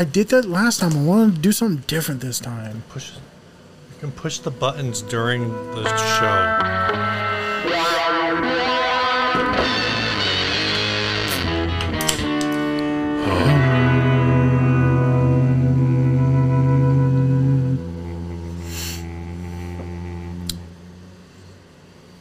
I 0.00 0.04
did 0.04 0.28
that 0.28 0.46
last 0.46 0.80
time. 0.80 0.96
I 0.96 1.02
wanted 1.02 1.34
to 1.34 1.40
do 1.42 1.52
something 1.52 1.84
different 1.86 2.22
this 2.22 2.40
time. 2.40 2.84
Push. 2.88 3.12
You 3.12 3.98
can 4.00 4.10
push 4.10 4.38
the 4.38 4.50
buttons 4.50 5.02
during 5.02 5.50
the 5.50 5.84
show. 5.98 6.56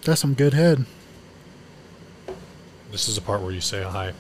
That's 0.04 0.20
some 0.20 0.34
good 0.34 0.54
head. 0.54 0.86
This 2.92 3.08
is 3.08 3.16
the 3.16 3.22
part 3.22 3.42
where 3.42 3.54
you 3.54 3.62
say 3.62 3.84
hi. 3.84 4.12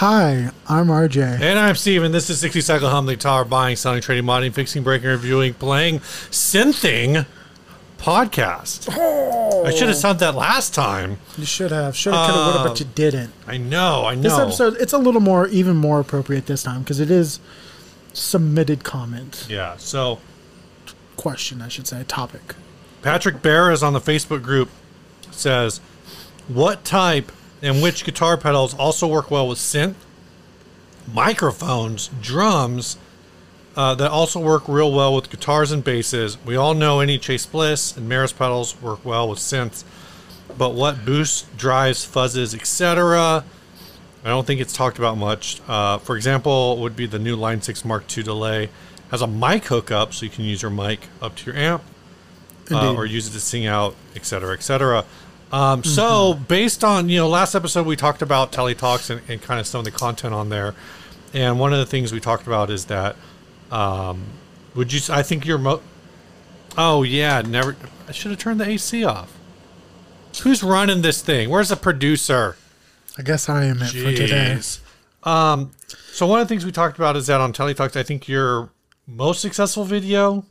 Hi, 0.00 0.50
I'm 0.68 0.88
RJ. 0.88 1.40
And 1.40 1.58
I'm 1.58 1.74
Steven. 1.74 2.12
This 2.12 2.28
is 2.28 2.38
60 2.40 2.60
Cycle 2.60 2.90
Humbly 2.90 3.16
Tower 3.16 3.46
Buying, 3.46 3.76
Selling, 3.76 4.02
Trading, 4.02 4.24
Modding, 4.24 4.52
Fixing, 4.52 4.82
Breaking, 4.82 5.08
Reviewing, 5.08 5.54
Playing, 5.54 6.00
Synthing 6.00 7.24
podcast. 7.96 8.90
I 8.90 9.70
should 9.70 9.88
have 9.88 9.96
oh. 9.96 9.98
said 9.98 10.18
that 10.18 10.34
last 10.34 10.74
time. 10.74 11.16
You 11.38 11.46
should 11.46 11.70
have, 11.70 11.96
should 11.96 12.12
have, 12.12 12.26
could 12.26 12.34
have, 12.34 12.46
would 12.46 12.56
have, 12.56 12.66
but 12.66 12.70
um, 12.72 12.86
you 12.86 12.92
didn't. 12.94 13.32
I 13.46 13.56
know, 13.56 14.04
I 14.04 14.16
know. 14.16 14.20
This 14.20 14.38
episode, 14.38 14.76
it's 14.78 14.92
a 14.92 14.98
little 14.98 15.22
more, 15.22 15.48
even 15.48 15.76
more 15.76 15.98
appropriate 16.00 16.44
this 16.44 16.62
time 16.62 16.82
because 16.82 17.00
it 17.00 17.10
is 17.10 17.40
submitted 18.12 18.84
comment 18.84 19.46
Yeah, 19.48 19.78
so 19.78 20.18
question, 21.16 21.62
I 21.62 21.68
should 21.68 21.86
say, 21.86 22.02
a 22.02 22.04
topic. 22.04 22.54
Patrick 23.00 23.40
Bear 23.40 23.70
is 23.70 23.82
on 23.82 23.94
the 23.94 24.00
Facebook 24.00 24.42
group. 24.42 24.68
Says, 25.30 25.78
what 26.48 26.84
type 26.84 27.32
and 27.66 27.82
which 27.82 28.04
guitar 28.04 28.36
pedals 28.36 28.74
also 28.74 29.06
work 29.06 29.30
well 29.30 29.48
with 29.48 29.58
synth, 29.58 29.94
microphones, 31.12 32.08
drums, 32.22 32.96
uh, 33.76 33.94
that 33.94 34.10
also 34.10 34.40
work 34.40 34.68
real 34.68 34.92
well 34.92 35.14
with 35.14 35.28
guitars 35.30 35.72
and 35.72 35.84
basses. 35.84 36.38
We 36.44 36.56
all 36.56 36.74
know 36.74 37.00
any 37.00 37.18
Chase 37.18 37.44
Bliss 37.44 37.96
and 37.96 38.08
Meris 38.08 38.32
pedals 38.32 38.80
work 38.80 39.04
well 39.04 39.28
with 39.28 39.38
synths, 39.38 39.84
but 40.56 40.74
what 40.74 41.04
boosts, 41.04 41.46
drives, 41.58 42.06
fuzzes, 42.06 42.54
etc. 42.54 43.44
I 44.24 44.28
don't 44.28 44.46
think 44.46 44.60
it's 44.60 44.72
talked 44.72 44.98
about 44.98 45.18
much. 45.18 45.60
Uh, 45.68 45.98
for 45.98 46.16
example, 46.16 46.78
would 46.78 46.96
be 46.96 47.06
the 47.06 47.18
new 47.18 47.36
Line 47.36 47.60
6 47.60 47.84
Mark 47.84 48.04
II 48.16 48.24
delay. 48.24 48.70
Has 49.10 49.22
a 49.22 49.26
mic 49.26 49.66
hookup, 49.66 50.14
so 50.14 50.24
you 50.24 50.30
can 50.30 50.44
use 50.44 50.62
your 50.62 50.70
mic 50.70 51.08
up 51.20 51.36
to 51.36 51.46
your 51.46 51.56
amp 51.56 51.82
uh, 52.70 52.94
or 52.94 53.06
use 53.06 53.28
it 53.28 53.32
to 53.32 53.40
sing 53.40 53.66
out, 53.66 53.94
etc., 54.14 54.60
cetera, 54.60 55.04
Um, 55.52 55.84
So, 55.84 56.34
based 56.34 56.82
on 56.82 57.08
you 57.08 57.18
know, 57.18 57.28
last 57.28 57.54
episode 57.54 57.86
we 57.86 57.96
talked 57.96 58.22
about 58.22 58.52
TeleTalks 58.52 59.10
and, 59.10 59.22
and 59.28 59.40
kind 59.40 59.60
of 59.60 59.66
some 59.66 59.80
of 59.80 59.84
the 59.84 59.90
content 59.90 60.34
on 60.34 60.48
there, 60.48 60.74
and 61.32 61.58
one 61.60 61.72
of 61.72 61.78
the 61.78 61.86
things 61.86 62.12
we 62.12 62.20
talked 62.20 62.46
about 62.46 62.70
is 62.70 62.86
that, 62.86 63.16
um, 63.70 64.24
would 64.74 64.92
you? 64.92 65.00
I 65.12 65.22
think 65.22 65.46
you're. 65.46 65.58
Mo- 65.58 65.82
oh 66.76 67.02
yeah, 67.02 67.42
never. 67.42 67.76
I 68.08 68.12
should 68.12 68.30
have 68.30 68.40
turned 68.40 68.60
the 68.60 68.68
AC 68.68 69.04
off. 69.04 69.36
Who's 70.42 70.62
running 70.62 71.02
this 71.02 71.22
thing? 71.22 71.48
Where's 71.48 71.70
the 71.70 71.76
producer? 71.76 72.56
I 73.16 73.22
guess 73.22 73.48
I 73.48 73.64
am 73.64 73.80
it 73.80 73.86
for 73.86 74.12
today. 74.12 74.60
Um, 75.22 75.70
so 76.12 76.26
one 76.26 76.40
of 76.40 76.46
the 76.46 76.48
things 76.52 76.64
we 76.64 76.72
talked 76.72 76.98
about 76.98 77.16
is 77.16 77.26
that 77.28 77.40
on 77.40 77.52
TeleTalks, 77.52 77.96
I 77.96 78.02
think 78.02 78.28
your 78.28 78.70
most 79.06 79.40
successful 79.40 79.84
video 79.84 80.44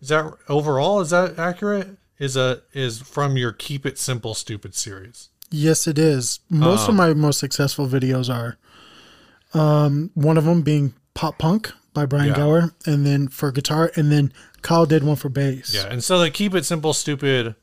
is 0.00 0.08
that 0.08 0.32
overall 0.48 1.00
is 1.00 1.10
that 1.10 1.38
accurate? 1.38 1.96
Is 2.18 2.36
a 2.36 2.62
is 2.72 3.00
from 3.02 3.36
your 3.36 3.52
Keep 3.52 3.84
It 3.86 3.98
Simple 3.98 4.34
Stupid 4.34 4.74
series. 4.74 5.30
Yes, 5.50 5.86
it 5.86 5.98
is. 5.98 6.40
Most 6.48 6.86
Oh. 6.86 6.90
of 6.90 6.94
my 6.94 7.12
most 7.14 7.38
successful 7.40 7.86
videos 7.88 8.32
are 8.32 8.56
um, 9.52 10.10
one 10.14 10.36
of 10.36 10.44
them 10.44 10.62
being 10.62 10.94
Pop 11.14 11.38
Punk 11.38 11.72
by 11.92 12.06
Brian 12.06 12.28
Yeah. 12.28 12.34
Gower, 12.36 12.74
and 12.86 13.04
then 13.06 13.28
for 13.28 13.52
guitar, 13.52 13.92
and 13.96 14.10
then 14.10 14.32
Kyle 14.62 14.86
did 14.86 15.04
one 15.04 15.16
for 15.16 15.28
bass. 15.28 15.72
Yeah, 15.74 15.86
and 15.86 16.02
so 16.02 16.18
the 16.18 16.30
Keep 16.30 16.54
It 16.54 16.64
Simple 16.64 16.92
Stupid 16.92 17.54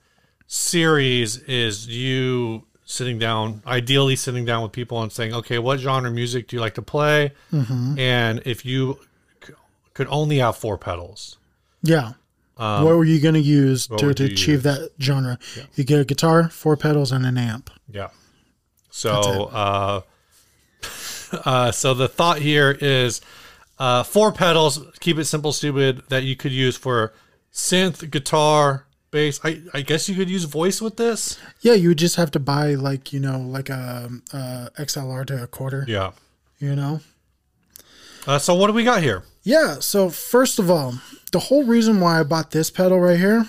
series 0.47 1.37
is 1.39 1.87
you 1.87 2.63
sitting 2.85 3.17
down, 3.19 3.61
ideally 3.65 4.15
sitting 4.17 4.43
down 4.45 4.63
with 4.63 4.71
people 4.73 5.01
and 5.01 5.11
saying, 5.11 5.33
okay, 5.33 5.57
what 5.59 5.79
genre 5.79 6.11
music 6.11 6.47
do 6.47 6.55
you 6.57 6.61
like 6.61 6.75
to 6.75 6.81
play? 6.81 7.31
Mm-hmm. 7.53 7.97
And 7.99 8.41
if 8.45 8.65
you 8.65 8.99
could 9.93 10.07
only 10.09 10.37
have 10.39 10.57
four 10.57 10.77
pedals, 10.77 11.37
Yeah. 11.83 12.13
What 12.61 12.95
were 12.95 13.03
you 13.03 13.19
going 13.19 13.33
to 13.33 13.39
use 13.41 13.87
to, 13.87 13.93
Um, 14.07 14.13
to 14.13 14.25
achieve 14.25 14.47
use? 14.47 14.63
that 14.63 14.91
genre? 15.01 15.39
You 15.75 15.83
get 15.83 15.99
a 15.99 16.05
guitar, 16.05 16.49
four 16.49 16.77
pedals, 16.77 17.11
and 17.11 17.25
an 17.25 17.37
amp. 17.37 17.69
Yeah. 17.91 18.09
So, 18.91 19.11
uh, 19.51 20.01
uh, 21.45 21.71
so 21.71 21.93
the 21.93 22.07
thought 22.07 22.39
here 22.39 22.77
is 22.79 23.21
uh, 23.79 24.03
four 24.03 24.31
pedals. 24.31 24.79
Keep 24.99 25.17
it 25.17 25.25
simple, 25.25 25.51
stupid. 25.53 26.03
That 26.09 26.23
you 26.23 26.35
could 26.35 26.51
use 26.51 26.77
for 26.77 27.13
synth, 27.53 28.09
guitar, 28.11 28.85
bass. 29.09 29.39
I, 29.43 29.61
I 29.73 29.81
guess 29.81 30.07
you 30.07 30.15
could 30.15 30.29
use 30.29 30.43
voice 30.43 30.81
with 30.81 30.97
this. 30.97 31.39
Yeah, 31.61 31.73
you 31.73 31.89
would 31.89 31.97
just 31.97 32.15
have 32.17 32.31
to 32.31 32.39
buy 32.39 32.75
like 32.75 33.11
you 33.13 33.19
know 33.19 33.39
like 33.39 33.69
a, 33.69 34.09
a 34.33 34.69
XLR 34.77 35.25
to 35.27 35.43
a 35.43 35.47
quarter. 35.47 35.85
Yeah. 35.87 36.11
You 36.59 36.75
know. 36.75 36.99
Uh, 38.27 38.37
so 38.37 38.53
what 38.53 38.67
do 38.67 38.73
we 38.73 38.83
got 38.83 39.01
here? 39.01 39.23
Yeah. 39.43 39.79
So 39.79 40.09
first 40.09 40.59
of 40.59 40.69
all, 40.69 40.95
the 41.31 41.39
whole 41.39 41.63
reason 41.63 41.99
why 41.99 42.19
I 42.19 42.23
bought 42.23 42.51
this 42.51 42.69
pedal 42.69 42.99
right 42.99 43.17
here, 43.17 43.45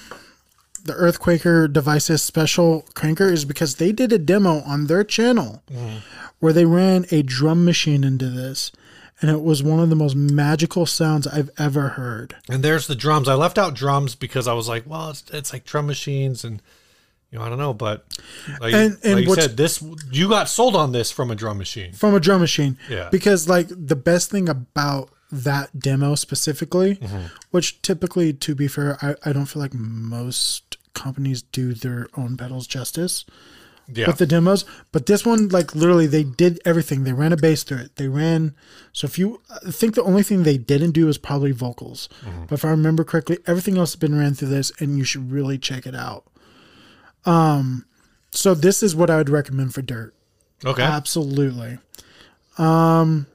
the 0.85 0.95
Earthquaker 0.95 1.73
Devices 1.73 2.23
Special 2.23 2.83
Cranker, 2.95 3.31
is 3.31 3.45
because 3.45 3.77
they 3.77 3.93
did 3.93 4.13
a 4.13 4.19
demo 4.19 4.61
on 4.63 4.87
their 4.87 5.05
channel 5.05 5.63
where 6.41 6.53
they 6.53 6.65
ran 6.65 7.07
a 7.11 7.23
drum 7.23 7.65
machine 7.65 8.03
into 8.05 8.29
this, 8.29 8.73
and 9.21 9.31
it 9.31 9.43
was 9.43 9.63
one 9.63 9.79
of 9.81 9.91
the 9.91 9.97
most 9.97 10.17
magical 10.17 10.87
sounds 10.87 11.27
I've 11.27 11.51
ever 11.59 11.91
heard. 11.91 12.35
And 12.49 12.63
there's 12.65 12.87
the 12.89 12.97
drums. 12.97 13.29
I 13.29 13.35
left 13.35 13.59
out 13.59 13.75
drums 13.75 14.15
because 14.17 14.49
I 14.49 14.55
was 14.55 14.69
like, 14.69 14.85
well, 14.87 15.11
it's, 15.11 15.25
it's 15.33 15.53
like 15.53 15.65
drum 15.65 15.87
machines 15.87 16.45
and. 16.45 16.63
You 17.31 17.39
know, 17.39 17.47
I 17.47 17.49
don't 17.49 17.57
know, 17.59 17.73
but 17.73 18.05
like, 18.61 18.75
And- 18.75 18.99
and 19.03 19.15
like 19.15 19.25
you 19.27 19.35
said, 19.37 19.57
this 19.57 19.83
you 20.11 20.29
got 20.29 20.51
sold 20.51 20.77
on 20.77 20.93
this 20.93 21.11
from 21.11 21.31
a 21.31 21.35
drum 21.35 21.57
machine. 21.57 21.95
from 21.95 22.15
a 22.15 22.21
drum 22.21 22.43
machine. 22.43 22.77
Yeah. 22.91 23.09
Because 23.11 23.49
like 23.49 23.69
the 23.71 23.97
best 23.97 24.31
thing 24.31 24.51
about 24.51 25.09
that 25.33 25.79
demo 25.79 26.15
specifically, 26.15 26.97
Mm-hmm. 26.97 27.27
which 27.51 27.81
typically, 27.83 28.33
to 28.35 28.55
be 28.55 28.69
fair, 28.69 28.99
I, 29.03 29.15
I 29.25 29.33
don't 29.33 29.47
feel 29.47 29.63
like 29.63 29.75
most 29.75 30.77
companies 30.95 31.41
do 31.43 31.73
their 31.75 32.07
own 32.19 32.37
pedals 32.37 32.67
justice 32.67 33.25
Yeah, 33.89 34.09
with 34.09 34.19
the 34.19 34.27
demos. 34.27 34.67
But 34.93 35.07
this 35.07 35.25
one, 35.25 35.49
like 35.49 35.75
literally, 35.75 36.07
they 36.07 36.23
did 36.23 36.61
everything. 36.67 37.05
They 37.05 37.15
ran 37.15 37.33
a 37.33 37.37
bass 37.39 37.63
through 37.63 37.79
it. 37.79 37.97
They 37.97 38.09
ran. 38.09 38.55
So 38.93 39.07
if 39.07 39.19
you 39.19 39.41
I 39.67 39.71
think 39.71 39.95
the 39.95 40.03
only 40.03 40.23
thing 40.23 40.43
they 40.43 40.59
didn't 40.59 40.91
do 40.93 41.09
is 41.09 41.17
probably 41.17 41.53
vocals. 41.53 42.11
Mm-hmm. 42.25 42.45
But 42.45 42.53
if 42.59 42.65
I 42.67 42.71
remember 42.71 43.03
correctly, 43.05 43.39
everything 43.47 43.79
else 43.79 43.93
has 43.93 43.99
been 43.99 44.19
ran 44.19 44.35
through 44.35 44.49
this, 44.49 44.71
and 44.81 44.99
you 44.99 45.05
should 45.05 45.33
really 45.33 45.57
check 45.57 45.87
it 45.87 45.95
out. 45.95 46.25
Um, 47.25 47.87
so 48.33 48.55
this 48.55 48.83
is 48.83 48.95
what 48.95 49.09
I 49.09 49.17
would 49.17 49.31
recommend 49.31 49.73
for 49.75 49.81
dirt. 49.83 50.15
okay. 50.65 50.83
Absolutely. 50.83 51.79
Um, 52.59 53.27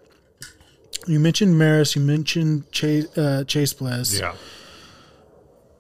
you 1.08 1.20
mentioned 1.20 1.56
Meris, 1.56 1.96
you 1.96 2.02
mentioned 2.02 2.72
Chase, 2.72 3.18
uh, 3.18 3.44
Chase 3.46 3.74
Bliss, 3.74 4.20
yeah, 4.20 4.36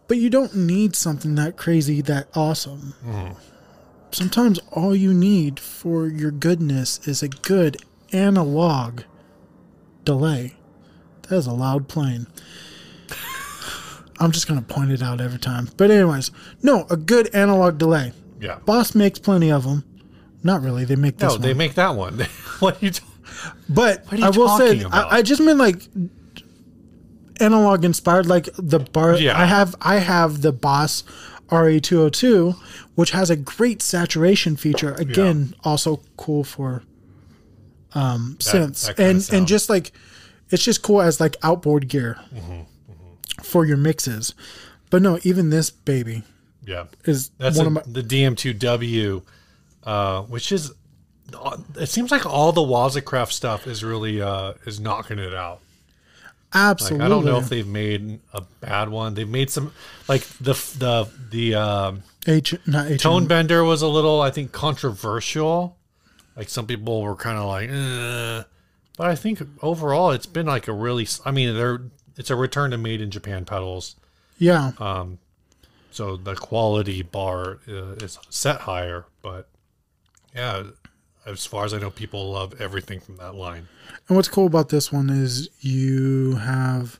but 0.07 0.17
you 0.17 0.29
don't 0.29 0.55
need 0.55 0.95
something 0.95 1.35
that 1.35 1.57
crazy, 1.57 2.01
that 2.01 2.27
awesome. 2.35 2.93
Mm-hmm. 3.05 3.33
Sometimes 4.11 4.59
all 4.71 4.95
you 4.95 5.13
need 5.13 5.59
for 5.59 6.07
your 6.07 6.31
goodness 6.31 7.05
is 7.07 7.21
a 7.21 7.27
good 7.27 7.77
analog 8.13 9.01
delay. 10.05 10.53
That 11.23 11.35
is 11.35 11.45
a 11.47 11.51
loud 11.51 11.89
plane. 11.89 12.27
I'm 14.19 14.31
just 14.31 14.47
going 14.47 14.59
to 14.59 14.65
point 14.65 14.91
it 14.91 15.03
out 15.03 15.21
every 15.21 15.37
time. 15.39 15.69
But, 15.77 15.91
anyways, 15.91 16.31
no, 16.63 16.87
a 16.89 16.97
good 16.97 17.29
analog 17.35 17.77
delay. 17.77 18.13
yeah. 18.39 18.59
Boss 18.65 18.95
makes 18.95 19.19
plenty 19.19 19.51
of 19.51 19.63
them. 19.63 19.83
Not 20.41 20.61
really. 20.63 20.85
They 20.85 20.95
make 20.95 21.17
this 21.17 21.27
No, 21.27 21.33
one. 21.35 21.41
they 21.41 21.53
make 21.53 21.75
that 21.75 21.93
one. 21.95 22.19
what 22.59 22.81
are 22.81 22.85
you? 22.85 22.91
Talking? 22.91 23.06
But 23.69 24.03
What 24.05 24.13
are 24.13 24.17
you 24.17 24.25
I 24.25 24.29
will 24.29 24.57
say, 24.57 24.81
about? 24.81 25.11
I, 25.11 25.17
I 25.17 25.21
just 25.21 25.41
mean 25.41 25.57
like 25.57 25.81
analog 27.39 27.85
inspired, 27.85 28.25
like 28.25 28.49
the 28.57 28.79
bar. 28.79 29.15
Yeah. 29.17 29.39
I 29.39 29.45
have, 29.45 29.75
I 29.81 29.97
have 29.97 30.41
the 30.41 30.51
Boss 30.51 31.03
RE202, 31.49 32.55
which 32.95 33.11
has 33.11 33.29
a 33.29 33.35
great 33.35 33.81
saturation 33.81 34.55
feature. 34.55 34.93
Again, 34.93 35.53
also 35.63 36.01
cool 36.17 36.43
for 36.43 36.83
um, 37.93 38.35
synths 38.39 38.87
that 38.87 38.97
kinda 38.97 39.09
and 39.11 39.23
sound. 39.23 39.37
and 39.37 39.47
just 39.47 39.69
like 39.69 39.91
it's 40.49 40.63
just 40.63 40.81
cool 40.81 41.01
as 41.01 41.19
like 41.19 41.35
outboard 41.43 41.87
gear 41.87 42.19
Mm-hmm, 42.35 42.61
for 43.43 43.65
your 43.65 43.77
mixes. 43.77 44.33
But 44.89 45.01
no, 45.01 45.19
even 45.23 45.49
this 45.49 45.69
baby 45.69 46.23
Yeah, 46.65 46.85
is 47.05 47.29
that's 47.37 47.57
one 47.57 47.65
a, 47.65 47.69
of 47.69 47.73
my. 47.75 47.81
the 47.85 48.01
DM2W, 48.03 49.21
uh, 49.83 50.21
which 50.23 50.51
is. 50.51 50.73
It 51.79 51.87
seems 51.87 52.11
like 52.11 52.25
all 52.25 52.51
the 52.51 52.61
Waza 52.61 53.03
Craft 53.03 53.33
stuff 53.33 53.67
is 53.67 53.83
really 53.83 54.21
uh, 54.21 54.53
is 54.65 54.79
knocking 54.79 55.19
it 55.19 55.33
out. 55.33 55.59
Like, 56.53 56.63
Absolutely. 56.63 57.05
I 57.05 57.09
don't 57.09 57.25
know 57.25 57.37
if 57.37 57.49
they've 57.49 57.67
made 57.67 58.19
a 58.33 58.41
bad 58.61 58.89
one. 58.89 59.13
They've 59.13 59.27
made 59.27 59.49
some 59.49 59.73
like 60.07 60.21
the 60.39 60.53
the 60.77 61.09
the 61.29 61.55
um, 61.55 62.03
H 62.25 62.55
not 62.65 62.89
H 62.89 63.01
Tone 63.01 63.27
Bender 63.27 63.63
was 63.63 63.81
a 63.81 63.87
little 63.87 64.21
I 64.21 64.31
think 64.31 64.53
controversial. 64.53 65.77
Like 66.37 66.49
some 66.49 66.65
people 66.67 67.01
were 67.01 67.15
kind 67.15 67.37
of 67.37 67.45
like, 67.45 67.69
eh. 67.69 68.43
but 68.95 69.07
I 69.07 69.15
think 69.15 69.41
overall 69.61 70.11
it's 70.11 70.25
been 70.25 70.45
like 70.45 70.67
a 70.67 70.73
really. 70.73 71.07
I 71.25 71.31
mean, 71.31 71.53
they're 71.55 71.81
it's 72.15 72.29
a 72.29 72.35
return 72.35 72.71
to 72.71 72.77
made 72.77 73.01
in 73.01 73.11
Japan 73.11 73.43
pedals, 73.45 73.95
Yeah. 74.39 74.71
Um. 74.79 75.19
so 75.91 76.15
the 76.15 76.35
quality 76.35 77.01
bar 77.01 77.59
uh, 77.67 77.93
is 77.95 78.17
set 78.29 78.61
higher. 78.61 79.05
But 79.21 79.49
yeah, 80.33 80.63
as 81.27 81.45
far 81.45 81.65
as 81.65 81.73
I 81.73 81.79
know, 81.79 81.89
people 81.89 82.31
love 82.31 82.59
everything 82.61 82.99
from 82.99 83.17
that 83.17 83.35
line. 83.35 83.67
And 84.07 84.15
what's 84.15 84.29
cool 84.29 84.47
about 84.47 84.69
this 84.69 84.91
one 84.91 85.09
is 85.09 85.49
you 85.59 86.35
have, 86.37 86.99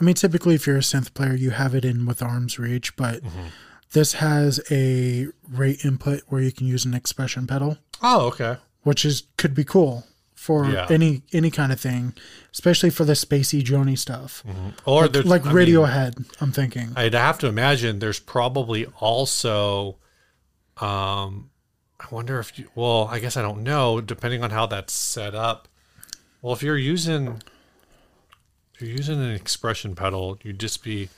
I 0.00 0.04
mean, 0.04 0.14
typically 0.14 0.54
if 0.54 0.66
you're 0.66 0.76
a 0.76 0.80
synth 0.80 1.12
player, 1.14 1.34
you 1.34 1.50
have 1.50 1.74
it 1.74 1.84
in 1.84 2.06
with 2.06 2.22
arm's 2.22 2.58
reach, 2.58 2.96
but 2.96 3.20
this 3.92 4.14
has 4.14 4.60
a 4.70 5.28
rate 5.50 5.84
input 5.84 6.22
where 6.28 6.40
you 6.40 6.52
can 6.52 6.66
use 6.66 6.84
an 6.84 6.94
expression 6.94 7.46
pedal, 7.46 7.78
Oh, 8.02 8.26
okay. 8.28 8.56
which 8.82 9.04
is 9.04 9.24
could 9.36 9.54
be 9.54 9.64
cool 9.64 10.04
for 10.34 10.66
Yeah. 10.66 10.86
any 10.88 11.22
any 11.32 11.50
kind 11.50 11.72
of 11.72 11.80
thing, 11.80 12.14
especially 12.52 12.90
for 12.90 13.04
the 13.04 13.14
spacey 13.14 13.62
Joni 13.62 13.98
stuff, 13.98 14.42
Or 14.86 15.08
there's 15.08 15.26
like 15.26 15.44
I 15.44 15.52
mean, 15.52 15.66
Radiohead. 15.66 16.24
I'm 16.40 16.52
thinking. 16.52 16.92
I'd 16.96 17.14
have 17.14 17.38
to 17.40 17.46
imagine 17.48 17.98
there's 17.98 18.20
probably 18.20 18.86
also, 19.00 19.96
um, 20.78 21.50
I 22.00 22.06
wonder 22.14 22.38
if 22.38 22.58
you, 22.58 22.68
well, 22.74 23.08
I 23.10 23.18
guess 23.18 23.36
I 23.36 23.42
don't 23.42 23.62
know, 23.62 24.00
depending 24.00 24.42
on 24.44 24.50
how 24.50 24.66
that's 24.66 24.92
set 24.92 25.34
up. 25.34 25.68
Well, 26.40 26.52
if 26.52 26.62
you're 26.62 26.76
using, 26.76 27.42
if 28.74 28.82
you're 28.82 28.90
using 28.90 29.20
an 29.20 29.32
expression 29.32 29.94
pedal, 29.94 30.38
you'd 30.42 30.60
just 30.60 30.84
be 30.84 31.08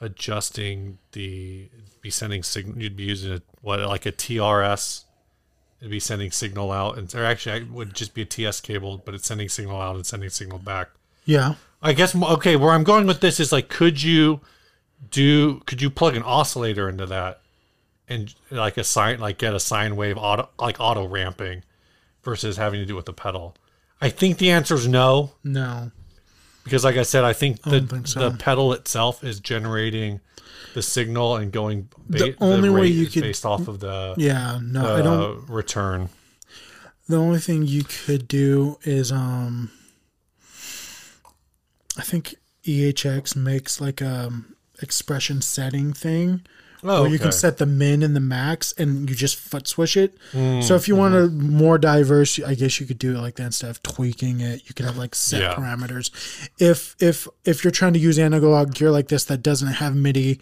adjusting 0.00 0.98
the, 1.12 1.68
be 2.00 2.10
sending 2.10 2.42
signal, 2.42 2.82
you'd 2.82 2.96
be 2.96 3.04
using 3.04 3.34
a, 3.34 3.42
what, 3.62 3.78
like 3.80 4.06
a 4.06 4.12
TRS, 4.12 5.04
it'd 5.80 5.90
be 5.90 6.00
sending 6.00 6.30
signal 6.30 6.72
out, 6.72 6.98
and 6.98 7.14
or 7.14 7.24
actually, 7.24 7.58
it 7.58 7.70
would 7.70 7.94
just 7.94 8.12
be 8.12 8.22
a 8.22 8.26
TS 8.26 8.60
cable, 8.60 9.00
but 9.04 9.14
it's 9.14 9.26
sending 9.26 9.48
signal 9.48 9.80
out 9.80 9.94
and 9.96 10.04
sending 10.06 10.30
signal 10.30 10.58
back. 10.58 10.90
yeah. 11.24 11.54
I 11.82 11.94
guess 11.94 12.14
okay. 12.14 12.56
Where 12.56 12.72
I'm 12.72 12.84
going 12.84 13.06
with 13.06 13.22
this 13.22 13.40
is 13.40 13.52
like, 13.52 13.70
could 13.70 14.02
you 14.02 14.40
do? 15.10 15.60
Could 15.60 15.80
you 15.80 15.88
plug 15.88 16.14
an 16.14 16.22
oscillator 16.22 16.90
into 16.90 17.06
that 17.06 17.39
and 18.10 18.34
like 18.50 18.76
a 18.76 18.84
sine, 18.84 19.20
like 19.20 19.38
get 19.38 19.54
a 19.54 19.60
sine 19.60 19.96
wave 19.96 20.18
auto, 20.18 20.48
like 20.58 20.76
auto 20.80 21.06
ramping, 21.06 21.62
versus 22.24 22.56
having 22.58 22.80
to 22.80 22.86
do 22.86 22.94
with 22.96 23.06
the 23.06 23.12
pedal? 23.14 23.56
I 24.02 24.08
think 24.10 24.36
the 24.38 24.50
answer 24.50 24.74
is 24.74 24.86
no, 24.88 25.32
No. 25.44 25.90
because 26.64 26.84
like 26.84 26.96
I 26.96 27.02
said, 27.04 27.24
I 27.24 27.32
think 27.32 27.62
the 27.62 27.80
don't 27.80 27.86
think 27.88 28.08
so. 28.08 28.28
the 28.28 28.36
pedal 28.36 28.72
itself 28.72 29.22
is 29.24 29.40
generating 29.40 30.20
the 30.74 30.82
signal 30.82 31.36
and 31.36 31.50
going. 31.52 31.88
Ba- 32.08 32.18
The 32.18 32.34
only 32.40 32.68
way 32.70 32.86
you 32.88 33.06
could- 33.06 33.22
based 33.22 33.46
off 33.46 33.68
of 33.68 33.80
the 33.80 34.14
Yeah. 34.18 34.58
No. 34.62 34.96
I 34.96 35.02
don't. 35.02 35.48
return. 35.48 36.08
The 37.08 37.16
only 37.16 37.40
thing 37.40 37.66
you 37.66 37.82
could 37.84 38.28
do 38.28 38.78
is 38.84 39.10
um 39.12 39.70
I 41.96 42.02
think 42.02 42.36
EHX 42.64 43.34
makes 43.36 43.80
like 43.80 44.00
a 44.00 44.32
expression 44.82 45.42
setting 45.42 45.92
thing 45.92 46.42
Oh, 46.82 47.02
where 47.02 47.10
you 47.10 47.18
can 47.18 47.30
set 47.32 47.58
the 47.58 47.66
min 47.66 48.02
and 48.02 48.16
the 48.16 48.20
max 48.20 48.72
and 48.78 49.08
you 49.10 49.14
just 49.14 49.36
foot 49.36 49.68
switch 49.68 49.96
it. 49.98 50.16
Mm, 50.32 50.62
so 50.62 50.74
if 50.76 50.88
you 50.88 50.96
want 50.96 51.14
mm-hmm. 51.14 51.38
a 51.40 51.42
more 51.42 51.76
diverse, 51.78 52.40
I 52.42 52.54
guess 52.54 52.80
you 52.80 52.86
could 52.86 52.98
do 52.98 53.16
it 53.16 53.20
like 53.20 53.34
that 53.36 53.44
instead 53.44 53.68
of 53.70 53.82
tweaking 53.82 54.40
it. 54.40 54.62
You 54.66 54.74
could 54.74 54.86
have 54.86 54.96
like 54.96 55.14
set 55.14 55.42
Yeah. 55.42 55.54
parameters. 55.54 56.10
If 56.58 56.96
if 56.98 57.28
if 57.44 57.62
you're 57.64 57.70
trying 57.70 57.92
to 57.92 57.98
use 57.98 58.18
analog 58.18 58.74
gear 58.74 58.90
like 58.90 59.08
this 59.08 59.24
that 59.24 59.42
doesn't 59.42 59.74
have 59.74 59.94
MIDI 59.94 60.40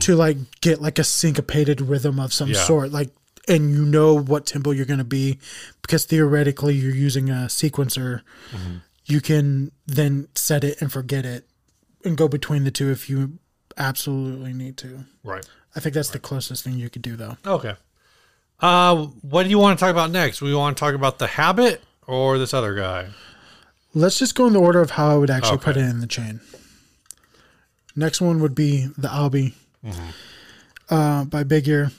to 0.00 0.16
like 0.16 0.36
get 0.60 0.82
like 0.82 0.98
a 0.98 1.04
syncopated 1.04 1.80
rhythm 1.80 2.20
of 2.20 2.32
some 2.34 2.48
Mm-hmm. 2.48 2.54
Yeah. 2.56 2.64
sort, 2.64 2.92
like 2.92 3.10
and 3.48 3.72
you 3.72 3.84
know 3.86 4.14
what 4.18 4.44
tempo 4.46 4.70
you're 4.72 4.84
going 4.84 4.98
to 4.98 5.04
be 5.04 5.38
because 5.82 6.04
theoretically 6.04 6.74
you're 6.74 6.94
using 6.94 7.30
a 7.30 7.46
sequencer, 7.48 8.20
Mm-hmm. 8.52 8.76
you 9.06 9.20
can 9.22 9.72
then 9.86 10.28
set 10.34 10.62
it 10.62 10.80
and 10.82 10.92
forget 10.92 11.24
it 11.24 11.46
and 12.04 12.16
go 12.18 12.28
between 12.28 12.64
the 12.64 12.70
two 12.70 12.90
if 12.90 13.08
you 13.08 13.38
absolutely 13.78 14.52
need 14.52 14.76
to. 14.78 15.04
Right. 15.24 15.44
I 15.76 15.80
think 15.80 15.94
that's 15.94 16.10
the 16.10 16.18
closest 16.18 16.64
thing 16.64 16.74
you 16.78 16.90
could 16.90 17.02
do 17.02 17.16
though. 17.16 17.36
Okay. 17.46 17.74
Uh, 18.60 19.06
what 19.22 19.44
do 19.44 19.48
you 19.50 19.58
want 19.58 19.78
to 19.78 19.82
talk 19.84 19.90
about 19.90 20.10
next? 20.10 20.42
We 20.42 20.54
want 20.54 20.76
to 20.76 20.80
talk 20.80 20.94
about 20.94 21.18
the 21.18 21.26
habit 21.26 21.82
or 22.06 22.38
this 22.38 22.52
other 22.52 22.74
guy? 22.74 23.08
Let's 23.94 24.18
just 24.18 24.34
go 24.34 24.46
in 24.46 24.52
the 24.52 24.60
order 24.60 24.80
of 24.80 24.90
how 24.92 25.10
I 25.10 25.16
would 25.16 25.30
actually 25.30 25.58
put 25.58 25.76
it 25.76 25.80
in 25.84 26.00
the 26.00 26.06
chain. 26.06 26.40
Next 27.96 28.20
one 28.20 28.40
would 28.40 28.54
be 28.54 28.86
the 28.98 29.10
Albi 29.12 29.54
Mm-hmm. 29.84 30.94
uh, 30.94 31.24
by 31.24 31.42
Big 31.42 31.66
Ear. 31.68 31.90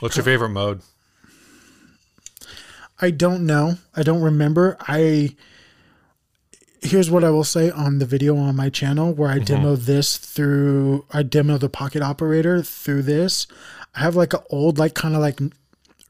What's 0.00 0.16
your 0.16 0.24
favorite 0.24 0.50
mode? 0.50 0.82
I 3.00 3.10
don't 3.10 3.46
know. 3.46 3.78
I 3.96 4.02
don't 4.02 4.20
remember. 4.20 4.76
I 4.80 5.34
here's 6.82 7.10
what 7.10 7.24
I 7.24 7.30
will 7.30 7.44
say 7.44 7.70
on 7.70 7.98
the 7.98 8.06
video 8.06 8.36
on 8.36 8.56
my 8.56 8.70
channel 8.70 9.12
where 9.12 9.30
I 9.30 9.36
mm-hmm. 9.36 9.44
demo 9.44 9.76
this 9.76 10.16
through 10.16 11.04
I 11.12 11.22
demo 11.22 11.58
the 11.58 11.68
pocket 11.68 12.02
operator 12.02 12.62
through 12.62 13.02
this. 13.02 13.46
I 13.94 14.00
have 14.00 14.16
like 14.16 14.32
an 14.32 14.40
old 14.50 14.78
like 14.78 14.94
kind 14.94 15.14
of 15.14 15.20
like 15.20 15.40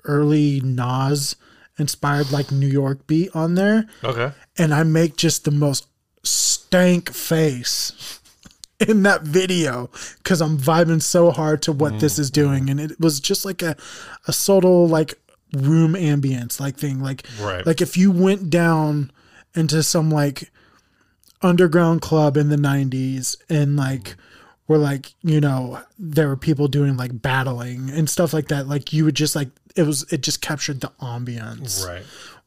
early 0.05 0.61
Nas 0.63 1.37
inspired 1.79 2.33
like 2.33 2.51
New 2.51 2.67
York 2.67 3.07
beat 3.07 3.35
on 3.35 3.55
there 3.55 3.87
Okay. 4.03 4.33
and 4.57 4.75
I 4.75 4.83
make 4.83 5.17
just 5.17 5.45
the 5.45 5.51
most 5.51 5.87
stank 6.25 7.11
face 7.13 8.21
in 8.87 9.03
that 9.03 9.23
video 9.23 9.91
because 10.23 10.41
I'm 10.41 10.59
vibing 10.59 11.03
so 11.03 11.31
hard 11.31 11.63
to 11.63 11.73
what 11.73 11.99
this 12.01 12.17
mm. 12.17 12.21
is 12.21 12.31
doing, 12.31 12.71
and 12.71 12.79
it 12.81 13.01
was 13.01 13.21
just 13.21 13.45
like 13.45 13.63
a 13.63 13.77
a 14.27 14.33
subtle 14.33 14.87
like 14.87 15.15
room 15.57 15.95
ambience 15.95 16.61
like 16.61 16.77
thing, 16.77 17.01
like 17.01 17.27
Right. 17.41 17.67
like 17.67 17.81
if 17.81 17.97
you 17.97 18.11
went 18.13 18.51
down 18.51 19.11
into 19.55 19.83
some 19.83 20.11
like 20.11 20.51
underground 21.43 22.01
club 22.03 22.37
in 22.37 22.49
the 22.49 22.57
90s 22.57 23.37
and 23.49 23.77
like 23.77 24.17
were 24.67 24.79
like 24.79 25.13
you 25.23 25.41
know 25.41 25.81
there 25.99 26.29
were 26.29 26.37
people 26.37 26.67
doing 26.69 26.97
like 26.97 27.23
battling 27.23 27.91
and 27.91 28.11
stuff 28.11 28.33
like 28.33 28.49
that 28.49 28.67
like 28.69 28.93
you 28.93 29.05
would 29.05 29.15
just 29.15 29.35
like 29.37 29.49
it 29.77 29.85
was 29.85 30.03
it 30.13 30.21
just 30.21 30.43
captured 30.43 30.81
the 30.81 30.89
ambience 31.01 31.87
Right. 31.87 32.03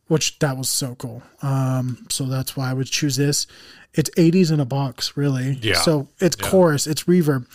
which 0.08 0.38
that 0.40 0.58
was 0.58 0.68
so 0.70 0.96
cool. 0.96 1.24
Um, 1.42 2.06
so 2.10 2.26
that's 2.26 2.58
why 2.58 2.70
I 2.70 2.74
would 2.74 2.88
choose 2.88 3.16
this. 3.16 3.48
It's 3.94 4.10
80s 4.12 4.52
in 4.52 4.60
a 4.60 4.66
box, 4.66 5.16
really. 5.16 5.52
Yeah. 5.62 5.76
So 5.76 6.10
it's 6.20 6.36
chorus, 6.36 6.86
it's 6.88 7.04
reverb. 7.06 7.46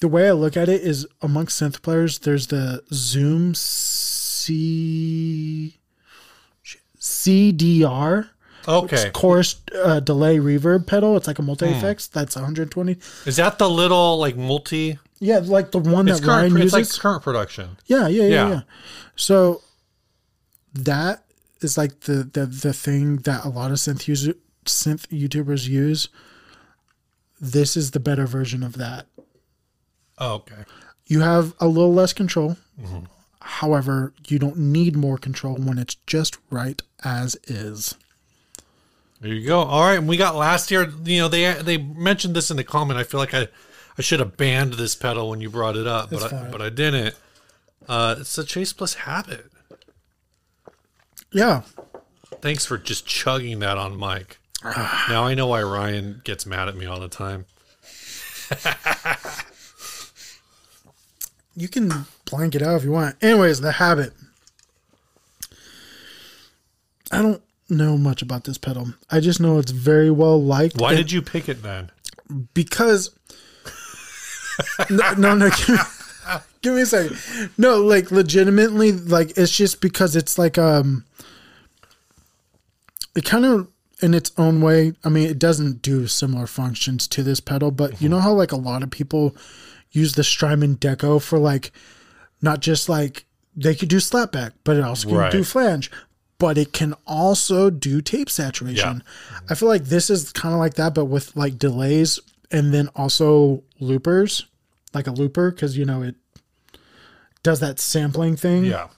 The 0.00 0.06
way 0.08 0.28
I 0.28 0.32
look 0.32 0.56
at 0.56 0.68
it 0.68 0.82
is 0.82 1.06
amongst 1.22 1.60
synth 1.60 1.82
players, 1.82 2.20
there's 2.20 2.46
the 2.48 2.82
Zoom 2.92 3.54
C 3.56 5.76
CDR 7.00 8.28
Okay. 8.68 9.10
chorus 9.14 9.56
uh, 9.82 10.00
delay 10.00 10.36
reverb 10.38 10.86
pedal. 10.86 11.16
It's 11.16 11.26
like 11.26 11.38
a 11.38 11.42
multi 11.42 11.66
effects. 11.66 12.06
That's 12.06 12.36
120. 12.36 12.96
Is 13.26 13.36
that 13.36 13.58
the 13.58 13.68
little 13.68 14.18
like 14.18 14.36
multi? 14.36 14.98
Yeah, 15.20 15.38
like 15.38 15.70
the 15.72 15.78
one 15.78 16.06
It's 16.06 16.20
that 16.20 16.26
Ryan 16.26 16.50
current. 16.52 16.64
It's 16.64 16.74
uses. 16.76 16.94
like 16.94 17.00
current 17.02 17.22
production. 17.22 17.76
Yeah, 17.86 18.06
yeah, 18.08 18.22
yeah, 18.24 18.28
Yeah. 18.28 18.48
yeah. 18.50 18.60
So 19.16 19.62
that 20.74 21.24
is 21.60 21.76
like 21.78 22.00
the 22.00 22.24
the 22.32 22.46
the 22.46 22.72
thing 22.72 23.16
that 23.18 23.44
a 23.44 23.48
lot 23.48 23.70
of 23.70 23.78
synth 23.78 24.06
user 24.06 24.34
synth 24.64 25.06
YouTubers 25.08 25.66
use. 25.68 26.08
This 27.40 27.76
is 27.76 27.92
the 27.92 28.00
better 28.00 28.26
version 28.26 28.62
of 28.62 28.74
that. 28.74 29.06
Oh, 30.18 30.34
okay. 30.34 30.64
You 31.06 31.20
have 31.20 31.54
a 31.60 31.66
little 31.68 31.94
less 31.94 32.12
control. 32.12 32.56
Mm-hmm. 32.80 33.04
However, 33.40 34.12
you 34.26 34.38
don't 34.38 34.58
need 34.58 34.94
more 34.96 35.16
control 35.16 35.54
when 35.56 35.78
it's 35.78 35.94
just 36.06 36.36
right 36.50 36.82
as 37.04 37.36
is. 37.46 37.94
There 39.20 39.32
you 39.32 39.46
go. 39.46 39.60
All 39.60 39.82
right, 39.82 39.98
and 39.98 40.08
we 40.08 40.16
got 40.16 40.36
last 40.36 40.70
year. 40.70 40.88
You 41.04 41.22
know, 41.22 41.28
they 41.28 41.52
they 41.54 41.76
mentioned 41.78 42.36
this 42.36 42.50
in 42.50 42.56
the 42.56 42.64
comment. 42.64 42.98
I 42.98 43.02
feel 43.02 43.18
like 43.18 43.34
I 43.34 43.48
I 43.96 44.02
should 44.02 44.20
have 44.20 44.36
banned 44.36 44.74
this 44.74 44.94
pedal 44.94 45.30
when 45.30 45.40
you 45.40 45.50
brought 45.50 45.76
it 45.76 45.86
up, 45.86 46.10
but 46.10 46.32
I, 46.32 46.50
but 46.50 46.62
I 46.62 46.70
didn't. 46.70 47.16
Uh, 47.88 48.16
it's 48.20 48.36
the 48.36 48.44
Chase 48.44 48.72
Bliss 48.72 48.94
Habit. 48.94 49.46
Yeah. 51.32 51.62
Thanks 52.40 52.64
for 52.64 52.78
just 52.78 53.06
chugging 53.06 53.58
that 53.60 53.76
on 53.76 53.98
mic. 53.98 54.38
now 54.64 55.24
I 55.24 55.34
know 55.34 55.48
why 55.48 55.62
Ryan 55.62 56.20
gets 56.24 56.46
mad 56.46 56.68
at 56.68 56.76
me 56.76 56.86
all 56.86 57.00
the 57.00 57.08
time. 57.08 57.46
You 61.58 61.66
can 61.66 62.06
blank 62.30 62.54
it 62.54 62.62
out 62.62 62.76
if 62.76 62.84
you 62.84 62.92
want. 62.92 63.16
Anyways, 63.20 63.60
the 63.60 63.72
habit. 63.72 64.12
I 67.10 67.20
don't 67.20 67.42
know 67.70 67.96
much 67.98 68.22
about 68.22 68.44
this 68.44 68.58
pedal. 68.58 68.88
I 69.10 69.20
just 69.20 69.40
know 69.40 69.58
it's 69.58 69.70
very 69.72 70.10
well 70.10 70.42
liked. 70.42 70.80
Why 70.80 70.94
did 70.94 71.12
you 71.12 71.22
pick 71.22 71.48
it 71.48 71.62
then? 71.62 71.90
because 72.54 73.10
no, 74.90 75.14
no, 75.14 75.34
no 75.34 75.48
give, 75.50 75.68
me, 75.68 75.76
give 76.62 76.74
me 76.74 76.80
a 76.82 76.86
second. 76.86 77.16
No, 77.56 77.80
like 77.82 78.10
legitimately, 78.10 78.92
like 78.92 79.32
it's 79.36 79.56
just 79.56 79.80
because 79.80 80.14
it's 80.16 80.36
like 80.38 80.58
um, 80.58 81.04
it 83.16 83.24
kind 83.24 83.44
of 83.44 83.68
in 84.00 84.14
its 84.14 84.30
own 84.36 84.60
way. 84.60 84.92
I 85.04 85.08
mean, 85.08 85.28
it 85.28 85.38
doesn't 85.38 85.82
do 85.82 86.06
similar 86.06 86.46
functions 86.46 87.08
to 87.08 87.22
this 87.22 87.40
pedal, 87.40 87.70
but 87.70 88.00
you 88.02 88.08
know 88.08 88.20
how 88.20 88.32
like 88.32 88.52
a 88.52 88.56
lot 88.56 88.82
of 88.82 88.90
people 88.90 89.34
use 89.90 90.14
the 90.14 90.24
Strymon 90.24 90.76
Deco 90.76 91.22
for 91.22 91.38
like 91.38 91.72
not 92.42 92.60
just 92.60 92.88
like 92.88 93.24
they 93.56 93.74
could 93.74 93.88
do 93.88 93.96
slapback, 93.96 94.52
but 94.64 94.76
it 94.76 94.84
also 94.84 95.08
can 95.08 95.16
Right. 95.16 95.32
do 95.32 95.42
flange. 95.42 95.90
But 96.38 96.56
it 96.56 96.72
can 96.72 96.94
also 97.06 97.68
do 97.68 98.00
tape 98.00 98.30
saturation. 98.30 99.02
I 99.50 99.54
feel 99.54 99.68
like 99.68 99.84
this 99.86 100.08
is 100.08 100.32
kind 100.32 100.54
of 100.54 100.60
like 100.60 100.74
that, 100.74 100.94
but 100.94 101.06
with 101.06 101.34
like 101.36 101.58
delays 101.58 102.20
and 102.50 102.72
then 102.72 102.88
also 102.94 103.64
loopers, 103.80 104.46
like 104.94 105.06
a 105.08 105.10
looper, 105.10 105.50
because 105.50 105.76
you 105.76 105.84
know 105.84 106.02
it 106.02 106.14
does 107.42 107.60
that 107.60 107.78
sampling 107.78 108.36
thing 108.36 108.64
Yeah. 108.64 108.88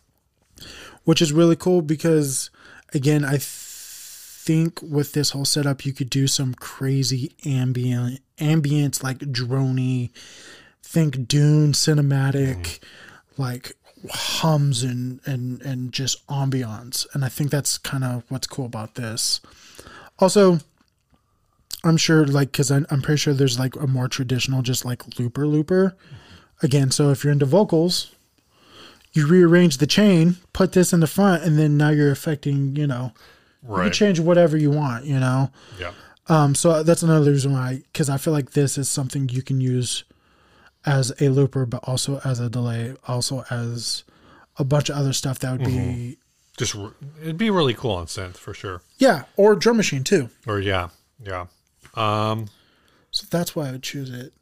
which 1.04 1.20
is 1.22 1.32
really 1.32 1.56
cool 1.56 1.82
because 1.82 2.50
again 2.94 3.24
i 3.24 3.32
th- 3.32 3.42
think 3.42 4.80
with 4.82 5.12
this 5.12 5.30
whole 5.30 5.44
setup 5.44 5.84
you 5.84 5.92
could 5.92 6.10
do 6.10 6.26
some 6.26 6.54
crazy 6.54 7.34
ambient 7.44 8.20
ambience 8.38 9.02
like 9.02 9.18
droney 9.18 10.10
think 10.82 11.28
dune 11.28 11.72
cinematic 11.72 12.56
mm-hmm. 12.56 13.42
like 13.42 13.72
hums 14.08 14.82
and 14.82 15.20
and 15.26 15.60
and 15.62 15.92
just 15.92 16.26
ambiance 16.28 17.06
and 17.12 17.24
i 17.24 17.28
think 17.28 17.50
that's 17.50 17.76
kind 17.76 18.04
of 18.04 18.24
what's 18.28 18.46
cool 18.46 18.64
about 18.64 18.94
this 18.94 19.40
also 20.18 20.58
i'm 21.84 21.96
sure 21.96 22.24
like 22.26 22.50
because 22.52 22.70
I'm, 22.70 22.86
I'm 22.90 23.02
pretty 23.02 23.18
sure 23.18 23.34
there's 23.34 23.58
like 23.58 23.76
a 23.76 23.86
more 23.86 24.08
traditional 24.08 24.62
just 24.62 24.84
like 24.84 25.18
looper 25.18 25.46
looper 25.46 25.96
again 26.62 26.90
so 26.90 27.10
if 27.10 27.24
you're 27.24 27.32
into 27.32 27.46
vocals 27.46 28.14
you 29.12 29.26
rearrange 29.26 29.78
the 29.78 29.86
chain, 29.86 30.36
put 30.52 30.72
this 30.72 30.92
in 30.92 31.00
the 31.00 31.06
front, 31.06 31.42
and 31.42 31.58
then 31.58 31.76
now 31.76 31.90
you're 31.90 32.12
affecting, 32.12 32.76
you 32.76 32.86
know, 32.86 33.12
you 33.84 33.90
change 33.90 34.20
whatever 34.20 34.56
you 34.56 34.70
want, 34.70 35.04
you 35.04 35.18
know. 35.18 35.50
Yeah. 35.78 35.92
Um, 36.28 36.54
so 36.54 36.82
that's 36.82 37.02
another 37.02 37.30
reason 37.32 37.52
why, 37.52 37.82
because 37.92 38.08
I 38.08 38.18
feel 38.18 38.32
like 38.32 38.52
this 38.52 38.78
is 38.78 38.88
something 38.88 39.28
you 39.28 39.42
can 39.42 39.60
use 39.60 40.04
as 40.86 41.12
a 41.20 41.28
looper, 41.28 41.66
but 41.66 41.82
also 41.84 42.20
as 42.24 42.40
a 42.40 42.48
delay, 42.48 42.94
also 43.06 43.44
as 43.50 44.04
a 44.58 44.64
bunch 44.64 44.88
of 44.88 44.96
other 44.96 45.12
stuff 45.12 45.38
that 45.40 45.52
would 45.58 45.64
be, 45.66 46.18
Just 46.56 46.74
it'd 47.22 47.36
be 47.38 47.50
really 47.50 47.74
cool 47.74 47.92
on 47.92 48.06
synth 48.06 48.36
for 48.36 48.54
sure. 48.54 48.82
yeah, 48.98 49.24
or 49.36 49.54
drum 49.56 49.76
machine 49.76 50.04
too. 50.04 50.30
Or 50.46 50.60
yeah, 50.60 50.88
yeah. 51.24 51.46
Um, 51.94 52.48
So 53.10 53.26
that's 53.30 53.54
why 53.56 53.68
I 53.68 53.72
would 53.72 53.82
choose 53.82 54.10
it. 54.10 54.32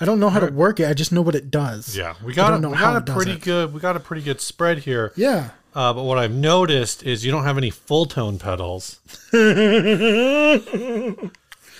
I 0.00 0.04
don't 0.04 0.20
know 0.20 0.28
how 0.28 0.40
to 0.40 0.52
work 0.52 0.78
it. 0.80 0.88
I 0.88 0.94
just 0.94 1.10
know 1.12 1.22
what 1.22 1.34
it 1.34 1.50
does. 1.50 1.96
yeah. 1.96 2.14
We 2.22 2.34
got 2.34 2.52
a, 2.62 2.68
we 2.68 2.76
got 2.76 2.96
a 3.08 3.12
pretty 3.12 3.36
good 3.38 3.72
we 3.72 3.80
got 3.80 3.96
a 3.96 4.00
pretty 4.00 4.22
good 4.22 4.40
spread 4.40 4.78
here. 4.78 5.12
Yeah. 5.16 5.50
Uh, 5.74 5.92
but 5.92 6.04
what 6.04 6.16
I've 6.18 6.32
noticed 6.32 7.02
is 7.02 7.24
you 7.24 7.30
don't 7.32 7.44
have 7.44 7.58
any 7.58 7.70
Fulltone 7.70 8.38
pedals. 8.38 9.00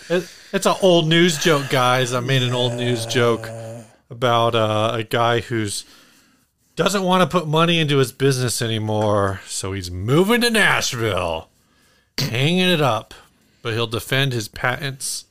It, 0.08 0.30
it's 0.52 0.66
an 0.66 0.76
old 0.82 1.08
news 1.08 1.36
joke, 1.42 1.68
guys. 1.68 2.14
I 2.14 2.20
made 2.20 2.42
an 2.44 2.52
old 2.52 2.74
news 2.74 3.06
joke 3.06 3.48
about 4.10 4.54
uh, 4.54 4.92
a 4.94 5.02
guy 5.02 5.40
who's 5.40 5.84
doesn't 6.76 7.02
want 7.02 7.22
to 7.22 7.38
put 7.38 7.48
money 7.48 7.78
into 7.78 7.98
his 7.98 8.12
business 8.12 8.60
anymore, 8.60 9.40
so 9.46 9.72
he's 9.72 9.90
moving 9.90 10.42
to 10.42 10.50
Nashville, 10.50 11.48
hanging 12.18 12.68
it 12.68 12.82
up, 12.82 13.14
but 13.62 13.72
he'll 13.72 13.86
defend 13.86 14.32
his 14.32 14.46
patents 14.46 15.24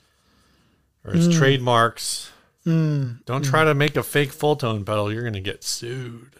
or 1.06 1.14
his 1.14 1.28
hmm. 1.28 1.34
trademarks. 1.34 2.32
Hmm. 2.64 3.12
Don't 3.26 3.46
try 3.46 3.64
to 3.64 3.76
make 3.76 3.96
a 3.96 4.04
fake 4.04 4.32
Fulltone 4.32 4.86
pedal; 4.86 5.14
you're 5.14 5.22
going 5.22 5.34
to 5.34 5.40
get 5.40 5.64
sued. 5.64 6.32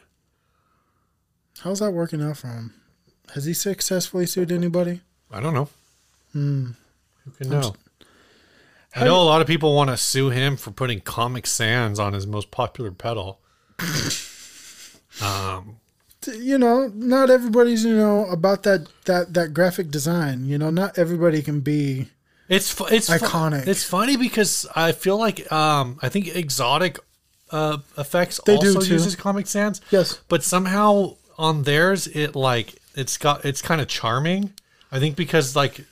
How's 1.60 1.80
that 1.80 1.92
working 1.92 2.22
out 2.22 2.38
for 2.38 2.48
him? 2.48 2.74
Has 3.34 3.46
he 3.46 3.54
successfully 3.54 4.26
sued 4.26 4.52
anybody? 4.52 5.02
I 5.32 5.40
don't 5.40 5.54
know. 5.54 5.70
Hmm. 6.34 6.72
Who 7.24 7.32
can 7.32 7.50
know? 7.50 7.76
I 8.96 9.04
know 9.04 9.22
a 9.22 9.24
lot 9.24 9.42
of 9.42 9.48
people 9.48 9.76
want 9.76 9.90
to 9.90 9.98
sue 9.98 10.30
him 10.30 10.56
for 10.58 10.72
putting 10.72 11.02
Comic 11.02 11.46
Sans 11.48 12.00
on 12.00 12.14
his 12.14 12.26
most 12.26 12.50
popular 12.50 12.92
pedal. 12.92 13.40
um, 15.22 15.78
You 16.34 16.58
know, 16.58 16.92
not 16.94 17.30
everybody's 17.30 17.84
you 17.86 17.96
know 17.96 18.26
about 18.28 18.64
that 18.64 18.88
that 19.06 19.34
that 19.34 19.54
graphic 19.54 19.92
design. 19.92 20.46
You 20.46 20.58
know, 20.58 20.70
not 20.70 20.98
everybody 20.98 21.42
can 21.42 21.60
be. 21.60 22.08
it's 22.50 22.72
fu- 22.72 22.86
it's 22.88 23.08
fu- 23.08 23.14
Iconic. 23.26 23.68
it's 23.68 23.84
funny 23.84 24.18
because 24.18 24.66
I 24.76 24.92
feel 24.92 25.18
like 25.18 25.52
um, 25.52 26.00
I 26.02 26.10
think 26.10 26.26
Xotic 26.28 26.98
uh, 27.52 27.78
Effects 27.98 28.40
They 28.46 28.58
do 28.58 28.68
also 28.76 28.82
too. 28.82 28.94
uses 28.94 29.16
Comic 29.16 29.46
Sans. 29.48 29.82
Yes. 29.92 30.20
but 30.30 30.44
somehow 30.44 31.16
on 31.38 31.64
theirs 31.64 32.08
it 32.08 32.36
like 32.36 32.76
it's 32.96 33.18
got 33.18 33.46
it's 33.46 33.62
kind 33.62 33.80
of 33.82 33.88
charming. 33.88 34.54
I 34.92 35.00
think 35.00 35.16
because 35.16 35.56
like 35.56 35.86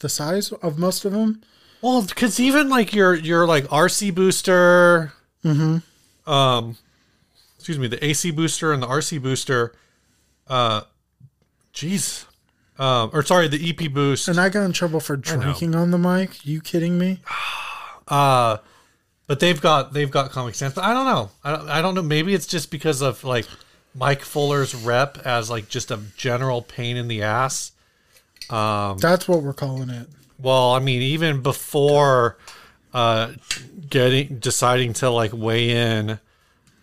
the 0.00 0.08
size 0.08 0.52
of 0.52 0.78
most 0.78 1.04
of 1.04 1.12
them. 1.12 1.42
Well, 1.86 2.02
because 2.02 2.40
even 2.40 2.68
like 2.68 2.92
your 2.92 3.14
your 3.14 3.46
like 3.46 3.66
RC 3.66 4.12
booster, 4.12 5.12
um, 6.26 6.76
excuse 7.54 7.78
me, 7.78 7.86
the 7.86 8.04
AC 8.04 8.32
booster 8.32 8.72
and 8.72 8.82
the 8.82 8.88
RC 8.88 9.22
booster, 9.22 9.72
uh, 10.48 10.80
jeez, 11.72 12.24
um, 12.76 13.10
or 13.12 13.22
sorry, 13.22 13.46
the 13.46 13.70
EP 13.70 13.92
boost, 13.92 14.26
And 14.26 14.40
I 14.40 14.48
got 14.48 14.64
in 14.64 14.72
trouble 14.72 14.98
for 14.98 15.16
drinking 15.16 15.76
on 15.76 15.92
the 15.92 15.98
mic. 15.98 16.44
You 16.44 16.60
kidding 16.60 16.98
me? 16.98 17.20
uh, 18.08 18.56
but 19.28 19.38
they've 19.38 19.60
got 19.60 19.92
they've 19.92 20.10
got 20.10 20.32
Comic 20.32 20.56
Sans. 20.56 20.76
I 20.76 20.92
don't 20.92 21.06
know, 21.06 21.30
I 21.44 21.52
don't, 21.52 21.68
I 21.68 21.82
don't 21.82 21.94
know. 21.94 22.02
Maybe 22.02 22.34
it's 22.34 22.48
just 22.48 22.72
because 22.72 23.00
of 23.00 23.22
like 23.22 23.46
Mike 23.94 24.22
Fuller's 24.22 24.74
rep 24.74 25.18
as 25.24 25.50
like 25.50 25.68
just 25.68 25.92
a 25.92 26.00
general 26.16 26.62
pain 26.62 26.96
in 26.96 27.06
the 27.06 27.22
ass. 27.22 27.70
That's 28.98 29.28
what 29.28 29.44
we're 29.44 29.52
calling 29.52 29.88
it. 29.88 30.08
Well, 30.38 30.72
I 30.72 30.78
mean, 30.80 31.02
even 31.02 31.42
before 31.42 32.36
uh, 32.92 33.32
getting 33.88 34.38
deciding 34.38 34.92
to 34.94 35.10
like 35.10 35.32
weigh 35.32 35.70
in 35.70 36.18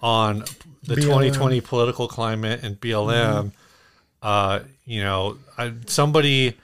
on 0.02 0.40
the 0.84 0.96
BLM. 0.96 1.02
2020 1.04 1.62
political 1.62 2.08
climate 2.08 2.62
and 2.64 2.80
BLM, 2.80 3.52
uh, 4.22 4.60
you 4.86 5.02
know, 5.04 5.38
I, 5.58 5.74
somebody, 5.86 6.58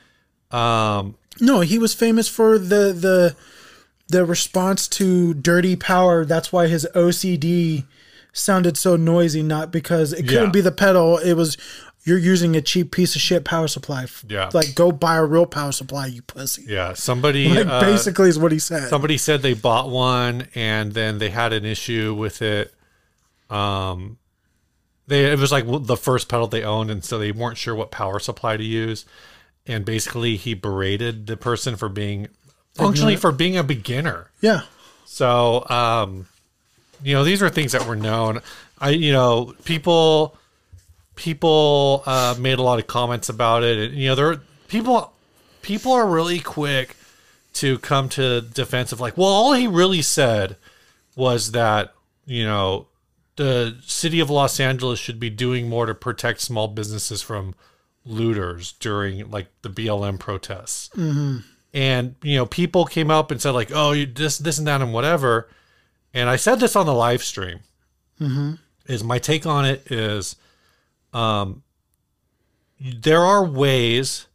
um, 0.51 1.15
No, 1.39 1.61
he 1.61 1.77
was 1.79 1.93
famous 1.93 2.27
for 2.27 2.57
the 2.59 2.91
the 2.93 3.35
the 4.07 4.25
response 4.25 4.87
to 4.87 5.33
dirty 5.35 5.75
power. 5.75 6.25
That's 6.25 6.51
why 6.51 6.67
his 6.67 6.87
OCD 6.95 7.85
sounded 8.33 8.75
so 8.77 8.95
noisy. 8.95 9.43
Not 9.43 9.71
because 9.71 10.11
it 10.13 10.23
couldn't 10.27 10.45
Yeah. 10.45 10.49
be 10.51 10.61
the 10.61 10.71
pedal. 10.71 11.17
It 11.19 11.33
was 11.33 11.57
you're 12.09 12.17
using 12.17 12.55
a 12.55 12.61
cheap 12.61 12.91
piece 12.91 13.15
of 13.15 13.21
shit 13.21 13.45
power 13.45 13.67
supply. 13.67 14.05
Yeah. 14.27 14.49
like 14.53 14.75
go 14.75 14.91
buy 14.91 15.15
a 15.17 15.23
real 15.23 15.45
power 15.45 15.71
supply, 15.71 16.07
you 16.07 16.21
pussy. 16.23 16.65
yeah, 16.67 16.93
somebody, 16.93 17.47
Like 17.47 17.65
uh, 17.67 17.79
basically 17.81 18.27
is 18.29 18.37
what 18.37 18.51
he 18.51 18.59
said. 18.59 18.89
somebody 18.89 19.17
said 19.17 19.41
they 19.41 19.53
bought 19.53 19.89
one 19.89 20.47
and 20.55 20.91
then 20.93 21.19
they 21.19 21.29
had 21.29 21.53
an 21.53 21.63
issue 21.65 22.13
with 22.13 22.41
it. 22.41 22.73
Um, 23.49 24.17
they 25.07 25.31
it 25.31 25.39
was 25.39 25.51
like 25.51 25.65
the 25.67 25.97
first 25.97 26.27
pedal 26.29 26.47
they 26.47 26.63
owned, 26.63 26.91
and 26.91 27.03
so 27.03 27.17
they 27.17 27.31
weren't 27.31 27.57
sure 27.57 27.73
what 27.73 27.89
power 27.91 28.19
supply 28.19 28.57
to 28.57 28.63
use. 28.63 29.05
And 29.65 29.85
basically, 29.85 30.35
he 30.35 30.53
berated 30.53 31.27
the 31.27 31.37
person 31.37 31.75
for 31.77 31.89
being 31.89 32.27
functionally 32.75 33.15
for 33.15 33.31
being 33.31 33.57
a 33.57 33.63
beginner. 33.63 34.29
yeah, 34.41 34.61
So, 35.05 35.67
um, 35.69 36.27
you 37.03 37.13
know, 37.13 37.23
these 37.23 37.41
are 37.43 37.49
things 37.49 37.71
that 37.73 37.85
were 37.87 37.95
known. 37.95 38.41
I, 38.79 38.89
you 38.91 39.11
know, 39.11 39.53
people, 39.65 40.37
people 41.19 42.01
uh, 42.05 42.33
made 42.39 42.59
a 42.59 42.61
lot 42.61 42.79
of 42.79 42.87
comments 42.87 43.27
about 43.27 43.61
it, 43.61 43.77
and 43.77 43.97
you 43.97 44.07
know, 44.07 44.15
there 44.15 44.37
people, 44.69 45.13
people 45.61 45.91
are 45.91 46.07
really 46.07 46.39
quick 46.39 46.95
to 47.53 47.77
come 47.79 48.07
to 48.07 48.39
defense 48.41 48.93
of 48.93 49.01
like, 49.01 49.17
well, 49.17 49.27
all 49.27 49.51
he 49.53 49.67
really 49.67 50.01
said 50.01 50.55
was 51.17 51.51
that 51.51 51.93
you 52.25 52.45
know 52.45 52.87
the 53.35 53.77
city 53.85 54.21
of 54.21 54.29
Los 54.29 54.59
Angeles 54.61 54.97
should 54.97 55.19
be 55.19 55.29
doing 55.29 55.67
more 55.67 55.85
to 55.85 55.93
protect 55.93 56.39
small 56.39 56.69
businesses 56.69 57.21
from 57.21 57.53
looters 58.05 58.71
during 58.79 59.29
like 59.29 59.47
the 59.61 59.69
BLM 59.69 60.19
protests. 60.19 60.89
And 61.73 62.15
you 62.23 62.37
know 62.37 62.45
people 62.45 62.85
came 62.85 63.11
up 63.11 63.29
and 63.29 63.41
said 63.41 63.51
like 63.51 63.71
oh 63.73 63.91
you 63.91 64.05
this 64.05 64.37
this 64.37 64.57
and 64.57 64.67
that 64.67 64.81
and 64.81 64.93
whatever. 64.93 65.49
And 66.13 66.27
i 66.29 66.37
said 66.37 66.59
this 66.59 66.75
on 66.77 66.85
the 66.85 66.93
live 66.93 67.23
stream. 67.23 67.59
Is 68.87 69.03
my 69.03 69.19
take 69.19 69.45
on 69.45 69.65
it 69.65 69.91
is 69.91 70.35
um 71.13 71.63
there 72.79 73.21
are 73.21 73.43
ways 73.45 74.27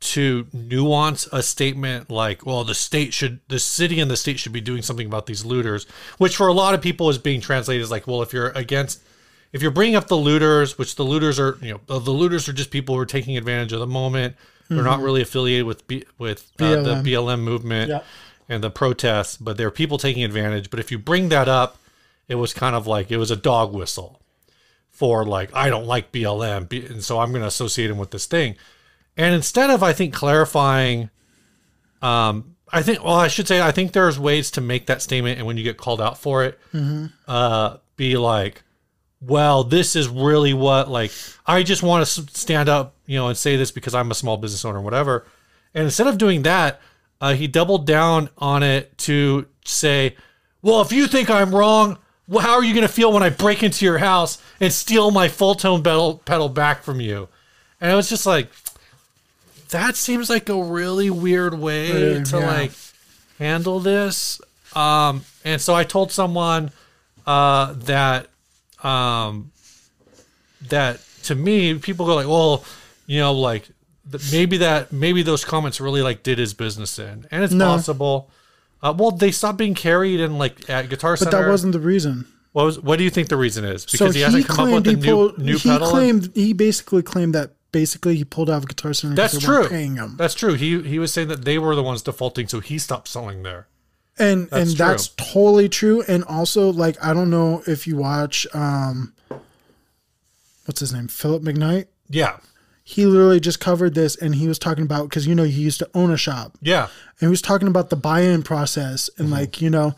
to 0.00 0.46
nuance 0.52 1.28
a 1.32 1.42
statement 1.42 2.10
like 2.10 2.44
well 2.44 2.64
the 2.64 2.74
state 2.74 3.12
should 3.14 3.38
the 3.48 3.58
city 3.58 4.00
and 4.00 4.10
the 4.10 4.16
state 4.16 4.38
should 4.38 4.52
be 4.52 4.60
doing 4.60 4.82
something 4.82 5.06
about 5.06 5.26
these 5.26 5.44
looters 5.44 5.84
which 6.18 6.34
for 6.36 6.48
a 6.48 6.52
lot 6.52 6.74
of 6.74 6.82
people 6.82 7.08
is 7.08 7.18
being 7.18 7.40
translated 7.40 7.82
as 7.82 7.90
like 7.90 8.06
well 8.06 8.20
if 8.22 8.32
you're 8.32 8.48
against 8.50 9.00
if 9.52 9.62
you're 9.62 9.70
bringing 9.70 9.94
up 9.94 10.08
the 10.08 10.16
looters 10.16 10.76
which 10.76 10.96
the 10.96 11.04
looters 11.04 11.38
are 11.38 11.56
you 11.62 11.72
know 11.72 11.80
the, 11.86 12.00
the 12.00 12.10
looters 12.10 12.48
are 12.48 12.52
just 12.52 12.70
people 12.72 12.94
who 12.96 13.00
are 13.00 13.06
taking 13.06 13.36
advantage 13.36 13.72
of 13.72 13.78
the 13.80 13.86
moment 13.86 14.34
they're 14.68 14.82
not 14.82 15.00
really 15.00 15.20
affiliated 15.20 15.66
with 15.66 15.86
B, 15.86 16.02
with 16.16 16.50
uh, 16.58 16.76
the 16.82 16.94
BLM. 16.94 17.04
BLM 17.04 17.40
movement 17.40 17.90
Yeah. 17.90 18.00
and 18.48 18.64
the 18.64 18.70
protests 18.70 19.36
but 19.36 19.56
they're 19.56 19.70
people 19.70 19.98
taking 19.98 20.24
advantage 20.24 20.68
but 20.70 20.80
if 20.80 20.90
you 20.90 20.98
bring 20.98 21.28
that 21.28 21.48
up 21.48 21.76
it 22.26 22.36
was 22.36 22.52
kind 22.54 22.74
of 22.74 22.86
like 22.88 23.10
it 23.12 23.18
was 23.18 23.30
a 23.30 23.36
dog 23.36 23.72
whistle 23.74 24.21
for 24.92 25.24
like 25.24 25.50
I 25.54 25.68
don't 25.70 25.86
like 25.86 26.12
BLM, 26.12 26.90
and 26.90 27.02
so 27.02 27.18
I'm 27.18 27.30
going 27.30 27.42
to 27.42 27.48
associate 27.48 27.90
him 27.90 27.98
with 27.98 28.10
this 28.12 28.26
thing. 28.26 28.56
And 29.16 29.34
instead 29.34 29.70
of 29.70 29.82
I 29.82 29.92
think 29.92 30.14
clarifying, 30.14 31.10
um, 32.02 32.56
I 32.70 32.82
think 32.82 33.02
well 33.02 33.16
I 33.16 33.28
should 33.28 33.48
say 33.48 33.60
I 33.60 33.72
think 33.72 33.92
there's 33.92 34.18
ways 34.18 34.50
to 34.52 34.60
make 34.60 34.86
that 34.86 35.02
statement, 35.02 35.38
and 35.38 35.46
when 35.46 35.56
you 35.56 35.64
get 35.64 35.76
called 35.76 36.00
out 36.00 36.18
for 36.18 36.44
it, 36.44 36.60
uh, 37.26 37.78
be 37.96 38.16
like, 38.16 38.62
well, 39.20 39.64
this 39.64 39.96
is 39.96 40.08
really 40.08 40.52
what 40.54 40.88
like 40.88 41.10
I 41.46 41.62
just 41.62 41.82
want 41.82 42.06
to 42.06 42.22
stand 42.36 42.68
up, 42.68 42.94
you 43.06 43.18
know, 43.18 43.28
and 43.28 43.36
say 43.36 43.56
this 43.56 43.70
because 43.70 43.94
I'm 43.94 44.10
a 44.10 44.14
small 44.14 44.36
business 44.36 44.64
owner, 44.64 44.78
or 44.78 44.82
whatever. 44.82 45.26
And 45.74 45.84
instead 45.84 46.06
of 46.06 46.18
doing 46.18 46.42
that, 46.42 46.80
uh, 47.20 47.34
he 47.34 47.46
doubled 47.46 47.86
down 47.86 48.28
on 48.36 48.62
it 48.62 48.96
to 48.98 49.46
say, 49.64 50.16
"Well, 50.60 50.82
if 50.82 50.92
you 50.92 51.06
think 51.06 51.30
I'm 51.30 51.54
wrong, 51.54 51.98
how 52.30 52.54
are 52.54 52.64
you 52.64 52.74
going 52.74 52.86
to 52.86 52.92
feel 52.92 53.12
when 53.12 53.22
I 53.22 53.30
break 53.30 53.62
into 53.62 53.84
your 53.84 53.98
house 53.98 54.38
and 54.60 54.72
steal 54.72 55.10
my 55.10 55.28
Fulltone 55.28 55.82
pedal, 55.82 56.20
pedal 56.24 56.48
back 56.48 56.82
from 56.82 57.00
you?" 57.00 57.28
And 57.80 57.90
I 57.90 57.94
was 57.96 58.08
just 58.08 58.26
like, 58.26 58.48
that 59.70 59.96
seems 59.96 60.30
like 60.30 60.48
a 60.48 60.62
really 60.62 61.10
weird 61.10 61.54
way 61.58 62.22
to 62.22 62.38
yeah. 62.38 62.46
like 62.46 62.72
handle 63.38 63.80
this. 63.80 64.40
Um, 64.74 65.24
and 65.44 65.60
so 65.60 65.74
I 65.74 65.84
told 65.84 66.12
someone 66.12 66.70
uh, 67.26 67.74
that 67.78 68.28
um, 68.82 69.50
that 70.68 71.00
to 71.24 71.34
me, 71.34 71.78
people 71.78 72.06
go 72.06 72.14
like, 72.14 72.28
well, 72.28 72.64
you 73.06 73.18
know, 73.20 73.32
like 73.32 73.68
th- 74.10 74.32
maybe 74.32 74.58
that 74.58 74.92
maybe 74.92 75.22
those 75.22 75.44
comments 75.44 75.80
really 75.80 76.02
like 76.02 76.22
did 76.22 76.38
his 76.38 76.54
business 76.54 76.98
in, 76.98 77.26
and 77.30 77.42
it's 77.44 77.52
No. 77.52 77.66
possible. 77.66 78.30
Uh, 78.82 78.92
well, 78.96 79.10
they 79.12 79.30
stopped 79.30 79.58
being 79.58 79.74
carried 79.74 80.18
in 80.20 80.38
like 80.38 80.68
at 80.68 80.88
Guitar 80.88 81.16
Center. 81.16 81.30
But 81.30 81.42
that 81.42 81.48
wasn't 81.48 81.72
the 81.72 81.80
reason. 81.80 82.26
What 82.52 82.64
was? 82.64 82.80
What 82.80 82.96
do 82.98 83.04
you 83.04 83.10
think 83.10 83.28
the 83.28 83.36
reason 83.36 83.64
is? 83.64 83.84
Because 83.86 83.98
So 83.98 84.10
he 84.10 84.20
hasn't 84.20 84.46
come 84.48 84.68
up 84.68 84.74
with 84.74 84.86
a 84.88 84.90
he 84.90 84.96
new 84.96 85.02
pulled- 85.14 85.38
new 85.38 85.56
he 85.56 85.68
pedal. 85.70 85.88
claimed 85.88 86.30
he 86.34 86.52
basically 86.52 87.02
claimed 87.02 87.34
that 87.34 87.52
basically 87.70 88.16
he 88.16 88.24
pulled 88.24 88.50
out 88.50 88.58
of 88.58 88.68
Guitar 88.68 88.92
Center. 88.92 89.14
That's 89.14 89.38
true. 89.38 89.68
Paying 89.68 89.96
him, 89.96 90.16
That's 90.18 90.34
true. 90.34 90.54
He 90.54 90.82
he 90.82 90.98
was 90.98 91.12
saying 91.12 91.28
that 91.28 91.44
they 91.44 91.58
were 91.58 91.74
the 91.74 91.82
ones 91.82 92.02
defaulting, 92.02 92.48
so 92.48 92.60
he 92.60 92.76
stopped 92.78 93.08
selling 93.08 93.42
there. 93.44 93.68
and 94.18 94.50
That's 94.50 94.70
and 94.70 94.78
that's 94.78 95.08
totally 95.16 95.68
true. 95.70 96.02
And 96.06 96.24
also, 96.24 96.70
like 96.72 97.02
I 97.02 97.14
don't 97.14 97.30
know 97.30 97.62
if 97.66 97.86
you 97.86 97.96
watch, 97.96 98.46
um, 98.52 99.14
what's 100.66 100.80
his 100.80 100.92
name, 100.92 101.08
Philip 101.08 101.42
McKnight. 101.42 101.86
Yeah, 102.10 102.36
He 102.84 103.06
literally 103.06 103.40
just 103.40 103.60
covered 103.60 103.94
this, 103.94 104.16
and 104.16 104.34
he 104.34 104.48
was 104.48 104.58
talking 104.58 104.84
about 104.84 105.08
because 105.08 105.26
you 105.26 105.34
know 105.34 105.44
he 105.44 105.60
used 105.62 105.78
to 105.78 105.88
own 105.94 106.10
a 106.10 106.16
shop, 106.16 106.58
yeah, 106.60 106.82
and 106.84 107.20
he 107.20 107.26
was 107.28 107.40
talking 107.42 107.68
about 107.68 107.90
the 107.90 107.96
buy-in 107.96 108.42
process 108.42 109.08
and 109.18 109.26
Mm-hmm. 109.28 109.34
like 109.36 109.60
you 109.62 109.70
know 109.70 109.94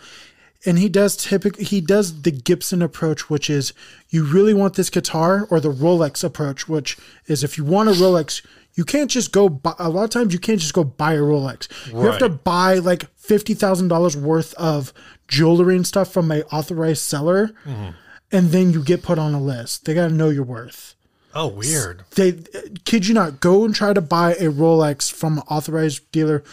and 0.67 0.79
he 0.79 0.89
does 0.89 1.15
typically 1.17 1.63
he 1.65 1.81
does 1.83 2.23
the 2.23 2.31
gibson 2.31 2.81
approach 2.81 3.29
which 3.29 3.51
is 3.51 3.75
you 4.09 4.25
really 4.25 4.55
want 4.55 4.75
this 4.75 4.89
guitar 4.89 5.47
or 5.51 5.61
the 5.61 5.71
rolex 5.71 6.25
approach 6.25 6.67
which 6.69 6.97
is 7.27 7.45
if 7.45 7.59
you 7.59 7.65
want 7.65 7.89
a 7.91 7.93
rolex 7.93 8.43
you 8.75 8.83
can't 8.85 9.11
just 9.11 9.31
go 9.31 9.49
buy 9.51 9.75
a 9.79 9.91
lot 9.91 10.05
of 10.05 10.11
times 10.11 10.33
you 10.33 10.39
can't 10.39 10.59
just 10.59 10.73
go 10.73 10.83
buy 10.83 11.13
a 11.13 11.21
rolex. 11.21 11.69
You 11.93 12.01
have 12.01 12.19
to 12.19 12.29
buy 12.31 12.79
like 12.79 13.05
$50000 13.19 14.17
worth 14.17 14.55
of 14.55 14.93
jewelry 15.29 15.77
and 15.77 15.87
stuff 15.87 16.11
from 16.13 16.31
a 16.33 16.43
authorized 16.45 17.03
seller 17.03 17.53
Mm-hmm. 17.67 17.91
and 18.33 18.51
then 18.51 18.73
you 18.73 18.83
get 18.83 19.03
put 19.03 19.19
on 19.19 19.33
a 19.35 19.41
list. 19.41 19.85
They 19.85 19.95
got 19.95 20.09
to 20.09 20.15
know 20.15 20.29
your 20.31 20.45
worth 20.45 20.95
Oh, 21.35 21.49
weird. 21.49 22.05
they 22.15 22.39
kid 22.85 23.07
you 23.09 23.15
not 23.15 23.41
go 23.41 23.65
and 23.65 23.75
try 23.75 23.93
to 23.93 24.01
buy 24.01 24.35
a 24.35 24.45
rolex 24.51 25.11
from 25.11 25.39
an 25.39 25.45
authorized 25.51 26.11
dealer 26.13 26.45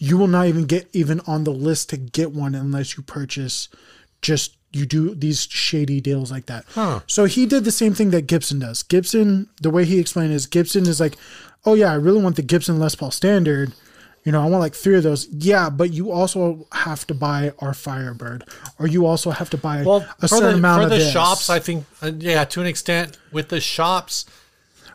you 0.00 0.16
will 0.16 0.26
not 0.28 0.46
even 0.46 0.64
get 0.64 0.88
even 0.92 1.20
on 1.26 1.44
the 1.44 1.52
list 1.52 1.90
to 1.90 1.96
get 1.96 2.32
one 2.32 2.54
unless 2.54 2.96
you 2.96 3.02
purchase 3.02 3.68
just 4.22 4.56
you 4.72 4.84
do 4.86 5.14
these 5.14 5.42
shady 5.50 6.00
deals 6.00 6.30
like 6.30 6.46
that 6.46 6.64
Huh. 6.70 7.00
so 7.06 7.24
he 7.24 7.46
did 7.46 7.64
the 7.64 7.70
same 7.72 7.94
thing 7.94 8.10
that 8.10 8.26
gibson 8.26 8.58
does 8.58 8.82
gibson 8.82 9.48
the 9.62 9.70
way 9.70 9.84
he 9.84 9.98
explained 9.98 10.32
is 10.32 10.46
gibson 10.46 10.86
is 10.86 11.00
like 11.00 11.14
oh 11.64 11.74
yeah 11.74 11.90
i 11.90 11.94
really 11.94 12.20
want 12.22 12.36
the 12.36 12.42
gibson 12.42 12.78
les 12.78 12.94
paul 12.96 13.10
standard 13.10 13.72
you 14.24 14.32
know 14.32 14.42
i 14.42 14.46
want 14.46 14.60
like 14.60 14.74
three 14.74 14.96
of 14.96 15.02
those 15.02 15.26
yeah 15.30 15.70
but 15.70 15.92
you 15.92 16.10
also 16.10 16.66
have 16.72 17.06
to 17.06 17.14
buy 17.14 17.52
our 17.60 17.72
firebird 17.72 18.44
or 18.78 18.86
you 18.86 19.06
also 19.06 19.30
have 19.30 19.48
to 19.50 19.56
buy 19.56 19.82
Well, 19.82 20.06
a 20.20 20.28
certain 20.28 20.50
the, 20.52 20.54
amount 20.58 20.80
for 20.80 20.84
of 20.84 20.90
the 20.90 20.96
this. 20.98 21.12
shops, 21.12 21.48
I 21.50 21.58
think, 21.60 21.84
uh, 22.02 22.12
yeah, 22.18 22.44
to 22.44 22.60
an 22.60 22.66
extent, 22.66 23.16
with 23.32 23.48
the 23.48 23.60
shops, 23.60 24.24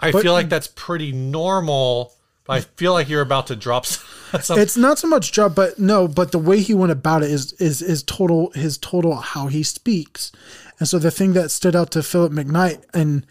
I 0.02 0.12
But- 0.12 0.22
feel 0.24 0.34
like 0.34 0.50
that's 0.50 0.68
pretty 0.68 1.12
normal. 1.12 2.14
But 2.46 2.54
I 2.54 2.60
feel 2.76 2.92
like 2.92 3.08
you're 3.08 3.22
about 3.22 3.48
to 3.48 3.56
drop 3.56 3.86
some. 4.42 4.60
it's 4.60 4.76
not 4.76 5.00
so 5.00 5.08
much 5.08 5.32
drop, 5.32 5.56
but 5.56 5.80
no 5.80 6.08
but 6.10 6.32
the 6.34 6.40
way 6.40 6.60
he 6.60 6.74
went 6.74 6.92
about 6.92 7.24
it 7.24 7.32
is 7.32 7.54
is 7.54 7.82
is 7.82 8.04
total 8.04 8.52
his 8.54 8.78
total 8.78 9.16
how 9.16 9.48
he 9.48 9.64
speaks 9.64 10.32
and 10.80 10.88
so 10.90 11.00
the 11.00 11.10
thing 11.12 11.32
that 11.34 11.52
stood 11.52 11.74
out 11.76 11.90
to 11.92 12.04
philip 12.04 12.34
mcknight 12.34 12.84
and 12.94 13.26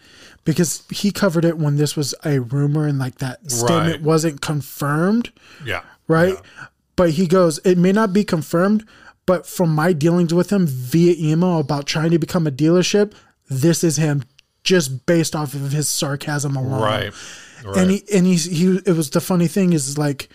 because 0.45 0.81
he 0.89 1.11
covered 1.11 1.45
it 1.45 1.57
when 1.59 1.75
this 1.77 1.95
was 1.95 2.15
a 2.25 2.39
rumor 2.39 2.87
and 2.87 2.97
like 2.97 3.19
that 3.19 3.51
statement 3.51 3.91
Right. 3.97 4.01
wasn't 4.01 4.41
confirmed 4.41 5.31
yeah, 5.63 5.81
right? 6.07 6.35
But 6.95 7.11
he 7.11 7.27
goes 7.27 7.59
it 7.59 7.77
may 7.77 7.91
not 7.91 8.13
be 8.13 8.23
confirmed 8.23 8.87
but 9.25 9.47
from 9.47 9.73
my 9.73 9.93
dealings 9.93 10.33
with 10.33 10.51
him 10.51 10.67
via 10.67 11.15
email 11.17 11.59
about 11.59 11.85
trying 11.85 12.11
to 12.11 12.19
become 12.19 12.45
a 12.45 12.51
dealership 12.51 13.13
this 13.49 13.83
is 13.83 13.97
him 13.97 14.23
just 14.63 15.05
based 15.05 15.35
off 15.35 15.53
of 15.53 15.71
his 15.71 15.89
sarcasm 15.89 16.55
alone. 16.55 16.81
Right, 16.81 17.13
right. 17.65 17.77
and 17.77 17.91
he 17.91 18.03
and 18.13 18.25
he's 18.25 18.45
he 18.45 18.79
it 18.85 18.95
was 18.95 19.09
the 19.09 19.21
funny 19.21 19.47
thing 19.47 19.73
is 19.73 19.97
like 19.97 20.29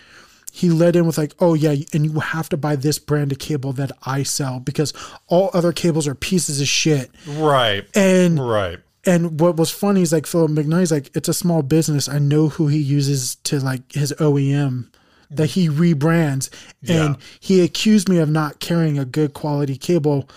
he 0.52 0.70
led 0.70 0.96
in 0.96 1.06
with 1.06 1.18
like 1.18 1.34
oh 1.40 1.54
yeah 1.54 1.74
and 1.92 2.04
you 2.04 2.20
have 2.20 2.48
to 2.50 2.56
buy 2.56 2.76
this 2.76 2.98
brand 2.98 3.30
of 3.32 3.38
cable 3.38 3.72
that 3.74 3.92
i 4.04 4.22
sell 4.22 4.58
because 4.60 4.94
all 5.28 5.50
other 5.52 5.72
cables 5.72 6.06
are 6.06 6.14
pieces 6.14 6.60
of 6.60 6.68
shit. 6.68 7.10
Right, 7.26 7.86
and 7.94 8.38
right. 8.46 8.78
and 9.04 9.40
what 9.40 9.56
was 9.56 9.70
funny 9.70 10.02
is 10.02 10.12
like 10.12 10.26
philip 10.26 10.50
mcknight's 10.50 10.90
like 10.90 11.14
it's 11.16 11.28
a 11.28 11.34
small 11.34 11.62
business. 11.62 12.08
I 12.08 12.18
know 12.18 12.48
who 12.48 12.68
he 12.68 12.78
uses 12.78 13.36
to 13.44 13.60
like 13.60 13.92
his 13.92 14.12
oem 14.18 14.90
that 15.30 15.46
he 15.50 15.68
rebrands 15.68 16.48
and 16.88 17.14
Yeah. 17.16 17.22
he 17.40 17.60
accused 17.62 18.08
me 18.08 18.18
of 18.18 18.28
not 18.30 18.60
carrying 18.60 18.98
a 18.98 19.04
good 19.04 19.34
quality 19.34 19.76
cable 19.76 20.28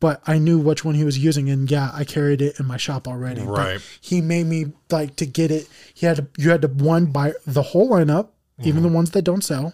but 0.00 0.20
I 0.26 0.36
knew 0.38 0.58
which 0.58 0.84
one 0.84 0.94
he 0.96 1.04
was 1.04 1.16
using, 1.16 1.48
and 1.48 1.70
yeah, 1.70 1.90
I 1.94 2.04
carried 2.04 2.42
it 2.42 2.60
in 2.60 2.66
my 2.66 2.76
shop 2.76 3.08
already. 3.08 3.40
But 3.40 3.56
Right. 3.56 3.80
he 4.02 4.20
made 4.20 4.44
me 4.46 4.66
like 4.90 5.16
to 5.16 5.24
get 5.24 5.50
it. 5.50 5.66
He 5.94 6.04
had 6.04 6.16
to, 6.18 6.26
you 6.36 6.50
had 6.50 6.60
to 6.60 6.68
one 6.68 7.06
buy 7.06 7.32
the 7.46 7.62
whole 7.62 7.88
lineup, 7.88 8.28
even 8.62 8.82
the 8.82 8.90
ones 8.90 9.12
that 9.12 9.22
don't 9.22 9.42
sell, 9.42 9.72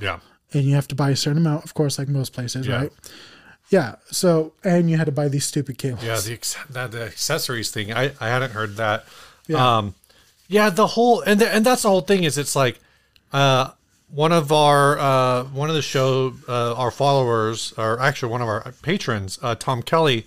Yeah, 0.00 0.20
and 0.52 0.62
you 0.62 0.76
have 0.76 0.86
to 0.88 0.94
buy 0.94 1.10
a 1.10 1.16
certain 1.16 1.38
amount, 1.38 1.64
of 1.64 1.74
course, 1.74 1.98
like 1.98 2.06
most 2.08 2.32
places, 2.32 2.64
Yeah. 2.68 2.76
right? 2.76 2.92
Yeah. 3.70 3.96
So 4.12 4.52
and 4.62 4.88
you 4.88 4.98
had 4.98 5.06
to 5.06 5.12
buy 5.12 5.26
these 5.26 5.46
stupid 5.46 5.78
cables. 5.78 6.04
yeah. 6.04 6.20
The 6.20 6.38
that, 6.70 6.92
the 6.92 7.02
accessories 7.02 7.70
thing, 7.72 7.92
I 7.92 8.12
I 8.20 8.28
hadn't 8.28 8.52
heard 8.52 8.76
that. 8.76 9.04
Yeah. 9.48 9.78
Um, 9.78 9.94
yeah, 10.46 10.70
the 10.70 10.86
whole 10.88 11.22
and 11.22 11.40
the, 11.40 11.52
and 11.52 11.66
that's 11.66 11.82
the 11.82 11.88
whole 11.88 12.02
thing 12.02 12.22
is 12.22 12.38
it's 12.38 12.54
like, 12.54 12.78
uh, 13.32 13.70
one 14.14 14.30
of 14.30 14.52
our 14.52 14.98
uh 14.98 15.44
one 15.44 15.68
of 15.70 15.74
the 15.74 15.82
show 15.82 16.34
uh, 16.48 16.74
our 16.74 16.90
followers 16.90 17.72
or 17.78 17.98
actually 17.98 18.30
one 18.30 18.42
of 18.42 18.48
our 18.48 18.72
patrons 18.82 19.38
uh, 19.42 19.54
Tom 19.54 19.82
Kelly 19.82 20.26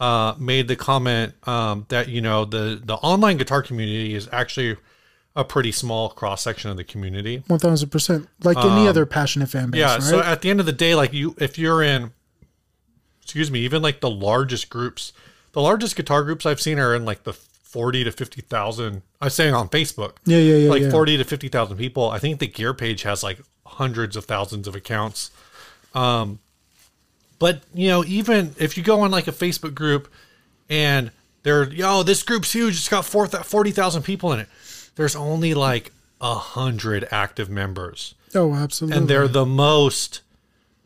uh 0.00 0.34
made 0.38 0.66
the 0.66 0.76
comment 0.76 1.34
um 1.46 1.84
that 1.88 2.08
you 2.08 2.20
know 2.20 2.44
the 2.44 2.80
the 2.82 2.94
online 2.94 3.36
guitar 3.36 3.62
community 3.62 4.14
is 4.14 4.28
actually 4.32 4.76
a 5.36 5.44
pretty 5.44 5.70
small 5.70 6.08
cross 6.08 6.42
section 6.42 6.68
of 6.68 6.76
the 6.76 6.82
community. 6.82 7.44
One 7.46 7.60
thousand 7.60 7.90
percent, 7.90 8.28
like 8.42 8.56
any 8.56 8.88
other 8.88 9.06
passionate 9.06 9.48
fan 9.48 9.70
base. 9.70 9.80
Um, 9.82 9.88
Yeah, 9.88 9.94
right? 9.94 10.02
so 10.02 10.20
at 10.20 10.42
the 10.42 10.50
end 10.50 10.58
of 10.58 10.66
the 10.66 10.72
day, 10.72 10.96
like 10.96 11.12
you, 11.12 11.36
if 11.38 11.56
you're 11.56 11.80
in, 11.80 12.10
excuse 13.22 13.48
me, 13.48 13.60
even 13.60 13.80
like 13.80 14.00
the 14.00 14.10
largest 14.10 14.68
groups, 14.68 15.12
the 15.52 15.60
largest 15.60 15.94
guitar 15.94 16.24
groups 16.24 16.44
I've 16.44 16.60
seen 16.60 16.80
are 16.80 16.92
in 16.92 17.04
like 17.04 17.22
the 17.22 17.34
forty 17.68 18.02
to 18.04 18.10
fifty 18.10 18.40
thousand. 18.40 19.02
I'm 19.20 19.30
saying 19.30 19.52
on 19.54 19.68
Facebook, 19.68 20.16
yeah, 20.24 20.38
yeah, 20.38 20.56
yeah, 20.56 20.70
like 20.70 20.82
yeah. 20.82 20.90
forty 20.90 21.16
to 21.18 21.24
fifty 21.24 21.48
thousand 21.48 21.76
people. 21.76 22.10
I 22.10 22.18
think 22.18 22.38
the 22.40 22.46
Gear 22.46 22.72
page 22.74 23.02
has 23.02 23.22
like 23.22 23.38
hundreds 23.66 24.16
of 24.16 24.24
thousands 24.24 24.66
of 24.66 24.74
accounts. 24.74 25.30
Um, 25.94 26.38
but 27.38 27.62
you 27.74 27.88
know, 27.88 28.04
even 28.04 28.54
if 28.58 28.76
you 28.76 28.82
go 28.82 29.00
on 29.00 29.10
like 29.10 29.28
a 29.28 29.32
Facebook 29.32 29.74
group 29.74 30.08
and 30.70 31.10
they're 31.42 31.70
yo, 31.72 32.02
this 32.02 32.22
group's 32.22 32.52
huge, 32.52 32.74
it's 32.76 32.88
got 32.88 33.04
four 33.04 33.26
forty 33.26 33.70
thousand 33.70 34.02
people 34.02 34.32
in 34.32 34.40
it. 34.40 34.48
There's 34.96 35.14
only 35.14 35.54
like 35.54 35.92
a 36.20 36.34
hundred 36.34 37.06
active 37.12 37.48
members 37.48 38.14
Oh, 38.34 38.52
absolutely. 38.54 38.98
and 38.98 39.08
they're 39.08 39.28
the 39.28 39.46
most 39.46 40.22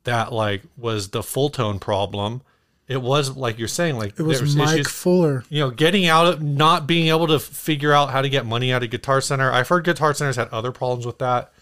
that 0.03 0.31
like 0.33 0.63
was 0.77 1.09
the 1.09 1.21
Fulltone 1.21 1.79
problem 1.79 2.41
it 2.87 3.01
was 3.01 3.37
like 3.37 3.57
you're 3.57 3.69
saying, 3.69 3.97
like 3.97 4.19
It 4.19 4.23
was 4.23 4.39
there 4.53 4.65
Mike 4.65 4.73
issues- 4.79 4.87
Fuller. 4.91 5.45
you 5.49 5.61
know, 5.61 5.69
getting 5.71 6.07
out 6.07 6.25
of 6.27 6.41
not 6.41 6.87
being 6.87 7.07
able 7.07 7.27
to 7.27 7.39
figure 7.39 7.93
out 7.93 8.09
how 8.09 8.21
to 8.21 8.27
get 8.27 8.45
money 8.45 8.73
out 8.73 8.83
of 8.83 8.89
Guitar 8.89 9.21
Center. 9.21 9.49
I've 9.49 9.69
heard 9.69 9.85
Guitar 9.85 10.13
Center's 10.13 10.35
had 10.35 10.49
other 10.49 10.73
problems 10.73 11.05
with 11.05 11.17
that, 11.19 11.53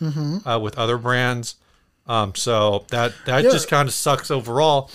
uh, 0.44 0.60
with 0.60 0.76
other 0.80 0.98
brands. 0.98 1.56
Um, 2.08 2.34
so 2.34 2.86
that 2.88 3.14
that 3.28 3.44
Yeah. 3.44 3.52
just 3.52 3.68
kind 3.68 3.88
of 3.88 3.94
sucks 3.94 4.32
overall. 4.32 4.90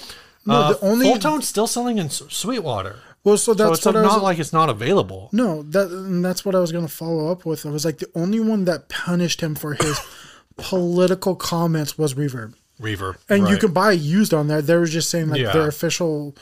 No, 0.45 0.55
uh, 0.55 0.73
the 0.73 0.81
only- 0.85 1.07
Fulltone's 1.07 1.47
still 1.47 1.69
selling 1.69 1.99
in 1.99 2.11
Sweetwater, 2.11 2.99
Well, 3.25 3.37
so 3.39 3.53
so 3.53 3.55
that's 3.55 3.79
it's 3.79 3.87
what 3.87 3.97
I 3.97 4.03
was. 4.03 4.13
not 4.13 4.23
like 4.23 4.39
it's 4.39 4.53
not 4.53 4.69
available. 4.69 5.31
no, 5.33 5.63
that 5.63 5.91
and 5.91 6.23
that's 6.25 6.45
what 6.45 6.55
I 6.55 6.59
was 6.61 6.71
going 6.73 6.87
to 6.87 6.93
follow 6.93 7.33
up 7.33 7.45
with. 7.47 7.65
I 7.67 7.71
was 7.71 7.85
like, 7.85 7.99
the 7.99 8.11
only 8.15 8.39
one 8.39 8.67
that 8.67 8.89
punished 8.91 9.41
him 9.41 9.55
for 9.55 9.75
his 9.75 9.99
political 10.59 11.35
comments 11.35 11.97
was 11.99 12.15
Reverb, 12.15 12.55
Reverb, 12.81 13.17
and 13.29 13.49
you 13.49 13.57
can 13.57 13.73
buy 13.73 13.93
used 13.93 14.33
on 14.35 14.49
there. 14.49 14.63
They 14.63 14.77
were 14.77 14.87
just 14.87 15.11
saying 15.11 15.29
like 15.31 15.41
Yeah. 15.41 15.53
their 15.53 15.69
official 15.69 16.37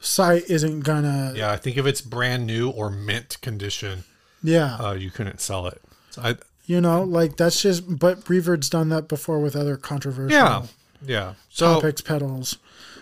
site 0.00 0.44
isn't 0.48 0.80
gonna. 0.80 1.32
yeah, 1.36 1.52
I 1.52 1.56
think 1.56 1.76
if 1.76 1.86
it's 1.86 2.00
brand 2.00 2.46
new 2.46 2.70
or 2.70 2.90
mint 2.90 3.38
condition, 3.42 4.04
yeah. 4.42 4.76
uh, 4.76 4.92
you 4.92 5.10
couldn't 5.10 5.40
sell 5.40 5.66
it. 5.66 5.80
So 6.10 6.22
I, 6.22 6.36
You 6.64 6.80
know, 6.80 7.02
like 7.02 7.36
that's 7.36 7.60
just. 7.62 7.98
But 7.98 8.24
Reverb's 8.24 8.70
done 8.70 8.88
that 8.88 9.06
before 9.08 9.38
with 9.38 9.54
other 9.54 9.76
controversial 9.76 10.32
yeah, 10.32 10.62
yeah. 11.04 11.34
So 11.50 11.74
topics 11.74 12.00
pedals. 12.00 12.56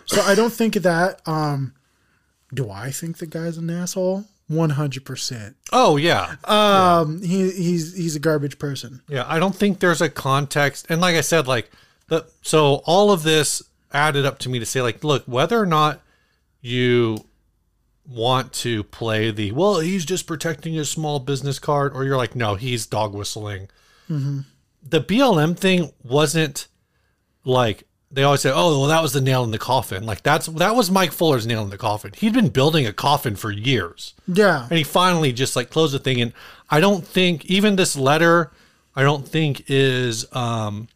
So 0.06 0.20
I 0.22 0.34
don't 0.34 0.52
think 0.52 0.74
that. 0.74 1.20
Um, 1.26 1.74
do 2.54 2.70
I 2.70 2.90
think 2.90 3.18
the 3.18 3.26
guy's 3.26 3.56
an 3.58 3.68
asshole? 3.68 4.24
One 4.46 4.70
hundred 4.70 5.04
percent. 5.06 5.56
oh 5.72 5.96
yeah, 5.96 6.36
Um, 6.44 7.22
he 7.22 7.50
he's 7.50 7.96
he's 7.96 8.14
a 8.14 8.18
garbage 8.20 8.58
person. 8.58 9.00
Yeah, 9.08 9.24
I 9.26 9.38
don't 9.38 9.56
think 9.56 9.80
there's 9.80 10.02
a 10.02 10.10
context. 10.10 10.86
And 10.90 11.00
like 11.00 11.16
I 11.16 11.22
said, 11.22 11.46
like 11.46 11.70
the 12.08 12.26
so 12.42 12.82
all 12.84 13.10
of 13.10 13.22
this 13.22 13.62
added 13.92 14.26
up 14.26 14.38
to 14.40 14.48
me 14.50 14.58
to 14.58 14.66
say, 14.66 14.82
like, 14.82 15.02
look, 15.02 15.24
whether 15.24 15.58
or 15.58 15.64
not 15.64 16.02
you 16.60 17.24
want 18.06 18.52
to 18.52 18.84
play 18.84 19.30
the 19.30 19.50
well, 19.52 19.80
he's 19.80 20.04
just 20.04 20.26
protecting 20.26 20.74
his 20.74 20.90
small 20.90 21.20
business 21.20 21.58
card, 21.58 21.94
or 21.94 22.04
you're 22.04 22.18
like, 22.18 22.36
no, 22.36 22.54
he's 22.54 22.84
dog 22.84 23.14
whistling. 23.14 23.68
The 24.08 25.00
BLM 25.00 25.56
thing 25.56 25.90
wasn't 26.02 26.68
like 27.46 27.84
they 28.14 28.22
always 28.22 28.42
say, 28.42 28.52
oh, 28.54 28.78
well, 28.80 28.88
that 28.88 29.02
was 29.02 29.12
the 29.12 29.20
nail 29.20 29.42
in 29.42 29.50
the 29.50 29.58
coffin. 29.58 30.06
Like 30.06 30.22
that's 30.22 30.46
that 30.46 30.76
was 30.76 30.90
Mike 30.90 31.12
Fuller's 31.12 31.46
nail 31.46 31.62
in 31.62 31.70
the 31.70 31.78
coffin. 31.78 32.12
He'd 32.16 32.32
been 32.32 32.48
building 32.48 32.86
a 32.86 32.92
coffin 32.92 33.34
for 33.34 33.50
years. 33.50 34.14
Yeah. 34.28 34.66
and 34.68 34.78
he 34.78 34.84
finally 34.84 35.32
just 35.32 35.56
like 35.56 35.70
closed 35.70 35.94
the 35.94 35.98
thing. 35.98 36.20
And 36.20 36.32
i 36.70 36.80
don't 36.80 37.06
think 37.06 37.44
even 37.44 37.76
this 37.76 37.94
letter 37.94 38.50
i 38.96 39.02
don't 39.02 39.28
think 39.28 39.64
is 39.68 40.26
um 40.34 40.88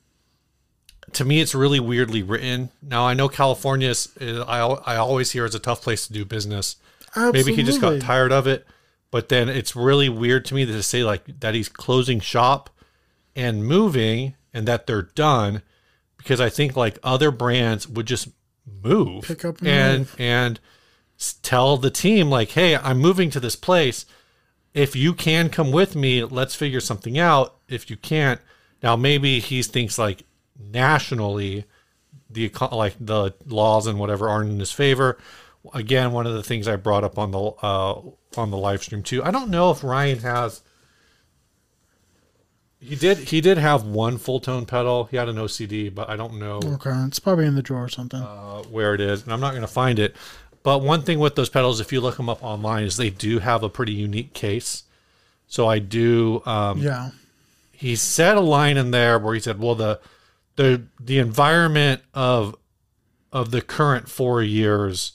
to 1.12 1.24
me 1.24 1.40
it's 1.40 1.54
really 1.54 1.80
weirdly 1.80 2.22
written. 2.22 2.70
Now 2.82 3.06
i 3.06 3.14
know 3.14 3.28
california 3.28 3.90
is, 3.90 4.08
is 4.20 4.40
I, 4.40 4.60
I 4.60 4.96
always 4.96 5.32
hear 5.32 5.44
is 5.44 5.54
a 5.54 5.58
tough 5.58 5.82
place 5.82 6.06
to 6.06 6.12
do 6.12 6.24
business. 6.24 6.76
Maybe 7.16 7.54
he 7.54 7.62
just 7.64 7.80
got 7.80 8.00
tired 8.00 8.32
of 8.32 8.46
it. 8.46 8.66
But 9.10 9.28
then 9.28 9.48
it's 9.48 9.74
really 9.74 10.08
weird 10.08 10.44
to 10.46 10.54
me 10.54 10.66
to 10.66 10.82
say 10.82 11.02
like 11.02 11.40
that 11.40 11.54
he's 11.54 11.68
closing 11.68 12.20
shop 12.20 12.70
and 13.34 13.64
moving 13.64 14.34
and 14.52 14.68
that 14.68 14.86
they're 14.86 15.02
done 15.02 15.62
because 16.18 16.40
i 16.40 16.48
think 16.50 16.76
like 16.76 16.98
other 17.02 17.30
brands 17.30 17.88
would 17.88 18.06
just 18.06 18.28
move 18.84 19.24
Pick 19.24 19.44
up 19.46 19.60
and 19.62 19.68
and 19.68 19.98
move. 20.00 20.16
and 20.18 20.60
tell 21.42 21.76
the 21.78 21.90
team 21.90 22.28
like 22.28 22.50
hey 22.50 22.76
i'm 22.76 22.98
moving 22.98 23.30
to 23.30 23.40
this 23.40 23.56
place. 23.56 24.04
If 24.74 24.94
you 24.94 25.14
can 25.14 25.48
come 25.48 25.72
with 25.72 25.96
me 25.96 26.22
let's 26.22 26.54
figure 26.54 26.80
something 26.80 27.18
out. 27.18 27.56
If 27.68 27.90
you 27.90 27.96
can't 27.96 28.40
now 28.82 28.94
maybe 28.94 29.40
he 29.40 29.62
thinks 29.62 29.98
like 29.98 30.22
nationally 30.58 31.64
the 32.30 32.52
like 32.70 32.94
the 33.00 33.34
laws 33.46 33.86
and 33.86 33.98
whatever 33.98 34.28
aren't 34.28 34.50
in 34.50 34.60
his 34.60 34.70
favor. 34.70 35.18
Again 35.74 36.12
one 36.12 36.26
of 36.26 36.34
the 36.34 36.42
things 36.42 36.68
i 36.68 36.76
brought 36.76 37.02
up 37.04 37.18
on 37.18 37.30
the 37.32 37.40
uh 37.40 38.00
on 38.36 38.50
the 38.50 38.56
live 38.56 38.82
stream 38.82 39.02
too. 39.02 39.24
I 39.24 39.30
don't 39.30 39.50
know 39.50 39.70
if 39.70 39.82
ryan 39.82 40.18
has 40.20 40.62
he 42.80 42.94
did 42.96 43.18
he 43.18 43.40
did 43.40 43.58
have 43.58 43.84
one 43.84 44.18
Fulltone 44.18 44.66
pedal 44.66 45.04
he 45.04 45.16
had 45.16 45.28
an 45.28 45.36
ocd 45.36 45.94
but 45.94 46.08
i 46.08 46.16
don't 46.16 46.38
know 46.38 46.60
Okay, 46.64 46.92
it's 47.06 47.18
probably 47.18 47.46
in 47.46 47.54
the 47.56 47.62
drawer 47.62 47.84
or 47.84 47.88
something. 47.88 48.20
uh, 48.20 48.62
where 48.70 48.94
it 48.94 49.00
is, 49.00 49.22
and 49.24 49.32
I'm 49.32 49.40
not 49.40 49.50
going 49.50 49.62
to 49.62 49.66
find 49.68 49.98
it. 49.98 50.14
But 50.62 50.82
one 50.82 51.02
thing 51.02 51.18
with 51.18 51.34
those 51.34 51.48
pedals, 51.48 51.80
if 51.80 51.92
you 51.92 52.00
look 52.00 52.16
them 52.16 52.28
up 52.28 52.42
online, 52.42 52.84
is 52.84 52.96
they 52.96 53.10
do 53.10 53.38
have 53.38 53.62
a 53.62 53.68
pretty 53.68 53.92
unique 53.92 54.32
case. 54.34 54.82
So 55.46 55.66
I 55.66 55.78
do. 55.78 56.42
Um, 56.44 56.78
yeah. 56.78 57.10
He 57.72 57.96
said 57.96 58.36
a 58.36 58.40
line 58.40 58.76
in 58.76 58.90
there 58.90 59.18
where 59.18 59.34
he 59.34 59.40
said, 59.40 59.60
"Well, 59.60 59.74
the 59.76 60.00
the 60.56 60.82
the 61.00 61.18
environment 61.18 62.02
of 62.12 62.54
of 63.32 63.50
the 63.50 63.62
current 63.62 64.08
four 64.10 64.42
years 64.42 65.12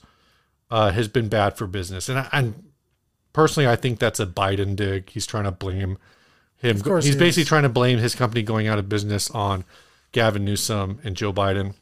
uh, 0.72 0.92
has 0.92 1.08
been 1.08 1.28
bad 1.28 1.56
for 1.58 1.68
business," 1.68 2.10
and 2.10 2.20
I, 2.20 2.30
and 2.32 2.72
personally, 3.34 3.68
I 3.70 3.76
think 3.76 4.00
that's 4.00 4.20
a 4.20 4.26
Biden 4.26 4.76
dig. 4.76 5.10
He's 5.10 5.28
trying 5.28 5.44
to 5.44 5.52
blame 5.52 5.98
him. 6.64 6.80
course 6.82 7.06
He's 7.06 7.14
he 7.16 7.20
basically 7.20 7.44
is. 7.44 7.48
trying 7.50 7.64
to 7.64 7.70
blame 7.70 8.00
his 8.00 8.16
company 8.16 8.42
going 8.44 8.68
out 8.68 8.80
of 8.80 8.90
business 8.90 9.30
on 9.32 9.66
Gavin 10.12 10.46
Newsom 10.46 11.00
and 11.04 11.16
Joe 11.16 11.34
Biden. 11.34 11.74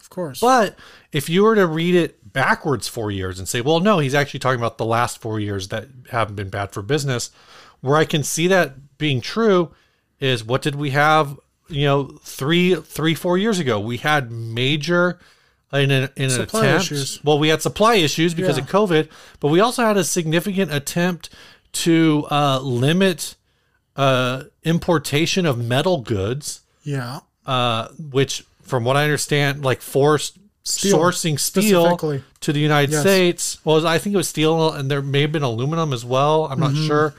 Of 0.00 0.10
course. 0.10 0.40
But 0.40 0.76
if 1.12 1.28
you 1.28 1.42
were 1.42 1.54
to 1.56 1.66
read 1.66 1.94
it 1.94 2.32
backwards 2.32 2.86
four 2.88 3.10
years 3.10 3.38
and 3.38 3.48
say, 3.48 3.60
well, 3.60 3.80
no, 3.80 3.98
he's 3.98 4.14
actually 4.14 4.40
talking 4.40 4.60
about 4.60 4.78
the 4.78 4.84
last 4.84 5.20
four 5.20 5.40
years 5.40 5.68
that 5.68 5.86
haven't 6.10 6.36
been 6.36 6.50
bad 6.50 6.70
for 6.72 6.82
business, 6.82 7.30
where 7.80 7.96
I 7.96 8.04
can 8.04 8.22
see 8.22 8.46
that 8.48 8.98
being 8.98 9.20
true 9.20 9.72
is 10.20 10.44
what 10.44 10.62
did 10.62 10.74
we 10.74 10.90
have, 10.90 11.38
you 11.68 11.84
know, 11.84 12.04
three, 12.22 12.74
three, 12.76 13.14
four 13.14 13.36
years 13.36 13.58
ago? 13.58 13.78
We 13.80 13.96
had 13.98 14.30
major 14.30 15.18
in 15.72 15.90
an, 15.90 16.08
in 16.16 16.24
an 16.24 16.30
Supply 16.30 16.66
attempt. 16.66 16.84
issues. 16.84 17.24
Well, 17.24 17.38
we 17.38 17.48
had 17.48 17.60
supply 17.60 17.96
issues 17.96 18.32
because 18.34 18.56
Yeah. 18.56 18.62
of 18.64 18.70
COVID, 18.70 19.08
but 19.40 19.48
we 19.48 19.60
also 19.60 19.84
had 19.84 19.96
a 19.96 20.04
significant 20.04 20.72
attempt 20.72 21.28
to 21.72 22.26
uh, 22.30 22.60
limit 22.60 23.34
uh, 23.96 24.44
importation 24.64 25.46
of 25.46 25.58
metal 25.58 26.00
goods 26.02 26.60
yeah. 26.82 27.20
uh, 27.46 27.88
which, 28.10 28.44
from 28.62 28.84
what 28.84 28.96
I 28.96 29.04
understand, 29.04 29.64
like 29.64 29.80
forced 29.82 30.38
Steel, 30.62 30.98
sourcing 30.98 31.38
steel 31.38 31.96
to 32.40 32.52
the 32.52 32.58
United 32.58 32.90
Yes. 32.90 33.00
States. 33.02 33.58
Well, 33.64 33.86
I 33.86 33.98
think 33.98 34.14
it 34.14 34.16
was 34.16 34.28
steel, 34.28 34.72
and 34.72 34.90
there 34.90 35.00
may 35.00 35.20
have 35.22 35.30
been 35.32 35.44
aluminum 35.44 35.92
as 35.92 36.04
well. 36.04 36.46
I'm 36.46 36.58
not 36.58 36.72
Mm-hmm. 36.72 36.86
sure. 36.88 37.14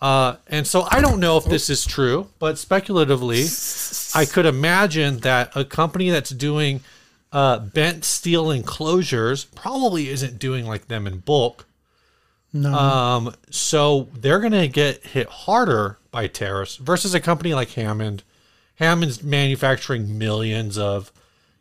Uh, 0.00 0.36
and 0.48 0.66
so 0.66 0.86
I 0.90 1.00
don't 1.00 1.18
know 1.20 1.36
if 1.38 1.44
this 1.44 1.70
is 1.70 1.86
true, 1.86 2.28
but 2.38 2.58
speculatively, 2.58 3.46
I 4.14 4.26
could 4.26 4.44
imagine 4.46 5.18
that 5.20 5.52
a 5.56 5.64
company 5.64 6.10
that's 6.10 6.30
doing 6.30 6.80
uh, 7.32 7.60
bent 7.60 8.04
steel 8.04 8.50
enclosures 8.50 9.44
probably 9.46 10.08
isn't 10.10 10.38
doing 10.38 10.66
like 10.66 10.88
them 10.88 11.06
in 11.06 11.18
bulk. 11.20 11.64
No. 12.52 12.72
Um, 12.72 13.34
so 13.50 14.08
they're 14.14 14.40
going 14.40 14.52
to 14.52 14.68
get 14.68 15.06
hit 15.06 15.28
harder 15.28 15.98
by 16.10 16.26
tariffs 16.26 16.76
versus 16.76 17.14
a 17.14 17.20
company 17.20 17.54
like 17.54 17.70
Hammond. 17.70 18.22
Hammond's 18.76 19.22
manufacturing 19.22 20.18
millions 20.18 20.76
of 20.76 21.12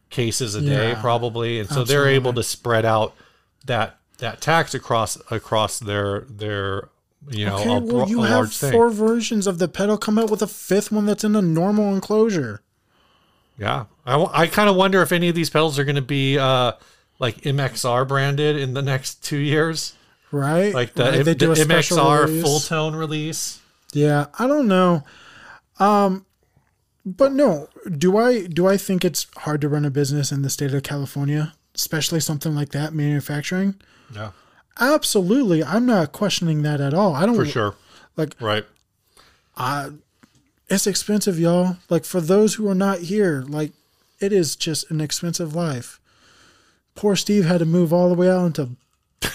cases 0.09 0.55
a 0.55 0.61
day, 0.61 0.89
Yeah, 0.89 1.01
probably, 1.01 1.59
and 1.59 1.69
so 1.69 1.83
they're 1.83 2.07
able 2.07 2.33
to 2.33 2.43
spread 2.43 2.85
out 2.85 3.15
that 3.65 3.97
that 4.17 4.41
tax 4.41 4.73
across 4.73 5.17
across 5.31 5.79
their 5.79 6.21
their 6.21 6.89
you 7.29 7.45
know 7.45 7.55
okay, 7.57 7.75
a, 7.75 7.79
well, 7.79 8.09
you 8.09 8.23
a 8.23 8.27
have 8.27 8.37
large 8.37 8.57
thing. 8.57 8.71
four 8.71 8.89
versions 8.89 9.47
of 9.47 9.59
the 9.59 9.67
pedal. 9.67 9.97
Come 9.97 10.17
out 10.17 10.29
with 10.29 10.41
a 10.41 10.47
fifth 10.47 10.91
one 10.91 11.05
that's 11.05 11.23
in 11.23 11.35
a 11.35 11.41
normal 11.41 11.93
enclosure. 11.93 12.61
Yeah, 13.57 13.85
I, 14.05 14.23
I 14.33 14.47
kind 14.47 14.69
of 14.69 14.75
wonder 14.75 15.01
if 15.01 15.11
any 15.11 15.29
of 15.29 15.35
these 15.35 15.49
pedals 15.49 15.77
are 15.77 15.83
going 15.83 15.95
to 15.95 16.01
be 16.01 16.37
uh, 16.37 16.73
like 17.19 17.41
MXR 17.41 18.07
branded 18.07 18.57
in 18.57 18.73
the 18.73 18.81
next 18.81 19.23
two 19.23 19.37
years, 19.37 19.93
Right? 20.31 20.73
like 20.73 20.93
the, 20.93 21.03
Right, 21.03 21.17
the 21.17 21.23
they 21.23 21.33
do 21.33 21.51
a 21.51 21.55
special 21.55 21.97
MXR 21.97 22.25
release. 22.25 22.43
full 22.43 22.59
tone 22.61 22.95
release. 22.95 23.59
Yeah, 23.93 24.27
I 24.39 24.47
don't 24.47 24.67
know. 24.67 25.03
Um 25.79 26.25
but 27.05 27.31
no, 27.33 27.67
do 27.97 28.15
I 28.17 28.45
do 28.45 28.67
I 28.67 28.77
think 28.77 29.03
it's 29.03 29.27
hard 29.37 29.59
to 29.61 29.69
run 29.69 29.85
a 29.85 29.89
business 29.91 30.31
in 30.31 30.41
the 30.43 30.49
state 30.49 30.73
of 30.73 30.83
California, 30.83 31.53
especially 31.75 32.19
something 32.19 32.55
like 32.55 32.69
that 32.69 32.93
manufacturing? 32.93 33.75
Yeah, 34.15 34.31
Absolutely. 34.79 35.63
I'm 35.63 35.85
not 35.85 36.11
questioning 36.11 36.61
that 36.63 36.79
at 36.79 36.93
all. 36.93 37.13
I 37.15 37.25
don't 37.25 37.35
for 37.35 37.45
sure. 37.45 37.75
like 38.15 38.35
Right. 38.39 38.65
it's 40.69 40.87
expensive, 40.87 41.39
y'all. 41.39 41.77
Like 41.89 42.05
for 42.05 42.21
those 42.21 42.55
who 42.55 42.67
are 42.69 42.75
not 42.75 42.99
here, 42.99 43.43
like 43.47 43.73
it 44.19 44.31
is 44.31 44.55
just 44.55 44.89
an 44.91 45.01
expensive 45.01 45.55
life. 45.55 45.99
Poor 46.95 47.15
Steve 47.15 47.45
had 47.45 47.59
to 47.59 47.65
move 47.65 47.91
all 47.91 48.09
the 48.09 48.15
way 48.15 48.29
out 48.29 48.45
into 48.45 48.69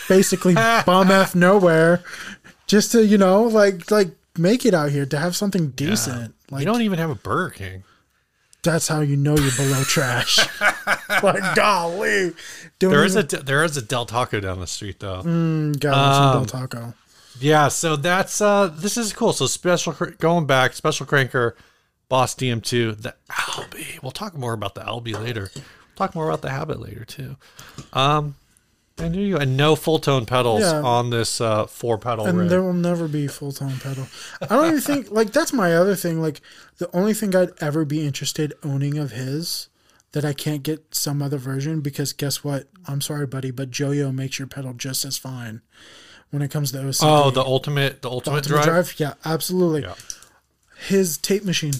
basically 0.09 0.55
bum 0.87 1.11
f 1.11 1.35
nowhere 1.35 2.03
just 2.67 2.93
to, 2.93 3.05
you 3.05 3.19
know, 3.19 3.45
like 3.45 3.91
like 3.91 4.09
make 4.39 4.65
it 4.67 4.75
out 4.75 4.91
here 4.91 5.07
to 5.07 5.19
have 5.19 5.35
something 5.37 5.69
decent. 5.71 6.35
Like 6.51 6.61
you 6.61 6.67
don't 6.67 6.83
even 6.83 6.99
have 6.99 7.11
a 7.11 7.15
Burger 7.15 7.51
King. 7.55 7.85
that's 8.63 8.89
how 8.89 9.01
you 9.01 9.17
know 9.17 9.37
you're 9.37 9.57
below 9.57 9.83
trash. 9.85 10.39
like 11.23 11.55
golly. 11.55 12.33
Doing 12.79 12.93
There 12.93 13.05
is 13.05 13.17
a 13.17 13.23
there 13.23 13.65
is 13.65 13.77
a 13.77 13.83
Del 13.83 14.07
Taco 14.07 14.41
down 14.41 14.61
the 14.61 14.67
street 14.67 15.01
though. 15.01 15.23
got 15.23 15.25
some 16.15 16.33
Del 16.33 16.45
Taco. 16.47 16.95
Yeah, 17.41 17.69
so 17.69 17.97
that's 17.97 18.41
uh 18.41 18.69
this 18.69 18.97
is 18.97 19.13
cool. 19.13 19.33
So 19.33 19.47
special 19.47 19.93
cr- 19.93 20.11
going 20.19 20.47
back, 20.47 20.73
special 20.73 21.05
cranker, 21.07 21.53
Boss 22.09 22.35
DM2, 22.35 23.03
the 23.03 23.15
Albi. 23.57 23.99
We'll 24.03 24.13
talk 24.13 24.35
more 24.37 24.53
about 24.53 24.75
the 24.75 24.87
Albi 24.87 25.13
later. 25.15 25.51
Talk 25.97 26.15
more 26.15 26.29
about 26.29 26.43
the 26.43 26.51
Habit 26.51 26.81
later 26.81 27.05
too. 27.05 27.37
Um, 27.93 28.37
You. 28.99 29.37
And 29.37 29.57
no 29.59 29.77
Fulltone 29.77 30.27
pedals 30.27 30.63
Yeah. 30.63 30.81
on 30.81 31.11
this 31.11 31.39
uh, 31.41 31.67
four 31.67 31.99
pedal 31.99 32.25
and 32.27 32.39
rig. 32.39 32.49
there 32.49 32.63
will 32.63 32.73
never 32.73 33.07
be 33.09 33.27
Fulltone 33.27 33.79
pedal. 33.83 34.07
I 34.41 34.47
don't 34.47 34.69
even 34.69 34.81
think 34.81 35.11
like 35.11 35.33
that's 35.33 35.53
my 35.53 35.75
other 35.77 35.95
thing. 35.95 36.23
Like 36.23 36.41
the 36.79 36.89
only 36.97 37.13
thing 37.13 37.37
I'd 37.37 37.51
ever 37.61 37.85
be 37.85 38.07
interested 38.07 38.55
owning 38.65 38.97
of 38.97 39.13
his 39.13 39.69
that 40.13 40.25
I 40.25 40.33
can't 40.33 40.63
get 40.63 40.95
some 40.95 41.21
other 41.21 41.37
version 41.37 41.83
because 41.83 42.15
guess 42.15 42.43
what? 42.43 42.69
I'm 42.89 43.03
sorry, 43.03 43.27
buddy, 43.27 43.51
but 43.51 43.71
Joyo 43.71 44.15
makes 44.15 44.39
your 44.39 44.49
pedal 44.49 44.73
just 44.73 45.05
as 45.05 45.19
fine 45.19 45.61
when 46.31 46.41
it 46.41 46.51
comes 46.51 46.73
to 46.73 46.79
OCD. 46.79 47.01
Oh, 47.03 47.31
the 47.31 47.43
ultimate, 47.45 48.01
the 48.01 48.09
ultimate, 48.11 48.45
the 48.45 48.55
Ultimate 48.57 48.65
drive. 48.73 48.95
Yeah, 48.99 49.15
absolutely. 49.27 49.83
Yeah. 49.83 49.95
His 50.89 51.19
tape 51.19 51.45
machine. 51.45 51.75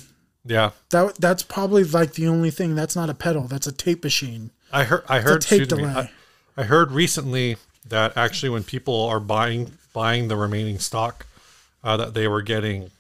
Yeah, 0.45 0.71
That 0.91 1.17
that's 1.17 1.43
probably 1.43 1.83
like 1.83 2.13
the 2.13 2.29
only 2.29 2.51
thing. 2.51 2.75
That's 2.75 2.95
not 2.95 3.09
a 3.11 3.15
pedal. 3.15 3.49
That's 3.49 3.67
a 3.67 3.73
tape 3.73 4.05
machine. 4.05 4.51
I 4.71 4.85
heard. 4.85 5.03
I 5.09 5.21
heard. 5.21 5.41
tape 5.41 5.63
excuse 5.63 5.81
me, 5.81 5.87
delay. 5.89 6.01
I, 6.03 6.11
I 6.57 6.65
heard 6.65 6.93
recently 6.93 7.57
that 7.89 8.17
actually, 8.17 8.49
when 8.49 8.65
people 8.65 9.05
are 9.05 9.21
buying 9.21 9.73
buying 9.93 10.29
the 10.29 10.37
remaining 10.37 10.79
stock, 10.79 11.27
uh, 11.85 11.97
that 11.97 12.15
they 12.15 12.29
were 12.29 12.43
getting 12.43 12.91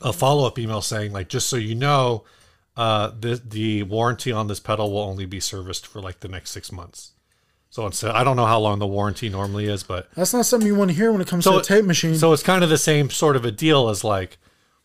a 0.00 0.12
follow 0.12 0.46
up 0.46 0.58
email 0.58 0.80
saying, 0.80 1.12
like, 1.12 1.28
just 1.28 1.48
so 1.48 1.56
you 1.56 1.74
know, 1.74 2.24
uh, 2.76 3.10
the 3.18 3.40
the 3.44 3.82
warranty 3.84 4.32
on 4.32 4.46
this 4.46 4.60
pedal 4.60 4.92
will 4.92 5.00
only 5.00 5.26
be 5.26 5.40
serviced 5.40 5.86
for 5.86 6.00
like 6.00 6.20
the 6.20 6.28
next 6.28 6.50
six 6.50 6.70
months. 6.70 7.12
So 7.70 7.86
instead, 7.86 8.10
I 8.10 8.24
don't 8.24 8.36
know 8.36 8.46
how 8.46 8.58
long 8.58 8.80
the 8.80 8.86
warranty 8.86 9.28
normally 9.28 9.66
is, 9.66 9.84
but 9.84 10.12
That's 10.14 10.32
not 10.32 10.44
something 10.44 10.66
you 10.66 10.74
want 10.74 10.90
to 10.90 10.96
hear 10.96 11.12
when 11.12 11.20
it 11.20 11.28
comes 11.28 11.44
to 11.44 11.58
a 11.58 11.62
tape 11.62 11.84
machine. 11.84 12.16
So 12.16 12.32
it's 12.32 12.42
kind 12.42 12.64
of 12.64 12.70
the 12.70 12.78
same 12.78 13.10
sort 13.10 13.36
of 13.36 13.44
a 13.44 13.52
deal 13.52 13.88
as 13.88 14.02
like 14.02 14.38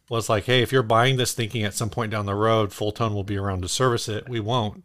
was 0.08 0.30
like, 0.30 0.44
hey, 0.44 0.62
if 0.62 0.72
you're 0.72 0.84
buying 0.84 1.18
this 1.18 1.34
thinking 1.34 1.64
at 1.64 1.74
some 1.74 1.90
point 1.90 2.12
down 2.12 2.28
the 2.28 2.36
road, 2.36 2.70
Fulltone 2.70 3.14
will 3.14 3.24
be 3.24 3.38
around 3.38 3.64
to 3.64 3.68
service 3.68 4.08
it, 4.08 4.30
we 4.30 4.40
won't. 4.40 4.84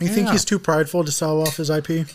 You 0.00 0.08
think 0.08 0.30
he's 0.30 0.44
too 0.44 0.58
prideful 0.58 1.04
to 1.04 1.12
sell 1.12 1.40
off 1.40 1.56
his 1.56 1.70
IP? 1.70 2.06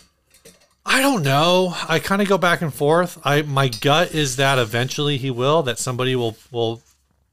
I 0.86 1.00
don't 1.00 1.22
know. 1.22 1.74
I 1.88 1.98
kind 1.98 2.20
of 2.20 2.28
go 2.28 2.38
back 2.38 2.60
and 2.60 2.72
forth. 2.72 3.18
I 3.24 3.42
my 3.42 3.68
gut 3.68 4.14
is 4.14 4.36
that 4.36 4.58
eventually 4.58 5.16
he 5.16 5.30
will. 5.30 5.62
That 5.62 5.78
somebody 5.78 6.14
will 6.14 6.36
will 6.50 6.82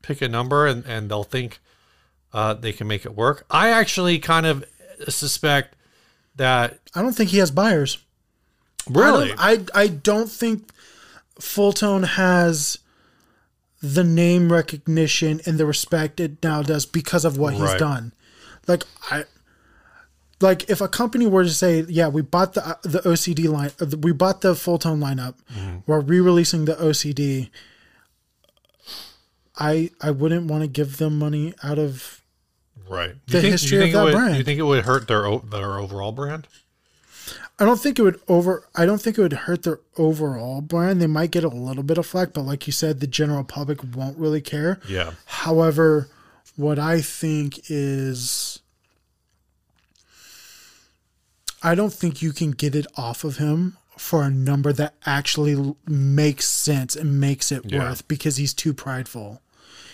pick 0.01 0.21
a 0.21 0.27
number 0.27 0.67
and 0.67 0.85
and 0.85 1.09
they'll 1.09 1.23
think 1.23 1.59
uh, 2.33 2.53
they 2.53 2.71
can 2.71 2.87
make 2.87 3.05
it 3.05 3.15
work. 3.15 3.45
I 3.49 3.69
actually 3.69 4.19
kind 4.19 4.45
of 4.45 4.65
suspect 5.09 5.75
that 6.35 6.79
I 6.95 7.01
don't 7.01 7.13
think 7.13 7.31
he 7.31 7.39
has 7.39 7.51
buyers. 7.51 7.97
really. 8.89 9.33
I 9.37 9.57
don't, 9.57 9.71
I, 9.75 9.81
I 9.81 9.87
don't 9.87 10.31
think 10.31 10.69
Fulltone 11.39 12.05
has 12.05 12.77
the 13.81 14.03
name 14.03 14.51
recognition 14.51 15.41
and 15.45 15.57
the 15.57 15.65
respect 15.65 16.19
it 16.19 16.41
now 16.43 16.61
does 16.61 16.85
because 16.85 17.25
of 17.25 17.37
what 17.37 17.53
he's 17.55 17.73
done. 17.75 18.13
Like 18.67 18.83
I 19.09 19.25
like 20.41 20.69
if 20.69 20.81
a 20.81 20.87
company 20.87 21.27
were 21.27 21.43
to 21.43 21.49
say, 21.49 21.85
"Yeah, 21.87 22.07
we 22.07 22.21
bought 22.21 22.53
the 22.53 22.77
the 22.83 22.99
OCD 23.07 23.47
line, 23.49 23.71
uh, 23.79 23.85
we 24.01 24.11
bought 24.11 24.41
the 24.41 24.53
Fulltone 24.53 24.99
lineup, 24.99 25.35
Mm-hmm. 25.53 25.77
we're 25.87 25.99
re-releasing 25.99 26.65
the 26.65 26.75
OCD." 26.75 27.49
I 29.57 29.91
I 30.01 30.11
wouldn't 30.11 30.47
want 30.49 30.63
to 30.63 30.67
give 30.67 30.97
them 30.97 31.19
money 31.19 31.53
out 31.63 31.77
of 31.77 32.21
right. 32.89 33.15
the 33.27 33.41
history 33.41 33.77
you 33.77 33.83
of 33.83 33.85
think 33.85 33.93
that 33.95 34.01
it 34.01 34.03
would, 34.05 34.13
brand. 34.13 34.37
You 34.37 34.43
think 34.43 34.59
it 34.59 34.63
would 34.63 34.85
hurt 34.85 35.07
their 35.07 35.37
their 35.39 35.77
overall 35.77 36.11
brand? 36.11 36.47
I 37.59 37.65
don't 37.65 37.79
think 37.79 37.99
it 37.99 38.01
would 38.01 38.19
over. 38.27 38.67
I 38.75 38.85
don't 38.85 38.99
think 38.99 39.17
it 39.17 39.21
would 39.21 39.33
hurt 39.33 39.63
their 39.63 39.79
overall 39.97 40.61
brand. 40.61 40.99
They 41.01 41.07
might 41.07 41.31
get 41.31 41.43
a 41.43 41.49
little 41.49 41.83
bit 41.83 41.97
of 41.99 42.07
flack, 42.07 42.33
but 42.33 42.41
like 42.41 42.65
you 42.65 42.73
said, 42.73 42.99
the 43.01 43.07
general 43.07 43.43
public 43.43 43.79
won't 43.95 44.17
really 44.17 44.41
care. 44.41 44.79
Yeah. 44.89 45.11
However, 45.25 46.07
what 46.55 46.79
I 46.79 47.01
think 47.01 47.69
is, 47.69 48.60
I 51.63 51.75
don't 51.75 51.93
think 51.93 52.21
you 52.21 52.31
can 52.33 52.51
get 52.51 52.75
it 52.75 52.87
off 52.97 53.23
of 53.23 53.37
him 53.37 53.77
for 53.97 54.23
a 54.23 54.29
number 54.31 54.73
that 54.73 54.95
actually 55.05 55.75
makes 55.87 56.47
sense 56.47 56.95
and 56.95 57.19
makes 57.19 57.51
it 57.51 57.61
Yeah. 57.65 57.79
worth 57.79 58.07
because 58.07 58.37
he's 58.37 58.53
too 58.53 58.73
prideful. 58.73 59.41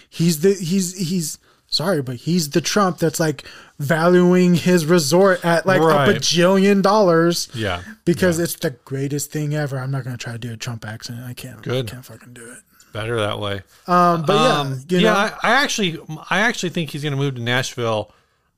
He's 0.10 0.40
the 0.40 0.54
he's 0.54 0.96
he's 0.98 1.38
sorry, 1.70 2.02
but 2.02 2.16
he's 2.18 2.52
the 2.52 2.62
Trump 2.62 3.00
that's 3.00 3.20
like 3.20 3.44
valuing 3.80 4.56
his 4.56 4.86
resort 4.86 5.44
at 5.44 5.66
like 5.66 5.82
Right. 5.82 6.08
a 6.10 6.14
bajillion 6.14 6.82
dollars 6.82 7.50
Yeah. 7.54 7.82
because 8.06 8.40
it's 8.40 8.56
the 8.56 8.72
greatest 8.86 9.32
thing 9.32 9.54
ever. 9.54 9.78
I'm 9.78 9.92
not 9.92 10.06
gonna 10.06 10.18
try 10.18 10.34
to 10.34 10.40
do 10.40 10.54
a 10.54 10.58
Trump 10.58 10.86
accent. 10.86 11.20
I 11.26 11.34
can't. 11.34 11.62
Good. 11.62 11.90
I 11.90 11.92
can't 11.92 12.06
fucking 12.06 12.34
do 12.34 12.50
it. 12.52 12.60
Better 12.94 13.18
that 13.20 13.40
way. 13.40 13.62
Um, 13.86 14.24
but 14.24 14.38
Um, 14.38 14.72
yeah, 14.88 14.98
you 14.98 15.04
yeah, 15.04 15.14
know, 15.14 15.20
I, 15.20 15.32
I 15.44 15.52
actually, 15.64 16.00
I 16.30 16.40
actually 16.40 16.70
think 16.70 16.92
he's 16.92 17.04
going 17.04 17.12
to 17.12 17.18
move 17.18 17.36
to 17.36 17.42
Nashville. 17.42 18.12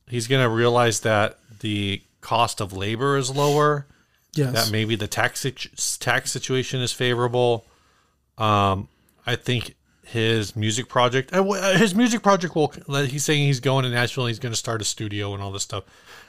He's 0.07 0.27
going 0.27 0.43
to 0.43 0.49
realize 0.49 0.99
that 1.01 1.39
the 1.61 2.01
cost 2.21 2.61
of 2.61 2.73
labor 2.73 3.17
is 3.17 3.29
lower. 3.35 3.85
yes, 4.33 4.53
That 4.53 4.71
maybe 4.71 4.95
the 4.95 5.07
tax 5.07 5.45
tax 5.99 6.31
situation 6.31 6.81
is 6.81 6.91
favorable. 6.91 7.65
Um, 8.37 8.87
I 9.25 9.35
think 9.35 9.75
his 10.05 10.55
music 10.55 10.87
project, 10.89 11.33
uh, 11.33 11.43
uh, 11.47 11.77
his 11.77 11.93
music 11.93 12.23
project 12.23 12.55
will. 12.55 12.73
He's 13.05 13.23
saying 13.23 13.45
he's 13.45 13.59
going 13.59 13.83
to 13.83 13.89
Nashville. 13.89 14.25
and 14.25 14.29
He's 14.29 14.39
going 14.39 14.53
to 14.53 14.57
start 14.57 14.81
a 14.81 14.85
studio 14.85 15.33
and 15.33 15.43
all 15.43 15.51
this 15.51 15.63
stuff. 15.63 15.83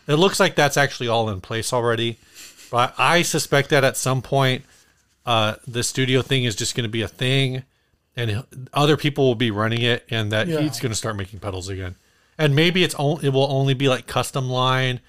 It 0.06 0.14
looks 0.14 0.40
like 0.40 0.54
that's 0.54 0.76
actually 0.76 1.08
all 1.08 1.30
in 1.30 1.40
place 1.40 1.72
already. 1.72 2.18
But 2.70 2.94
I 2.98 3.22
suspect 3.22 3.70
that 3.70 3.84
at 3.84 3.96
some 3.96 4.22
point, 4.22 4.64
uh, 5.26 5.56
the 5.66 5.82
studio 5.82 6.22
thing 6.22 6.44
is 6.44 6.54
just 6.56 6.74
going 6.74 6.84
to 6.84 6.90
be 6.90 7.02
a 7.02 7.08
thing, 7.08 7.64
and 8.16 8.44
other 8.72 8.96
people 8.96 9.26
will 9.26 9.34
be 9.34 9.50
running 9.50 9.82
it, 9.82 10.04
and 10.10 10.30
that 10.32 10.46
Yeah. 10.48 10.60
he's 10.60 10.78
going 10.80 10.92
to 10.92 10.96
start 10.96 11.16
making 11.16 11.40
pedals 11.40 11.68
again. 11.68 11.96
And 12.38 12.54
maybe 12.56 12.82
it's 12.84 12.94
only 12.96 13.26
it 13.26 13.32
will 13.32 13.50
only 13.50 13.74
be 13.74 13.88
like 13.88 14.06
custom 14.06 14.48
line. 14.48 15.00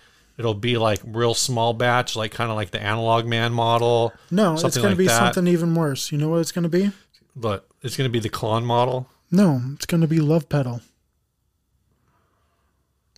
It'll 0.41 0.55
be 0.55 0.79
like 0.79 0.99
real 1.05 1.35
small 1.35 1.73
batch, 1.73 2.15
like 2.15 2.31
kind 2.31 2.49
of 2.49 2.55
like 2.55 2.71
the 2.71 2.81
Analog 2.81 3.27
Man 3.27 3.53
model. 3.53 4.11
no, 4.31 4.53
it's 4.53 4.63
something 4.63 4.81
gonna 4.81 4.95
be 4.95 5.05
that. 5.05 5.35
something 5.35 5.45
even 5.45 5.75
worse. 5.75 6.11
You 6.11 6.17
know 6.17 6.29
what 6.29 6.37
it's 6.39 6.51
gonna 6.51 6.67
be? 6.67 6.91
But 7.35 7.67
it's 7.83 7.95
going 7.95 8.07
to 8.07 8.11
be 8.11 8.19
the 8.19 8.29
Klon 8.29 8.63
model. 8.63 9.07
No, 9.31 9.61
it's 9.75 9.85
gonna 9.85 10.07
be 10.07 10.19
Love 10.19 10.49
Pedal. 10.49 10.81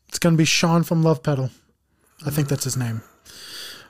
It's 0.07 0.19
gonna 0.19 0.37
be 0.37 0.45
Sean 0.45 0.83
from 0.83 1.01
Love 1.01 1.23
Pedal. 1.23 1.49
I 2.25 2.29
think 2.29 2.47
that's 2.47 2.65
his 2.65 2.77
name. 2.77 3.01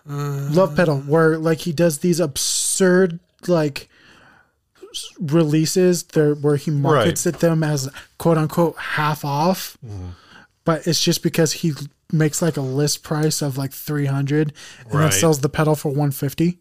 Uh, 0.08 0.48
Love 0.52 0.76
Pedal, 0.76 1.00
where 1.00 1.38
like 1.38 1.60
he 1.60 1.74
does 1.74 2.00
these 2.00 2.20
absurd 2.20 3.20
like 3.48 3.90
releases 5.20 6.04
there 6.04 6.36
where 6.36 6.56
he 6.56 6.70
markets 6.72 7.26
it 7.26 7.40
them 7.40 7.64
as 7.64 7.90
quote 8.18 8.38
unquote 8.38 8.78
half 8.78 9.26
off. 9.26 9.78
Mm-hmm. 9.86 10.10
But 10.66 10.88
it's 10.88 11.04
just 11.04 11.24
because 11.24 11.52
he 11.52 11.74
makes 12.14 12.42
like 12.42 12.56
a 12.58 12.62
list 12.62 13.04
price 13.04 13.42
of 13.42 13.58
like 13.58 13.74
300 13.74 14.54
and 14.90 14.92
then 15.02 15.12
sells 15.12 15.40
the 15.42 15.50
pedal 15.50 15.76
for 15.76 15.90
150. 15.90 16.60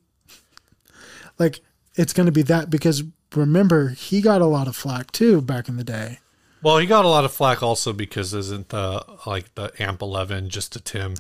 Like 1.39 1.61
it's 1.95 2.13
going 2.13 2.27
to 2.27 2.33
be 2.33 2.43
that 2.43 2.71
because 2.71 3.03
remember 3.35 3.91
he 3.91 4.21
got 4.21 4.41
a 4.41 4.47
lot 4.47 4.69
of 4.69 4.77
flack 4.77 5.13
too 5.13 5.41
back 5.43 5.69
in 5.69 5.77
the 5.77 5.85
day. 5.85 6.19
Well, 6.63 6.79
he 6.79 6.87
got 6.87 7.05
a 7.05 7.09
lot 7.09 7.25
of 7.25 7.33
flack 7.33 7.63
also 7.63 7.93
because 7.93 8.33
isn't 8.35 8.69
the 8.69 9.05
like 9.27 9.55
the 9.55 9.73
Amp 9.79 10.01
11 10.03 10.49
just 10.49 10.77
a 10.77 10.81
Tim? 10.81 11.15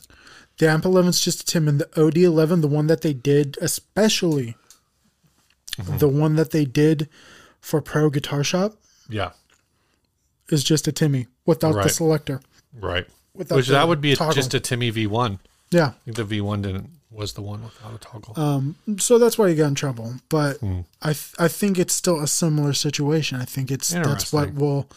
The 0.58 0.68
Amp 0.68 0.84
11's 0.84 1.20
just 1.20 1.42
a 1.42 1.44
Tim 1.46 1.66
and 1.66 1.80
the 1.80 1.86
OD11, 1.86 2.60
the 2.60 2.68
one 2.68 2.86
that 2.86 3.00
they 3.00 3.12
did, 3.12 3.56
especially 3.60 4.56
Mm-hmm. 5.78 5.96
the 5.98 6.08
one 6.08 6.36
that 6.36 6.50
they 6.50 6.66
did 6.66 7.08
for 7.58 7.80
Pro 7.80 8.10
Guitar 8.10 8.44
Shop, 8.44 8.74
Yeah, 9.08 9.30
is 10.50 10.62
just 10.62 10.86
a 10.86 10.92
Timmy 10.92 11.28
without 11.46 11.72
the 11.82 11.88
selector. 11.88 12.42
right. 12.78 13.06
Without 13.34 13.56
Which 13.56 13.68
that 13.68 13.88
would 13.88 14.00
be 14.00 14.12
a, 14.12 14.16
just 14.16 14.52
a 14.54 14.60
Timmy 14.60 14.92
V1. 14.92 15.38
Yeah. 15.70 15.86
I 15.88 16.12
think 16.12 16.16
the 16.16 16.24
V1 16.24 16.62
didn't 16.62 16.90
was 17.10 17.32
the 17.34 17.42
one 17.42 17.62
without 17.62 17.94
a 17.94 17.98
toggle. 17.98 18.38
Um, 18.42 18.76
so 18.98 19.18
that's 19.18 19.36
why 19.38 19.48
he 19.50 19.54
got 19.54 19.66
in 19.68 19.74
trouble. 19.74 20.14
But 20.28 20.58
Hmm. 20.58 20.80
I 21.02 21.08
th- 21.12 21.34
I 21.38 21.48
think 21.48 21.78
it's 21.78 21.94
still 21.94 22.20
a 22.20 22.26
similar 22.26 22.72
situation. 22.72 23.38
I 23.40 23.44
think 23.44 23.70
it's 23.70 23.88
that's 23.90 24.32
what 24.32 24.54
will 24.54 24.88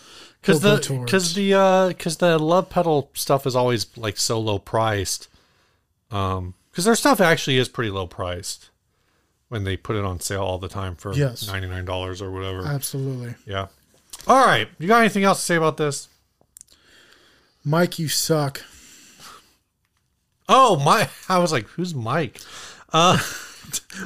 because 0.41 0.61
the 0.61 0.77
because 1.03 1.33
the 1.33 1.53
uh 1.53 1.87
because 1.89 2.17
the 2.17 2.37
love 2.39 2.69
pedal 2.69 3.09
stuff 3.13 3.45
is 3.47 3.55
always 3.55 3.87
like 3.97 4.17
so 4.17 4.39
low 4.39 4.59
priced 4.59 5.27
um 6.11 6.53
because 6.71 6.85
their 6.85 6.95
stuff 6.95 7.19
actually 7.19 7.57
is 7.57 7.67
pretty 7.67 7.89
low 7.91 8.05
priced 8.07 8.69
when 9.49 9.63
they 9.63 9.75
put 9.77 9.95
it 9.95 10.05
on 10.05 10.19
sale 10.19 10.43
all 10.43 10.57
the 10.59 10.67
time 10.69 10.95
for 10.95 11.13
Yes. 11.13 11.49
$99 11.49 12.21
or 12.21 12.31
whatever 12.31 12.65
absolutely. 12.67 13.35
yeah 13.45 13.67
all 14.27 14.45
right 14.45 14.67
you 14.79 14.87
got 14.87 14.99
anything 14.99 15.23
else 15.23 15.39
to 15.39 15.45
say 15.45 15.55
about 15.55 15.77
this 15.77 16.07
Mike, 17.65 17.97
you 17.99 18.07
suck. 18.07 18.61
oh 20.47 20.77
my 20.85 21.09
i 21.29 21.39
was 21.39 21.51
like 21.51 21.65
who's 21.69 21.93
mike 21.95 22.39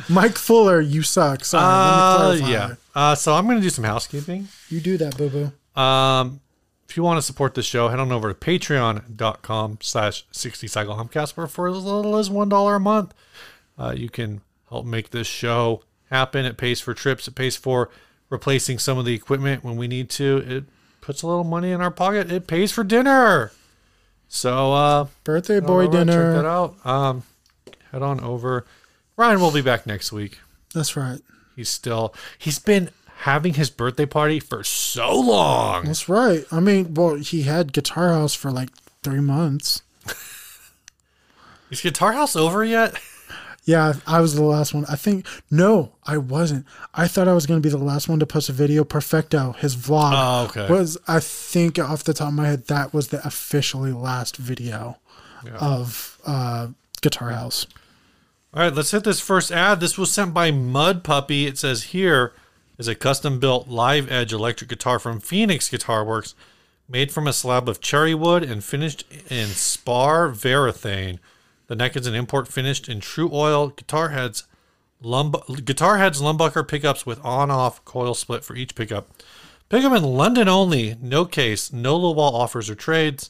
Mike 0.09 0.37
Fuller, 0.37 0.79
you 0.79 1.03
suck. 1.03 1.43
Sorry. 1.43 1.63
uh 1.63 2.29
let 2.29 2.33
me 2.35 2.39
clarify. 2.39 2.69
yeah 2.69 2.75
uh 2.95 3.13
so 3.15 3.33
i'm 3.33 3.45
gonna 3.45 3.59
do 3.61 3.69
some 3.69 3.83
housekeeping 3.83 4.47
You 4.69 4.79
do 4.79 4.97
that, 4.97 5.17
boo 5.17 5.29
boo. 5.29 5.79
Um, 5.81 6.39
if 6.87 6.95
you 6.97 7.03
want 7.03 7.17
to 7.17 7.21
support 7.21 7.53
the 7.53 7.61
show, 7.61 7.89
head 7.89 7.99
on 7.99 8.11
over 8.11 8.33
to 8.33 8.39
patreon.com 8.39 9.77
slash 9.81 10.25
60 10.31 10.67
cycle 10.67 10.95
humcast 10.95 11.37
where 11.37 11.45
for 11.45 11.67
as 11.69 11.77
little 11.83 12.15
as 12.17 12.29
$1 12.29 12.75
a 12.75 12.79
month, 12.79 13.13
uh, 13.77 13.93
you 13.95 14.09
can 14.09 14.41
help 14.69 14.85
make 14.87 15.11
this 15.11 15.27
show 15.27 15.83
happen. 16.09 16.45
It 16.45 16.57
pays 16.57 16.81
for 16.81 16.93
trips. 16.95 17.27
It 17.27 17.35
pays 17.35 17.55
for 17.55 17.89
replacing 18.31 18.79
some 18.79 18.97
of 18.97 19.05
the 19.05 19.13
equipment 19.13 19.63
when 19.63 19.75
we 19.77 19.87
need 19.87 20.09
to. 20.11 20.37
It 20.47 20.63
puts 21.01 21.21
a 21.21 21.27
little 21.27 21.43
money 21.43 21.71
in 21.71 21.81
our 21.81 21.91
pocket. 21.91 22.31
It 22.31 22.47
pays 22.47 22.71
for 22.71 22.83
dinner. 22.83 23.51
So 24.27 24.73
uh, 24.73 25.07
Birthday 25.23 25.59
boy 25.59 25.87
dinner. 25.87 26.33
Check 26.33 26.43
that 26.43 26.47
out. 26.47 26.85
Um, 26.85 27.23
head 27.91 28.01
on 28.01 28.19
over. 28.21 28.65
Ryan 29.17 29.41
will 29.41 29.51
be 29.51 29.61
back 29.61 29.85
next 29.85 30.11
week. 30.11 30.39
That's 30.73 30.95
right. 30.95 31.19
He's 31.55 31.69
still 31.69 32.13
he's 32.37 32.59
been 32.59 32.89
having 33.17 33.55
his 33.55 33.69
birthday 33.69 34.05
party 34.05 34.39
for 34.39 34.63
so 34.63 35.19
long. 35.19 35.85
That's 35.85 36.07
right. 36.07 36.45
I 36.51 36.59
mean, 36.59 36.93
well, 36.93 37.15
he 37.15 37.41
had 37.43 37.73
Guitar 37.73 38.09
House 38.09 38.33
for 38.33 38.51
like 38.51 38.69
three 39.03 39.19
months. 39.19 39.81
Is 41.69 41.81
Guitar 41.81 42.13
House 42.13 42.35
over 42.35 42.63
yet? 42.63 42.95
Yeah, 43.69 43.93
I 44.07 44.19
was 44.19 44.33
the 44.33 44.41
last 44.43 44.73
one. 44.73 44.83
I 44.89 44.95
think 44.95 45.27
no, 45.51 45.91
I 46.03 46.17
wasn't. 46.17 46.65
I 46.95 47.07
thought 47.07 47.27
I 47.27 47.33
was 47.33 47.45
going 47.45 47.61
to 47.61 47.63
be 47.63 47.69
the 47.71 47.77
last 47.83 48.09
one 48.09 48.19
to 48.19 48.25
post 48.25 48.49
a 48.49 48.51
video. 48.51 48.83
Perfecto, 48.83 49.51
his 49.59 49.75
vlog 49.75 50.11
Oh, 50.15 50.45
okay. 50.45 50.73
was. 50.73 50.97
I 51.07 51.19
think 51.19 51.77
off 51.77 52.03
the 52.03 52.15
top 52.15 52.29
of 52.29 52.33
my 52.33 52.47
head, 52.47 52.65
that 52.65 52.95
was 52.95 53.09
the 53.09 53.23
officially 53.27 53.91
last 53.91 54.37
video 54.37 54.97
of 55.59 56.19
uh, 56.25 56.69
Guitar 57.01 57.29
House. 57.29 57.67
All 58.55 58.63
right, 58.63 58.73
let's 58.73 58.89
hit 58.89 59.03
this 59.03 59.19
first 59.19 59.51
ad. 59.51 59.79
This 59.81 59.99
was 59.99 60.09
sent 60.11 60.33
by 60.33 60.49
Mud 60.49 61.03
Puppy. 61.03 61.45
It 61.45 61.59
says 61.59 61.83
here 61.93 62.33
is 62.79 62.87
a 62.87 62.95
custom 62.95 63.39
built 63.39 63.67
live 63.67 64.11
edge 64.11 64.33
electric 64.33 64.71
guitar 64.71 64.97
from 64.97 65.19
Phoenix 65.19 65.69
Guitar 65.69 66.03
Works, 66.03 66.33
made 66.87 67.11
from 67.11 67.27
a 67.27 67.33
slab 67.33 67.69
of 67.69 67.79
cherry 67.81 68.15
wood 68.15 68.41
and 68.41 68.63
finished 68.63 69.05
in 69.29 69.49
spar 69.49 70.29
varathane. 70.29 71.19
The 71.69 71.75
neck 71.75 71.95
is 71.95 72.07
an 72.07 72.15
import 72.15 72.47
finished 72.47 72.89
in 72.89 72.99
Tru-Oil. 72.99 73.69
Guitar 73.69 74.09
heads, 74.09 74.43
lumb- 75.01 75.35
guitar 75.63 75.97
heads, 75.99 76.21
lumbucker 76.21 76.67
pickups 76.67 77.05
with 77.05 77.23
on-off 77.23 77.85
coil 77.85 78.15
split 78.15 78.43
for 78.43 78.55
each 78.55 78.75
pickup. 78.75 79.07
Pick 79.69 79.83
them 79.83 79.93
in 79.93 80.03
London 80.03 80.49
only. 80.49 80.97
No 80.99 81.25
case, 81.25 81.71
no 81.71 81.95
low 81.95 82.11
wall 82.11 82.35
offers 82.35 82.69
or 82.69 82.75
trades 82.75 83.29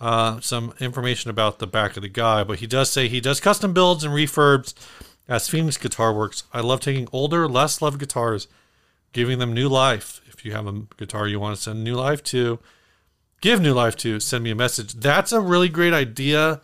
uh, 0.00 0.40
some 0.40 0.72
information 0.80 1.30
about 1.30 1.58
the 1.58 1.66
back 1.66 1.96
of 1.96 2.02
the 2.02 2.08
guy, 2.08 2.42
but 2.42 2.60
he 2.60 2.66
does 2.66 2.90
say 2.90 3.06
he 3.06 3.20
does 3.20 3.40
custom 3.40 3.74
builds 3.74 4.02
and 4.02 4.14
refurbs 4.14 4.72
as 5.28 5.48
Phoenix 5.48 5.76
Guitar 5.76 6.12
Works. 6.12 6.44
I 6.52 6.60
love 6.60 6.80
taking 6.80 7.08
older, 7.12 7.46
less 7.46 7.82
loved 7.82 8.00
guitars, 8.00 8.48
giving 9.12 9.38
them 9.38 9.52
new 9.52 9.68
life. 9.68 10.22
If 10.26 10.44
you 10.44 10.52
have 10.52 10.66
a 10.66 10.82
guitar 10.96 11.28
you 11.28 11.38
want 11.38 11.56
to 11.56 11.62
send 11.62 11.84
new 11.84 11.94
life 11.94 12.22
to, 12.24 12.58
give 13.42 13.60
new 13.60 13.74
life 13.74 13.94
to, 13.96 14.18
send 14.20 14.42
me 14.42 14.50
a 14.50 14.56
message. 14.56 14.94
That's 14.94 15.32
a 15.32 15.40
really 15.40 15.68
great 15.68 15.92
idea. 15.92 16.62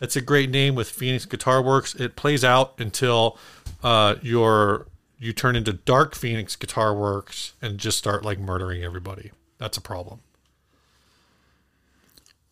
That's 0.00 0.16
a 0.16 0.20
great 0.20 0.50
name 0.50 0.74
with 0.74 0.88
Phoenix 0.90 1.24
Guitar 1.24 1.62
Works. 1.62 1.94
It 1.94 2.16
plays 2.16 2.44
out 2.44 2.74
until 2.78 3.38
uh, 3.82 4.16
your 4.22 4.86
you 5.18 5.32
turn 5.32 5.56
into 5.56 5.72
Dark 5.72 6.14
Phoenix 6.14 6.56
Guitar 6.56 6.94
Works 6.94 7.54
and 7.62 7.78
just 7.78 7.96
start 7.96 8.24
like 8.24 8.38
murdering 8.38 8.82
everybody. 8.84 9.30
That's 9.58 9.76
a 9.76 9.80
problem. 9.80 10.20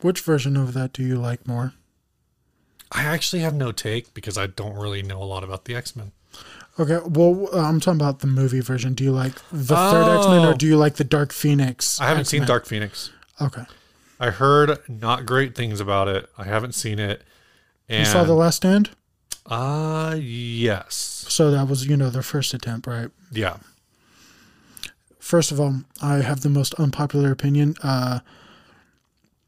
Which 0.00 0.20
version 0.20 0.56
of 0.56 0.72
that 0.74 0.92
do 0.92 1.02
you 1.02 1.16
like 1.16 1.46
more? 1.46 1.74
I 2.90 3.04
actually 3.04 3.40
have 3.42 3.54
no 3.54 3.72
take 3.72 4.12
because 4.14 4.36
I 4.36 4.46
don't 4.46 4.74
really 4.74 5.02
know 5.02 5.22
a 5.22 5.24
lot 5.24 5.44
about 5.44 5.64
the 5.64 5.74
X 5.74 5.94
Men. 5.96 6.12
Okay, 6.78 6.98
well, 7.06 7.48
uh, 7.52 7.58
I'm 7.60 7.80
talking 7.80 8.00
about 8.00 8.20
the 8.20 8.26
movie 8.26 8.60
version. 8.60 8.94
Do 8.94 9.04
you 9.04 9.12
like 9.12 9.34
the 9.50 9.76
third 9.76 10.16
X 10.18 10.26
Men 10.26 10.44
or 10.46 10.50
Oh. 10.50 10.56
do 10.56 10.66
you 10.66 10.76
like 10.76 10.94
the 10.96 11.04
Dark 11.04 11.32
Phoenix? 11.32 12.00
I 12.00 12.06
haven't 12.08 12.24
seen 12.26 12.40
X-Men? 12.42 12.48
Dark 12.48 12.66
Phoenix. 12.66 13.10
Okay, 13.40 13.64
I 14.18 14.30
heard 14.30 14.78
not 14.88 15.26
great 15.26 15.54
things 15.54 15.80
about 15.80 16.08
it. 16.08 16.28
I 16.38 16.44
haven't 16.44 16.74
seen 16.74 16.98
it. 16.98 17.22
And 17.88 18.00
you 18.00 18.04
saw 18.06 18.24
the 18.24 18.34
Last 18.34 18.56
Stand. 18.56 18.90
uh 19.46 20.16
yes. 20.20 21.24
So 21.28 21.50
that 21.50 21.68
was, 21.68 21.86
you 21.86 21.96
know, 21.96 22.10
their 22.10 22.22
first 22.22 22.54
attempt, 22.54 22.86
right? 22.86 23.08
Yeah. 23.30 23.56
First 25.18 25.52
of 25.52 25.60
all, 25.60 25.82
I 26.02 26.16
have 26.16 26.40
the 26.42 26.48
most 26.48 26.74
unpopular 26.74 27.30
opinion. 27.30 27.74
Uh, 27.82 28.20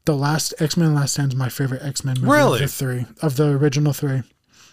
the 0.05 0.15
last 0.15 0.53
X 0.59 0.77
Men 0.77 0.93
Last 0.95 1.13
Stand 1.13 1.33
is 1.33 1.35
my 1.37 1.49
favorite 1.49 1.81
X 1.83 2.03
Men 2.03 2.15
movie 2.19 2.31
Really? 2.31 2.63
of 2.63 2.69
the 2.69 2.75
three 2.75 3.05
of 3.21 3.35
the 3.35 3.49
original 3.49 3.93
three. 3.93 4.23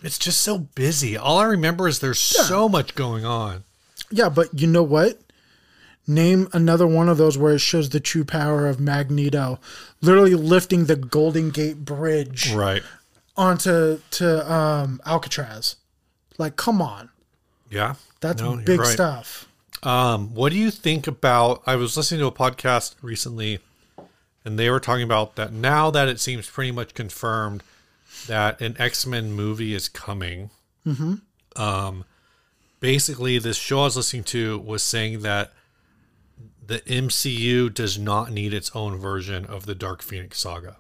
It's 0.03 0.19
just 0.19 0.41
so 0.41 0.59
busy. 0.59 1.17
All 1.17 1.39
I 1.39 1.45
remember 1.45 1.87
is 1.89 2.01
there's 2.01 2.21
so 2.21 2.69
much 2.69 2.95
going 2.95 3.25
on. 3.25 3.65
Yeah, 4.11 4.29
but 4.29 4.61
you 4.61 4.67
know 4.67 4.83
what? 4.83 5.19
Name 6.07 6.49
another 6.53 6.87
one 6.87 7.09
of 7.09 7.17
those 7.19 7.39
where 7.39 7.55
it 7.55 7.61
shows 7.61 7.91
the 7.91 8.01
true 8.01 8.25
power 8.25 8.67
of 8.69 8.81
Magneto, 8.81 9.61
literally 10.01 10.35
lifting 10.35 10.87
the 10.87 10.97
Golden 10.97 11.51
Gate 11.51 11.85
Bridge 11.85 12.53
Right. 12.53 12.83
Onto 13.37 14.01
to 14.13 14.53
um, 14.53 15.01
Alcatraz. 15.07 15.77
Like, 16.39 16.57
come 16.57 16.81
on, 16.83 17.11
Yeah. 17.71 17.95
that's 18.21 18.41
No, 18.43 18.57
big 18.57 18.81
right. 18.81 18.89
stuff. 18.89 19.49
Um, 19.83 20.35
what 20.35 20.53
do 20.53 20.59
you 20.59 20.71
think 20.71 21.07
about? 21.07 21.63
I 21.67 21.77
was 21.77 21.97
listening 21.97 22.21
to 22.21 22.27
a 22.27 22.33
podcast 22.33 22.95
recently, 23.03 23.59
and 24.45 24.59
they 24.59 24.71
were 24.71 24.81
talking 24.81 25.03
about 25.05 25.35
that 25.37 25.53
now 25.53 25.91
that 25.91 26.09
it 26.09 26.21
seems 26.21 26.49
pretty 26.49 26.71
much 26.71 26.95
confirmed 26.95 27.63
that 28.29 28.61
an 28.61 28.77
X 28.79 29.07
Men 29.07 29.33
movie 29.33 29.75
is 29.75 29.89
coming. 29.89 30.51
Um, 31.57 32.05
basically, 32.81 33.39
this 33.39 33.57
show 33.57 33.81
I 33.81 33.85
was 33.85 33.97
listening 33.97 34.25
to 34.25 34.59
was 34.59 34.83
saying 34.83 35.23
that 35.23 35.53
the 36.65 36.79
MCU 36.81 37.73
does 37.73 37.99
not 37.99 38.31
need 38.31 38.55
its 38.55 38.71
own 38.75 38.97
version 38.99 39.45
of 39.47 39.67
the 39.67 39.75
Dark 39.75 40.03
Phoenix 40.03 40.39
saga. 40.39 40.77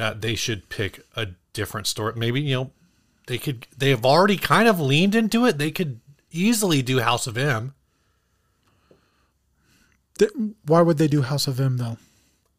That 0.00 0.22
they 0.22 0.34
should 0.34 0.70
pick 0.70 1.00
a 1.14 1.26
different 1.52 1.86
story. 1.86 2.14
Maybe 2.16 2.40
you 2.40 2.54
know 2.54 2.70
they 3.26 3.36
could. 3.36 3.66
They 3.76 3.90
have 3.90 4.06
already 4.06 4.38
kind 4.38 4.66
of 4.66 4.80
leaned 4.80 5.14
into 5.14 5.44
it. 5.44 5.58
They 5.58 5.70
could 5.70 6.00
easily 6.30 6.80
do 6.80 7.00
House 7.00 7.26
of 7.26 7.36
M. 7.36 7.74
Why 10.64 10.80
would 10.80 10.96
they 10.96 11.06
do 11.06 11.20
House 11.22 11.46
of 11.46 11.60
M 11.60 11.76
though? 11.76 11.98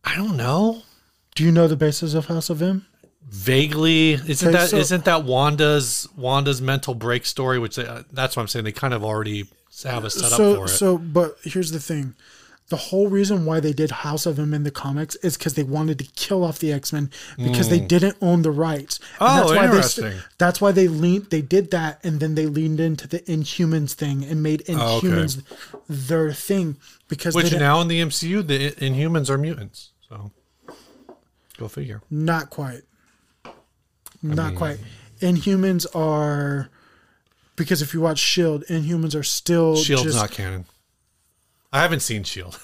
I 0.04 0.16
don't 0.16 0.38
know. 0.38 0.84
Do 1.34 1.44
you 1.44 1.52
know 1.52 1.68
the 1.68 1.76
basis 1.76 2.14
of 2.14 2.26
House 2.28 2.52
of 2.52 2.62
M? 2.62 2.86
Vaguely, 3.28 4.14
isn't 4.14 4.48
Okay, 4.48 4.58
that 4.58 4.70
so- 4.70 4.96
not 4.96 5.06
that 5.06 5.24
Wanda's 5.24 6.08
Wanda's 6.16 6.62
mental 6.62 6.94
break 6.94 7.26
story? 7.26 7.58
Which 7.58 7.76
they, 7.76 7.88
uh, 7.88 8.04
that's 8.12 8.36
what 8.36 8.42
I'm 8.44 8.48
saying. 8.50 8.66
They 8.66 8.72
kind 8.72 8.94
of 8.94 9.04
already 9.04 9.46
have 9.84 10.04
a 10.04 10.12
setup 10.12 10.38
so 10.38 10.56
for 10.56 10.66
it. 10.66 10.70
so 10.70 10.98
but 10.98 11.38
here's 11.44 11.72
the 11.72 11.80
thing 11.80 12.14
the 12.74 12.82
whole 12.88 13.08
reason 13.20 13.38
why 13.46 13.58
they 13.60 13.74
did 13.82 13.90
house 14.08 14.26
of 14.30 14.40
m 14.40 14.54
in 14.58 14.64
the 14.64 14.72
comics 14.86 15.14
is 15.28 15.38
because 15.38 15.54
they 15.56 15.64
wanted 15.78 15.98
to 16.00 16.06
kill 16.24 16.42
off 16.48 16.58
the 16.60 16.72
x-men 16.82 17.06
because 17.48 17.68
they 17.74 17.80
didn't 17.94 18.18
own 18.22 18.40
the 18.48 18.52
rights 18.70 18.94
And 19.20 19.30
Hmm. 19.30 19.40
Oh, 19.42 19.46
why 19.56 19.56
they 19.56 19.66
interesting. 19.66 20.14
that's 20.44 20.60
why 20.64 20.72
they 20.80 20.88
leaned 20.88 21.26
they 21.36 21.42
did 21.56 21.66
that 21.78 21.94
and 22.06 22.20
then 22.22 22.36
they 22.36 22.48
leaned 22.60 22.80
into 22.80 23.06
the 23.14 23.20
inhumans 23.36 23.92
thing 23.94 24.18
and 24.30 24.38
made 24.42 24.62
Oh, 24.70 24.74
okay. 24.98 25.08
inhumans 25.08 25.34
their 26.10 26.32
thing 26.34 26.68
because 27.08 27.36
Which 27.36 27.52
now 27.54 27.82
in 27.82 27.88
the 27.90 28.00
MCU, 28.10 28.42
the 28.52 28.72
Inhumans 28.90 29.30
are 29.30 29.38
mutants. 29.38 29.90
So 30.08 30.32
go 31.58 31.68
figure. 31.68 32.00
not 32.10 32.50
quite 32.50 32.82
not 34.24 34.56
quite 34.56 34.78
inhumans 35.20 35.86
are 35.96 36.70
because 37.56 37.82
if 37.82 37.94
you 37.94 38.02
watch 38.02 38.20
shield 38.20 38.64
inhumans 38.70 39.14
are 39.20 39.24
still 39.24 39.76
Shield's 39.76 40.04
just, 40.04 40.16
not 40.18 40.32
canon. 40.32 40.66
I 41.74 41.82
haven't 41.82 42.02
seen 42.02 42.24
Shield. 42.24 42.60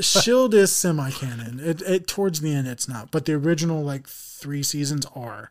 Shield 0.00 0.54
is 0.62 0.72
semi-canon. 0.72 1.60
It, 1.60 1.82
it 1.82 2.06
towards 2.06 2.40
the 2.40 2.54
end 2.54 2.68
it's 2.68 2.88
not, 2.88 3.10
but 3.10 3.24
the 3.26 3.34
original 3.34 3.82
like 3.82 4.06
three 4.08 4.62
seasons 4.62 5.06
are. 5.14 5.50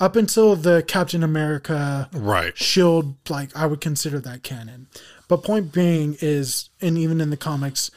Up 0.00 0.16
until 0.16 0.56
the 0.56 0.82
Captain 0.82 1.22
America 1.22 2.08
Right. 2.12 2.56
Shield, 2.58 3.14
like 3.30 3.56
I 3.56 3.66
would 3.66 3.80
consider 3.80 4.18
that 4.20 4.42
canon. 4.42 4.88
But 5.28 5.44
point 5.44 5.72
being 5.72 6.16
is, 6.20 6.68
and 6.80 6.98
even 6.98 7.20
in 7.20 7.30
the 7.30 7.36
comics, 7.36 7.90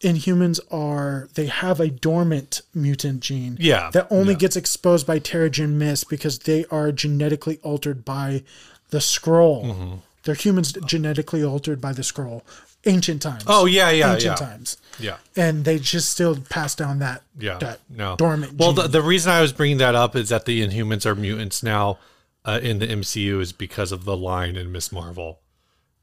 Inhumans 0.00 0.58
are 0.72 1.28
they 1.34 1.46
have 1.46 1.78
a 1.78 1.88
dormant 1.88 2.62
mutant 2.74 3.20
gene. 3.20 3.56
Yeah, 3.60 3.90
That 3.92 4.08
only 4.10 4.32
yeah. 4.32 4.38
gets 4.40 4.56
exposed 4.56 5.06
by 5.06 5.20
Terrigen 5.20 5.74
Mist 5.74 6.08
because 6.10 6.40
they 6.40 6.64
are 6.72 6.90
genetically 6.90 7.58
altered 7.62 8.04
by 8.04 8.42
the 8.90 8.98
Skrull. 8.98 9.64
Mm-hmm. 9.64 9.94
They're 10.24 10.34
humans 10.34 10.72
genetically 10.84 11.44
altered 11.44 11.80
by 11.80 11.92
the 11.92 12.02
Skrull. 12.02 12.42
Ancient 12.84 13.22
times. 13.22 13.44
Oh 13.46 13.66
yeah, 13.66 13.90
yeah, 13.90 14.14
ancient 14.14 14.40
yeah, 14.40 14.46
times 14.46 14.76
yeah, 14.98 15.16
and 15.36 15.64
they 15.64 15.78
just 15.78 16.10
still 16.10 16.36
pass 16.50 16.74
down 16.74 16.98
that 16.98 17.22
yeah. 17.38 17.58
that 17.58 17.78
no 17.88 18.16
dormant 18.16 18.54
Well, 18.54 18.72
the, 18.72 18.88
the 18.88 19.00
reason 19.02 19.30
I 19.30 19.40
was 19.40 19.52
bringing 19.52 19.78
that 19.78 19.94
up 19.94 20.16
is 20.16 20.30
that 20.30 20.46
the 20.46 20.66
Inhumans 20.66 21.06
are 21.06 21.14
mutants 21.14 21.62
now 21.62 21.98
uh, 22.44 22.58
in 22.60 22.80
the 22.80 22.88
MCU 22.88 23.40
is 23.40 23.52
because 23.52 23.92
of 23.92 24.04
the 24.04 24.16
line 24.16 24.56
in 24.56 24.72
Miss 24.72 24.90
Marvel 24.90 25.38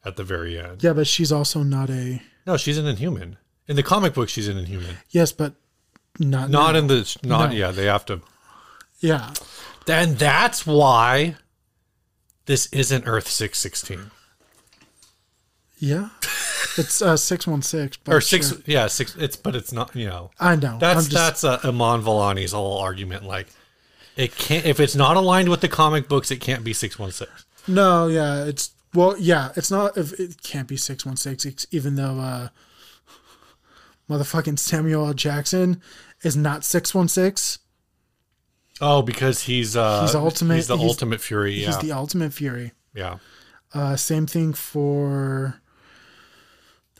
at 0.06 0.16
the 0.16 0.24
very 0.24 0.58
end. 0.58 0.82
yeah 0.82 0.94
but 0.94 1.06
she's 1.08 1.32
also 1.34 1.64
not 1.64 1.90
a 1.90 2.22
No, 2.48 2.56
she's 2.56 2.78
an 2.78 2.88
Inhuman. 2.88 3.38
In 3.68 3.76
the 3.76 3.84
comic 3.84 4.14
book, 4.14 4.30
she's 4.30 4.48
an 4.48 4.58
Inhuman. 4.58 4.96
yes 5.10 5.34
but 5.34 5.54
not 6.18 6.50
Not 6.50 6.72
now. 6.74 6.80
in 6.80 6.88
the 6.88 7.18
not 7.24 7.50
No. 7.50 7.56
yeah. 7.58 7.72
They 7.72 7.86
have 7.88 8.06
to. 8.06 8.22
yeah 9.02 9.34
And 9.88 10.18
that's 10.18 10.66
why 10.66 11.36
this 12.46 12.68
isn't 12.68 13.04
Earth 13.06 13.28
six 13.28 13.60
sixteen 13.60 14.12
yeah 15.80 16.10
it's 16.78 17.02
uh 17.02 17.18
616 17.18 18.02
but 18.04 18.14
or 18.16 18.22
six. 18.22 18.50
sure. 18.50 18.58
Yeah, 18.66 18.88
six. 18.88 19.16
It's 19.16 19.36
but 19.36 19.56
it's 19.56 19.72
not. 19.72 19.96
You 19.96 20.08
know. 20.08 20.32
i 20.40 20.56
know 20.56 20.78
That's 20.80 21.06
I'm 21.06 21.12
just, 21.12 21.12
that's 21.12 21.44
uh, 21.44 21.60
Iman 21.68 22.02
Vellani's 22.02 22.52
whole 22.52 22.78
argument. 22.78 23.24
Like, 23.26 23.48
it 24.16 24.36
can't 24.36 24.66
if 24.66 24.80
it's 24.80 24.96
not 24.96 25.18
aligned 25.18 25.50
with 25.50 25.62
the 25.62 25.68
comic 25.70 26.08
books, 26.08 26.32
it 26.32 26.42
can't 26.42 26.64
be 26.64 26.74
six 26.74 27.00
one 27.00 27.12
six. 27.12 27.46
no 27.68 28.08
yeah 28.08 28.46
it's 28.46 28.72
well 28.94 29.16
yeah 29.18 29.52
it's 29.56 29.72
not 29.72 29.98
if 29.98 30.14
it 30.20 30.42
can't 30.44 30.68
be 30.68 30.76
616 30.78 31.50
it's- 31.52 31.68
even 31.72 31.96
though 31.96 32.20
uh 32.20 32.50
motherfucking 34.10 34.58
samuel 34.58 35.06
l 35.08 35.14
jackson 35.14 35.82
is 36.24 36.36
not 36.36 36.64
six 36.66 36.94
one 36.94 37.08
six. 37.08 37.60
Oh, 38.82 39.02
because 39.02 39.44
he's 39.44 39.76
uh 39.76 40.02
He's 40.04 40.16
ultimate- 40.16 40.56
He's 40.56 40.68
the 40.68 40.78
he's- 40.78 40.90
ultimate 40.90 41.22
fury. 41.22 41.54
Yeah, 41.54 41.68
He's 41.68 41.78
the 41.80 41.92
ultimate 41.92 42.34
fury. 42.34 42.72
yeah, 42.94 43.18
Uh, 43.74 43.96
same 43.96 44.26
thing 44.26 44.52
for. 44.54 45.59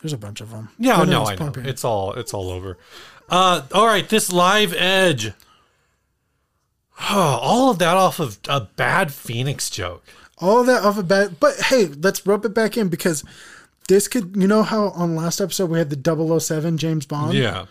There's 0.02 0.12
a 0.12 0.18
bunch 0.18 0.40
of 0.40 0.50
them. 0.50 0.70
yeah. 0.78 1.02
no, 1.04 1.24
I 1.24 1.34
know. 1.36 1.52
It's 1.56 1.84
all 1.84 2.12
it's 2.14 2.32
all 2.32 2.50
over. 2.50 2.78
Uh, 3.28 3.62
all 3.72 3.86
right, 3.86 4.08
this 4.08 4.32
live 4.32 4.72
edge. 4.74 5.32
all 7.10 7.70
of 7.70 7.78
that 7.78 7.96
off 7.96 8.18
of 8.20 8.38
a 8.48 8.60
bad 8.62 9.12
Phoenix 9.12 9.70
joke. 9.70 10.04
all 10.38 10.64
that 10.64 10.82
off 10.82 10.98
a 10.98 11.02
bat. 11.02 11.38
But 11.40 11.60
hey, 11.60 11.86
let's 11.86 12.26
rub 12.26 12.44
it 12.44 12.54
back 12.54 12.76
in 12.76 12.88
because 12.88 13.24
this 13.88 14.08
could, 14.08 14.36
you 14.36 14.46
know, 14.46 14.62
how 14.62 14.88
on 14.90 15.16
last 15.16 15.40
episode 15.40 15.70
we 15.70 15.78
had 15.78 15.90
the 15.90 16.40
007 16.40 16.78
James 16.78 17.06
Bond. 17.06 17.34
Yeah. 17.34 17.66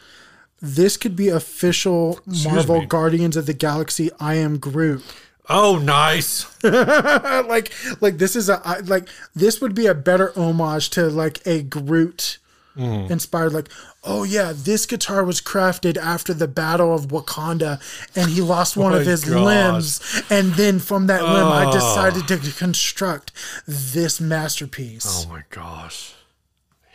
This 0.62 0.98
could 0.98 1.16
be 1.16 1.30
official 1.30 2.20
Marvel 2.44 2.82
me. 2.82 2.86
Guardians 2.86 3.38
of 3.38 3.46
the 3.46 3.54
Galaxy. 3.54 4.12
I 4.20 4.36
am 4.36 4.58
Groot. 4.58 5.04
Oh, 5.50 5.78
nice. 5.80 6.46
like, 6.64 7.72
like 8.02 8.18
this 8.18 8.36
is 8.36 8.50
a 8.50 8.62
I- 8.64 8.80
like 8.80 9.10
this 9.36 9.60
would 9.62 9.74
be 9.76 9.88
a 9.88 9.94
better 9.96 10.32
homage 10.38 10.90
to 10.92 11.08
like 11.10 11.40
a 11.46 11.62
Groot 11.64 12.38
Mm. 12.78 13.10
inspired. 13.12 13.52
Like, 13.52 13.68
oh 14.06 14.24
yeah, 14.24 14.54
this 14.56 14.86
guitar 14.86 15.26
was 15.26 15.42
crafted 15.42 15.98
after 15.98 16.34
the 16.34 16.48
Battle 16.48 16.94
of 16.94 17.08
Wakanda, 17.08 17.82
and 18.16 18.30
he 18.30 18.40
lost 18.42 18.78
one 18.78 18.94
of 18.94 19.06
his 19.06 19.26
gosh. 19.26 19.34
limbs, 19.44 20.22
and 20.30 20.54
then 20.54 20.80
from 20.80 21.08
that 21.08 21.24
limb, 21.24 21.48
I 21.48 21.66
Oh. 21.66 21.72
decided 21.74 22.28
to 22.30 22.38
construct 22.54 23.32
this 23.68 24.22
masterpiece. 24.22 25.26
Oh 25.26 25.30
my 25.30 25.44
gosh. 25.50 26.14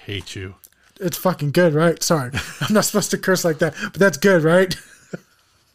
Hate 0.07 0.35
you. 0.37 0.55
It's 1.01 1.19
fucking 1.19 1.51
good, 1.51 1.75
right? 1.75 2.03
Sorry, 2.03 2.31
I'm 2.63 2.73
not 2.73 2.85
supposed 2.87 3.11
to 3.11 3.19
curse 3.19 3.45
like 3.45 3.59
that, 3.59 3.75
but 3.83 3.95
that's 3.95 4.17
good, 4.17 4.43
right? 4.43 4.75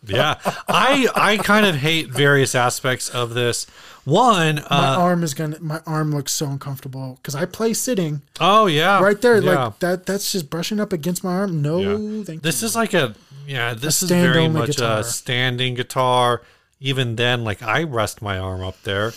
Yeah. 0.07 0.35
I 0.67 1.07
I 1.15 1.37
kind 1.37 1.65
of 1.65 1.75
hate 1.75 2.09
various 2.09 2.55
aspects 2.55 3.09
of 3.09 3.33
this. 3.33 3.67
One, 4.05 4.55
My 4.55 4.61
uh, 4.95 4.97
arm 4.99 5.23
is 5.23 5.33
gonna. 5.33 5.59
My 5.59 5.81
arm 5.85 6.11
looks 6.15 6.31
so 6.31 6.47
uncomfortable 6.47 7.17
because 7.21 7.35
I 7.35 7.45
play 7.45 7.73
sitting 7.73 8.21
oh 8.39 8.65
yeah. 8.67 9.01
right 9.01 9.19
there. 9.21 9.41
Yeah. 9.41 9.65
Like 9.65 9.79
that. 9.79 10.05
That's 10.05 10.31
just 10.31 10.49
brushing 10.49 10.79
up 10.79 10.93
against 10.93 11.23
my 11.23 11.33
arm. 11.33 11.61
No, 11.61 11.79
Yeah. 11.79 12.23
thank 12.23 12.41
This 12.41 12.61
you. 12.61 12.67
is 12.67 12.75
like 12.75 12.93
a 12.93 13.13
yeah, 13.45 13.73
this 13.73 14.01
is 14.01 14.09
very 14.09 14.47
much 14.47 14.77
guitar. 14.77 14.99
a 14.99 15.03
standing 15.03 15.73
guitar. 15.75 16.41
Even 16.79 17.17
then, 17.17 17.43
like 17.43 17.61
I 17.61 17.83
rest 17.83 18.21
my 18.21 18.37
arm 18.39 18.61
up 18.63 18.81
there. 18.83 19.11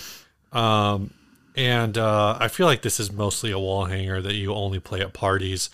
Um 0.53 1.15
and 1.55 1.97
uh 1.97 2.37
I 2.41 2.49
feel 2.49 2.67
like 2.67 2.83
this 2.83 2.99
is 2.99 3.13
mostly 3.13 3.51
a 3.53 3.59
wall 3.59 3.85
hanger 3.85 4.21
that 4.21 4.35
you 4.35 4.53
only 4.53 4.81
play 4.81 5.01
at 5.01 5.13
parties. 5.13 5.71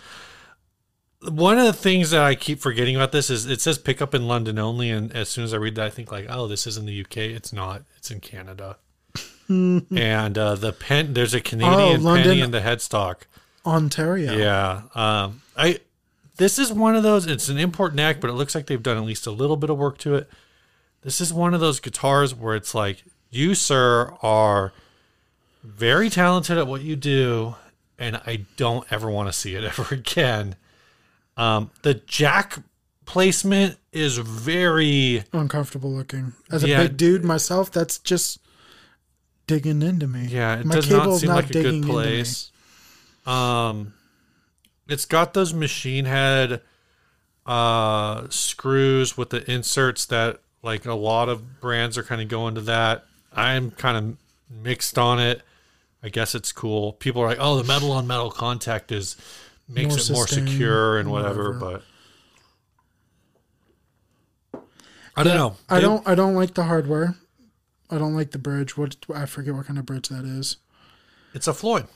One 1.23 1.59
of 1.59 1.65
the 1.65 1.73
things 1.73 2.11
that 2.11 2.23
I 2.23 2.35
keep 2.35 2.61
forgetting 2.61 2.95
about 2.95 3.11
this 3.13 3.29
is 3.29 3.47
it 3.47 3.61
says 3.61 3.77
pick 3.79 4.01
up 4.01 4.15
in 4.15 4.29
London 4.29 4.59
only, 4.59 4.91
and 4.91 5.13
as 5.13 5.29
soon 5.29 5.45
as 5.45 5.53
I 5.53 5.57
read 5.57 5.75
that, 5.75 5.87
I 5.87 5.91
think 5.91 6.13
like, 6.13 6.27
oh, 6.29 6.47
this 6.47 6.67
is 6.67 6.77
in 6.77 6.87
the 6.87 7.01
UK. 7.01 7.17
It's 7.17 7.53
not. 7.53 7.83
It's 7.97 8.11
in 8.11 8.21
Canada. 8.21 8.77
and 9.49 10.39
uh, 10.39 10.55
the 10.55 10.73
pen, 10.73 11.15
there's 11.15 11.35
a 11.35 11.41
Canadian 11.41 12.03
London- 12.03 12.25
penny 12.25 12.41
in 12.41 12.51
the 12.51 12.61
headstock. 12.61 13.23
Ontario. 13.67 14.33
Yeah. 14.33 14.83
Um, 14.95 15.43
I 15.57 15.81
this 16.37 16.59
is 16.59 16.73
one 16.73 16.95
of 16.95 17.03
those. 17.03 17.27
It's 17.27 17.49
an 17.49 17.59
import 17.59 17.95
neck, 17.95 18.21
but 18.21 18.31
it 18.31 18.35
looks 18.35 18.55
like 18.55 18.67
they've 18.67 18.83
done 18.83 18.97
at 18.97 19.05
least 19.05 19.27
a 19.27 19.31
little 19.31 19.57
bit 19.57 19.71
of 19.71 19.77
work 19.77 19.99
to 19.99 20.15
it. 20.15 20.31
This 21.03 21.21
is 21.21 21.33
one 21.33 21.53
of 21.53 21.61
those 21.61 21.81
guitars 21.81 22.35
where 22.35 22.55
it's 22.55 22.75
like 22.75 23.05
you, 23.31 23.55
sir, 23.55 24.15
are 24.23 24.73
very 25.63 26.09
talented 26.09 26.57
at 26.57 26.67
what 26.67 26.83
you 26.83 26.97
do, 26.97 27.57
and 27.99 28.17
I 28.27 28.47
don't 28.57 28.87
ever 28.91 29.11
want 29.11 29.29
to 29.29 29.33
see 29.33 29.55
it 29.55 29.65
ever 29.79 29.95
again. 29.95 30.57
Um, 31.39 31.71
the 31.83 31.95
jack 31.95 32.59
placement 33.07 33.79
is 33.93 34.19
very 34.19 35.25
uncomfortable 35.33 35.91
looking. 35.93 36.35
As 36.51 36.63
a 36.65 36.69
Yeah. 36.69 36.83
big 36.83 36.97
dude 36.99 37.25
myself, 37.25 37.71
that's 37.73 37.99
just 37.99 38.39
digging 39.47 39.81
into 39.81 40.07
me. 40.07 40.27
Yeah, 40.27 40.57
it 40.61 40.67
My 40.67 40.75
does 40.75 40.91
not 40.91 40.99
cable's 41.01 41.21
seem 41.21 41.29
not 41.29 41.37
like 41.37 41.51
a 41.51 41.63
good 41.63 41.83
place. 41.85 42.51
Um, 43.27 43.95
it's 44.89 45.07
got 45.07 45.33
those 45.35 45.55
machine 45.55 46.05
head 46.05 46.61
uh 47.47 48.27
screws 48.29 49.17
with 49.17 49.31
the 49.31 49.51
inserts 49.51 50.05
that 50.07 50.39
like 50.63 50.85
a 50.85 50.93
lot 50.93 51.31
of 51.31 51.61
brands 51.61 51.97
are 51.97 52.03
kind 52.03 52.21
of 52.21 52.29
going 52.29 52.55
to 52.57 52.61
that. 52.63 53.07
I'm 53.33 53.71
kind 53.71 53.97
of 53.97 54.17
mixed 54.63 54.99
on 54.99 55.19
it. 55.19 55.41
I 56.03 56.11
guess 56.11 56.35
it's 56.35 56.53
cool. 56.53 56.93
People 56.93 57.23
are 57.23 57.29
like, 57.29 57.39
"Oh, 57.41 57.57
the 57.57 57.65
metal 57.65 57.91
on 57.93 58.07
metal 58.07 58.31
contact 58.31 58.93
is 58.93 59.17
makes 59.69 59.89
More 59.89 59.99
it 59.99 60.11
more 60.11 60.27
secure 60.27 60.99
and 60.99 61.11
whatever," 61.11 61.53
whatever. 61.59 61.83
but 64.53 64.63
I 65.17 65.25
don't 65.25 65.37
know. 65.37 65.57
I 65.69 65.77
They- 65.77 65.81
don't. 65.83 66.09
I 66.09 66.15
don't 66.15 66.35
like 66.35 66.55
the 66.55 66.65
hardware. 66.65 67.17
I 67.91 67.99
don't 67.99 68.15
like 68.15 68.31
the 68.31 68.39
bridge. 68.39 68.77
What 68.77 68.97
I 69.15 69.27
forget 69.27 69.55
what 69.55 69.67
kind 69.67 69.79
of 69.79 69.87
bridge 69.87 70.09
that 70.09 70.25
is. 70.25 70.57
It's 71.35 71.49
a 71.49 71.55
Floyd. 71.55 71.87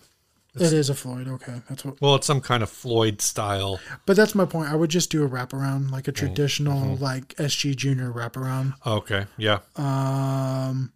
it 0.55 0.73
is 0.73 0.91
a 0.91 0.95
Floyd. 0.95 1.29
Okay, 1.29 1.63
that's 1.69 1.85
what. 1.85 2.01
Well, 2.01 2.17
it's 2.17 2.27
some 2.27 2.41
kind 2.41 2.63
of 2.63 2.69
Floyd 2.69 3.23
style. 3.23 3.81
But 4.07 4.17
that's 4.17 4.35
my 4.35 4.45
point. 4.45 4.71
I 4.71 4.75
would 4.75 4.91
just 4.91 5.11
do 5.11 5.25
a 5.25 5.29
wraparound, 5.29 5.91
like 5.91 6.09
a 6.09 6.13
traditional, 6.13 6.95
mm-hmm. 6.97 7.03
like 7.03 7.35
SG 7.37 7.75
Junior 7.75 8.13
wraparound. 8.13 8.75
Okay, 8.85 9.27
yeah. 9.39 9.61
Um, 9.77 10.93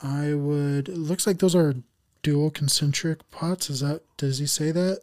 I 0.00 0.34
would. 0.34 0.88
It 0.88 0.98
looks 0.98 1.26
like 1.26 1.38
those 1.38 1.54
are 1.54 1.74
dual 2.22 2.50
concentric 2.50 3.30
pots. 3.30 3.70
Is 3.70 3.80
that? 3.80 4.02
Does 4.16 4.38
he 4.38 4.46
say 4.46 4.72
that? 4.72 5.00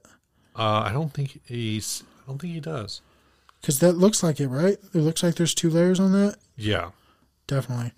Uh, 0.58 0.84
I 0.86 0.92
don't 0.92 1.14
think 1.14 1.40
he's. 1.46 2.04
I 2.24 2.32
don't 2.32 2.40
think 2.40 2.54
he 2.54 2.60
does. 2.60 3.02
Because 3.62 3.80
that 3.80 3.94
looks 3.94 4.24
like 4.24 4.40
it, 4.40 4.48
right? 4.48 4.78
It 4.94 4.98
looks 5.00 5.24
like 5.24 5.36
there's 5.36 5.54
two 5.54 5.70
layers 5.70 6.00
on 6.00 6.12
that. 6.14 6.38
Yeah. 6.56 6.92
Definitely. 7.48 7.92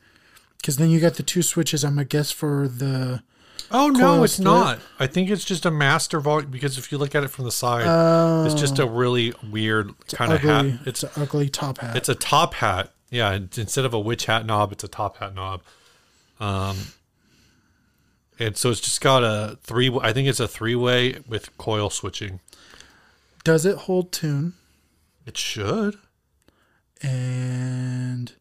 Because 0.57 0.77
then 0.77 0.89
you 0.89 0.99
got 0.99 1.15
the 1.15 1.23
two 1.23 1.41
switches. 1.41 1.83
I'm 1.83 1.91
gonna 1.93 2.05
guess 2.05 2.31
for 2.31 2.67
the. 2.67 3.23
Oh 3.71 3.87
no, 3.89 4.23
it's 4.23 4.33
split? 4.33 4.45
not. 4.45 4.79
I 4.99 5.05
think 5.07 5.29
it's 5.29 5.43
just 5.45 5.65
a 5.65 5.71
master 5.71 6.19
volume 6.19 6.49
because 6.49 6.77
if 6.77 6.91
you 6.91 6.97
look 6.97 7.13
at 7.13 7.23
it 7.23 7.27
from 7.29 7.45
the 7.45 7.51
side, 7.51 7.85
Uh, 7.85 8.43
it's 8.45 8.59
just 8.59 8.79
a 8.79 8.85
really 8.85 9.33
weird 9.47 9.93
kind 10.11 10.33
of 10.33 10.41
hat. 10.41 10.65
It's 10.65 10.87
It's 10.87 11.03
an 11.03 11.09
ugly 11.23 11.49
top 11.49 11.77
hat. 11.79 11.95
it's 11.95 12.09
a 12.09 12.15
top 12.15 12.55
hat. 12.55 12.91
Yeah, 13.11 13.31
instead 13.57 13.85
of 13.85 13.93
a 13.93 13.99
witch 13.99 14.25
hat 14.25 14.45
knob, 14.45 14.71
it's 14.71 14.83
a 14.83 14.87
top 14.87 15.17
hat 15.17 15.33
knob. 15.35 15.61
Um, 16.39 16.77
and 18.39 18.55
so 18.57 18.69
it's 18.71 18.79
just 18.79 19.01
got 19.01 19.23
a 19.23 19.57
three. 19.63 19.95
I 20.01 20.13
think 20.13 20.27
it's 20.27 20.39
a 20.39 20.47
three 20.47 20.75
way 20.75 21.17
with 21.27 21.55
coil 21.57 21.89
switching. 21.89 22.39
Does 23.43 23.65
it 23.65 23.75
hold 23.77 24.11
tune? 24.11 24.53
It 25.25 25.37
should. 25.37 25.95
And 27.01 28.33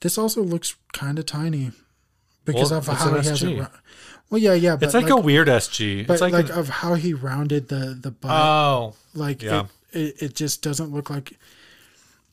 this 0.00 0.16
also 0.16 0.42
looks 0.42 0.76
kind 0.92 1.18
of 1.18 1.26
tiny 1.26 1.72
because 2.44 2.70
Well, 2.70 2.78
of 2.78 2.86
how 2.86 3.10
he 3.20 3.26
has 3.28 3.42
it. 3.42 3.46
SG. 3.58 3.70
Well, 4.30 4.40
yeah, 4.40 4.54
yeah, 4.54 4.76
but 4.76 4.84
It's 4.86 4.94
like, 4.94 5.08
a 5.10 5.16
weird 5.16 5.48
SG. 5.48 6.06
but 6.06 6.14
It's 6.14 6.22
like, 6.22 6.32
like, 6.32 6.48
an- 6.50 6.58
of 6.58 6.68
how 6.68 6.94
he 6.94 7.14
rounded 7.14 7.68
the 7.68 7.98
the 8.00 8.10
butt. 8.10 8.30
oh, 8.30 8.94
like 9.14 9.42
yeah. 9.42 9.66
it, 9.92 9.98
it, 9.98 10.22
it 10.22 10.34
just 10.34 10.62
doesn't 10.62 10.90
look 10.92 11.10
like 11.10 11.38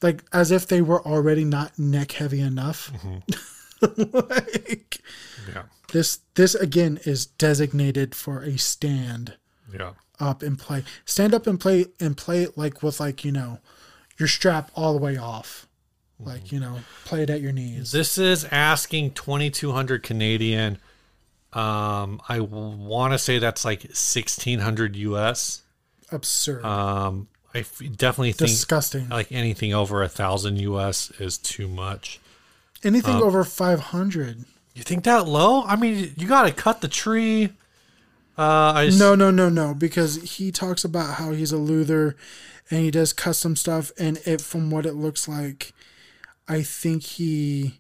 like 0.02 0.24
as 0.34 0.52
if 0.52 0.68
they 0.68 0.82
were 0.82 1.06
already 1.06 1.44
not 1.46 1.78
neck 1.80 2.12
heavy 2.14 2.42
enough. 2.42 2.92
Mm-hmm. 2.94 3.20
like 4.30 5.00
yeah, 5.54 5.64
this 5.96 6.20
this 6.34 6.56
again 6.56 7.00
is 7.06 7.26
designated 7.26 8.14
for 8.14 8.44
a 8.44 8.58
stand 8.58 9.36
yeah. 9.74 9.92
up 10.20 10.44
and 10.44 10.60
play. 10.60 10.84
Stand 11.06 11.34
up 11.34 11.48
and 11.48 11.58
play 11.58 11.86
and 12.02 12.18
play 12.18 12.44
it 12.44 12.58
like 12.58 12.84
with 12.84 13.00
like, 13.00 13.24
you 13.24 13.32
know, 13.32 13.60
your 14.18 14.28
strap 14.28 14.72
all 14.76 14.92
the 14.92 15.00
way 15.00 15.16
off. 15.16 15.68
Like, 16.20 16.52
you 16.52 16.60
know, 16.60 16.80
play 17.06 17.24
it 17.24 17.30
at 17.30 17.40
your 17.40 17.54
knees. 17.54 17.94
This 17.94 18.18
is 18.18 18.44
asking 18.52 19.12
2200 19.12 20.04
Canadian. 20.04 20.80
Um, 21.54 22.22
I 22.28 22.42
want 22.42 23.14
to 23.14 23.18
say 23.18 23.40
that's 23.40 23.64
like 23.64 23.84
1600 23.84 24.98
US. 24.98 25.62
Absurd. 26.12 26.66
Um, 26.66 27.30
I 27.54 27.60
f- 27.60 27.82
definitely 27.96 28.34
think 28.34 28.52
Disgusting. 28.52 29.08
like 29.08 29.32
anything 29.32 29.74
over 29.74 30.04
a 30.04 30.10
thousand 30.10 30.58
US 30.58 31.10
is 31.22 31.38
too 31.38 31.70
much. 31.70 32.20
Anything 32.84 33.16
uh, 33.16 33.22
over 33.22 33.46
500. 33.46 34.44
You 34.76 34.84
think 34.84 35.04
that 35.06 35.28
low? 35.28 35.64
I 35.64 35.76
mean, 35.78 36.14
you 36.18 36.28
got 36.28 36.44
to 36.44 36.52
cut 36.52 36.82
the 36.82 36.88
tree. 36.88 37.50
Uh, 38.38 38.74
s- 38.88 39.00
No, 39.00 39.16
no, 39.16 39.32
no, 39.32 39.48
no, 39.50 39.74
because 39.74 40.36
he 40.36 40.52
talks 40.52 40.84
about 40.84 41.16
how 41.16 41.32
he's 41.32 41.54
a 41.54 41.58
luthier 41.58 42.16
and 42.70 42.82
he 42.82 42.92
does 42.92 43.14
custom 43.14 43.56
stuff 43.56 43.92
and 43.98 44.18
it 44.26 44.42
from 44.42 44.70
what 44.70 44.86
it 44.86 44.94
looks 44.94 45.28
like 45.28 45.72
I 46.48 46.62
think 46.62 47.04
he 47.04 47.80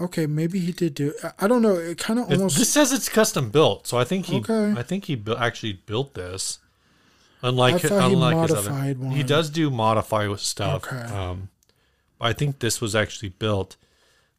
Okay, 0.00 0.26
maybe 0.26 0.58
he 0.58 0.72
did 0.72 0.94
do 0.94 1.14
I- 1.22 1.32
I 1.40 1.48
don't 1.48 1.62
know, 1.62 1.76
it 1.76 1.96
kind 1.98 2.18
of 2.18 2.30
almost 2.30 2.58
this 2.58 2.70
says 2.72 2.92
it's 2.92 3.08
custom 3.08 3.50
built, 3.50 3.86
so 3.86 3.96
I 3.98 4.04
think 4.04 4.26
he, 4.26 4.36
Okay. 4.38 4.72
I 4.78 4.82
think 4.82 5.04
he 5.06 5.14
bu- 5.14 5.36
actually 5.36 5.74
built 5.74 6.14
this. 6.14 6.58
Unlike, 7.42 7.80
thought 7.82 8.08
he 8.08 8.12
unlike 8.14 8.36
his 8.48 8.52
other, 8.56 8.70
modified 8.70 9.12
he 9.16 9.22
does 9.22 9.50
do 9.50 9.70
modify 9.70 10.26
with 10.28 10.40
stuff. 10.40 10.84
Okay. 10.86 11.02
Um, 11.14 11.48
I 12.20 12.32
think 12.32 12.58
this 12.60 12.80
was 12.80 12.94
actually 12.94 13.30
built. 13.30 13.76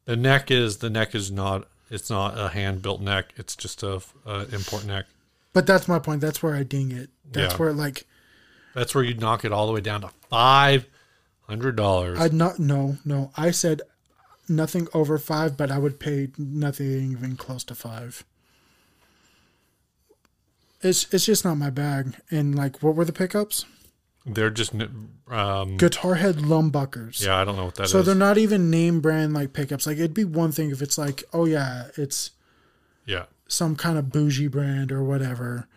The 0.05 0.15
neck 0.17 0.51
is 0.51 0.77
the 0.77 0.89
neck 0.89 1.15
is 1.15 1.31
not. 1.31 1.67
It's 1.89 2.09
not 2.09 2.37
a 2.37 2.49
hand 2.49 2.81
built 2.81 3.01
neck. 3.01 3.33
It's 3.37 3.55
just 3.55 3.83
a, 3.83 4.01
a 4.25 4.47
import 4.53 4.85
neck. 4.85 5.05
But 5.53 5.67
that's 5.67 5.87
my 5.87 5.99
point. 5.99 6.21
That's 6.21 6.41
where 6.41 6.55
I 6.55 6.63
ding 6.63 6.91
it. 6.91 7.09
That's 7.31 7.53
Yeah. 7.53 7.57
where 7.59 7.73
like 7.73 8.05
That's 8.73 8.95
where 8.95 9.03
you 9.03 9.13
knock 9.13 9.45
it 9.45 9.51
all 9.51 9.67
the 9.67 9.73
way 9.73 9.81
down 9.81 10.01
to 10.01 10.09
five 10.29 10.87
Hundred 11.47 11.75
dollars. 11.75 12.19
I'd 12.19 12.33
not 12.33 12.57
no 12.57 12.97
no. 13.05 13.31
I 13.35 13.51
said 13.51 13.81
nothing 14.49 14.87
over 14.93 15.17
five, 15.17 15.55
but 15.57 15.69
I 15.71 15.77
would 15.77 15.99
pay 15.99 16.29
nothing 16.37 17.11
even 17.11 17.35
close 17.35 17.63
to 17.65 17.75
five. 17.75 18.23
It's 20.81 21.13
it's 21.13 21.25
just 21.25 21.45
not 21.45 21.55
my 21.55 21.69
bag. 21.69 22.15
And 22.31 22.55
like, 22.55 22.81
what 22.81 22.95
were 22.95 23.05
the 23.05 23.13
pickups? 23.13 23.65
They're 24.25 24.49
just 24.49 24.73
um, 25.29 25.77
Guitar 25.77 26.15
head 26.15 26.41
lumbuckers. 26.41 27.23
Yeah, 27.25 27.35
I 27.37 27.43
don't 27.43 27.55
know 27.57 27.65
what 27.65 27.75
that 27.75 27.89
so 27.89 27.99
is. 27.99 28.05
they're 28.05 28.15
not 28.15 28.37
even 28.37 28.69
name 28.69 29.01
brand 29.01 29.33
like 29.33 29.51
pickups. 29.53 29.85
Like 29.85 29.97
it'd 29.97 30.13
be 30.13 30.23
one 30.23 30.51
thing 30.51 30.71
if 30.71 30.81
it's 30.81 30.97
like, 30.97 31.23
oh 31.33 31.45
yeah, 31.45 31.87
it's 31.97 32.31
Yeah, 33.05 33.25
some 33.47 33.75
kind 33.75 33.97
of 33.97 34.11
bougie 34.11 34.47
brand 34.47 34.91
or 34.93 35.03
whatever. 35.03 35.67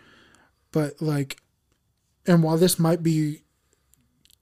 But 0.71 1.03
like, 1.03 1.39
and 2.27 2.43
while 2.45 2.57
this 2.57 2.79
might 2.79 3.03
be 3.03 3.43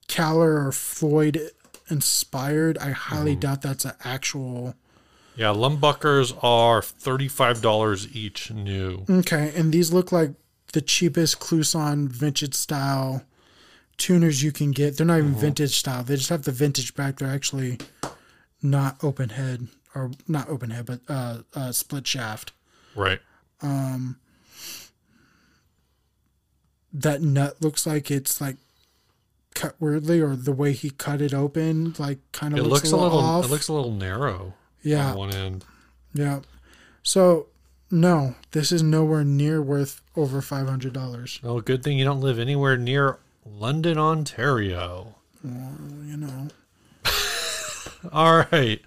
Kahler 0.07 0.67
or 0.67 0.71
Floyd 0.71 1.49
inspired, 1.89 2.77
I 2.77 2.91
highly 2.91 3.31
Mm-hmm. 3.31 3.39
doubt 3.39 3.61
that's 3.63 3.85
an 3.85 3.93
actual. 4.03 4.75
yeah. 5.35 5.49
Lumbuckers 5.49 6.31
are 6.43 6.81
thirty-five 6.81 7.61
dollars 7.61 8.15
each 8.15 8.51
new. 8.51 9.03
Okay, 9.09 9.51
and 9.55 9.71
these 9.73 9.91
look 9.91 10.11
like 10.11 10.31
the 10.73 10.81
cheapest 10.81 11.39
Kluson 11.39 12.07
vintage 12.07 12.53
style 12.53 13.23
tuners 13.97 14.43
you 14.43 14.51
can 14.51 14.71
get. 14.71 14.97
They're 14.97 15.05
not 15.05 15.19
Mm-hmm. 15.19 15.27
even 15.29 15.39
vintage 15.41 15.77
style. 15.77 16.03
They 16.03 16.15
just 16.15 16.29
have 16.29 16.43
the 16.43 16.51
vintage 16.51 16.93
back. 16.95 17.17
They're 17.19 17.27
actually 17.33 17.77
not 18.61 18.97
open 19.03 19.29
head 19.29 19.67
or 19.93 20.11
not 20.27 20.49
open 20.49 20.69
head, 20.71 20.85
but 20.85 20.99
uh, 21.07 21.39
uh 21.53 21.71
split 21.71 22.05
shaft. 22.07 22.51
Right. 22.95 23.19
Um. 23.61 24.17
That 26.93 27.21
nut 27.21 27.57
looks 27.61 27.85
like 27.85 28.09
it's 28.09 28.39
like 28.39 28.55
cut 29.53 29.75
weirdly, 29.79 30.21
or 30.21 30.35
the 30.35 30.53
way 30.53 30.71
he 30.71 30.89
cut 30.89 31.21
it 31.21 31.33
open, 31.33 31.93
like 31.97 32.19
kind 32.31 32.53
of 32.53 32.59
It 32.59 32.63
looks, 32.63 32.83
looks 32.83 32.91
a 32.91 32.97
little. 32.97 33.19
off. 33.19 33.45
It 33.45 33.49
looks 33.51 33.67
a 33.67 33.73
little 33.73 33.91
narrow. 33.91 34.53
yeah, 34.81 35.11
On 35.11 35.17
one 35.17 35.33
end. 35.33 35.65
yeah. 36.13 36.39
So 37.03 37.47
no, 37.91 38.35
this 38.51 38.71
is 38.71 38.81
nowhere 38.81 39.23
near 39.25 39.61
worth 39.61 40.01
over 40.15 40.41
five 40.41 40.67
hundred 40.69 40.93
dollars. 40.93 41.39
Oh, 41.43 41.59
good 41.59 41.83
thing 41.83 41.97
you 41.99 42.05
don't 42.05 42.21
live 42.21 42.39
anywhere 42.39 42.77
near 42.77 43.19
London, 43.45 43.97
Ontario. 43.97 45.15
Well, 45.43 45.77
You 46.03 46.17
know. 46.17 46.47
All 48.11 48.45
right. 48.51 48.81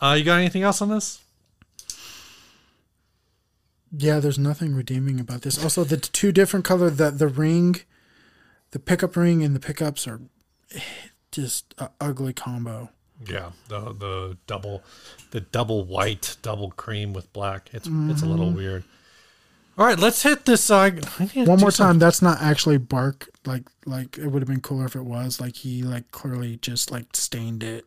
Uh, 0.00 0.16
you 0.18 0.24
got 0.24 0.38
anything 0.38 0.62
else 0.62 0.82
on 0.82 0.88
this? 0.88 1.22
Yeah, 3.96 4.18
there's 4.18 4.38
nothing 4.38 4.74
redeeming 4.74 5.20
about 5.20 5.42
this. 5.42 5.62
Also, 5.62 5.84
the 5.84 5.96
two 5.96 6.32
different 6.32 6.64
color, 6.64 6.90
the 6.90 7.10
the 7.10 7.28
ring, 7.28 7.76
the 8.72 8.80
pickup 8.80 9.16
ring, 9.16 9.44
and 9.44 9.54
the 9.54 9.60
pickups 9.60 10.08
are 10.08 10.20
just 11.30 11.74
a 11.78 11.90
ugly 12.00 12.32
combo. 12.32 12.90
Yeah, 13.28 13.52
the 13.68 13.80
the 13.92 14.36
double, 14.48 14.82
the 15.30 15.40
double 15.40 15.84
white, 15.84 16.36
double 16.42 16.72
cream 16.72 17.12
with 17.12 17.32
black. 17.32 17.70
It's 17.72 17.88
it's 17.88 18.22
a 18.22 18.26
little 18.26 18.50
weird. 18.50 18.82
All 19.76 19.84
right, 19.86 19.98
let's 19.98 20.22
hit 20.22 20.44
this. 20.44 20.70
Uh, 20.70 20.76
I 21.18 21.30
need 21.34 21.48
One 21.48 21.58
more 21.60 21.70
some- 21.72 21.86
time, 21.88 21.98
that's 21.98 22.22
not 22.22 22.40
actually 22.40 22.78
bark. 22.78 23.28
Like 23.44 23.64
like 23.84 24.16
it 24.18 24.28
would 24.28 24.40
have 24.42 24.48
been 24.48 24.60
cooler 24.60 24.86
if 24.86 24.94
it 24.96 25.04
was. 25.04 25.40
Like 25.40 25.56
he 25.56 25.82
like 25.82 26.10
clearly 26.12 26.56
just 26.56 26.90
like 26.90 27.14
stained 27.14 27.62
it, 27.62 27.84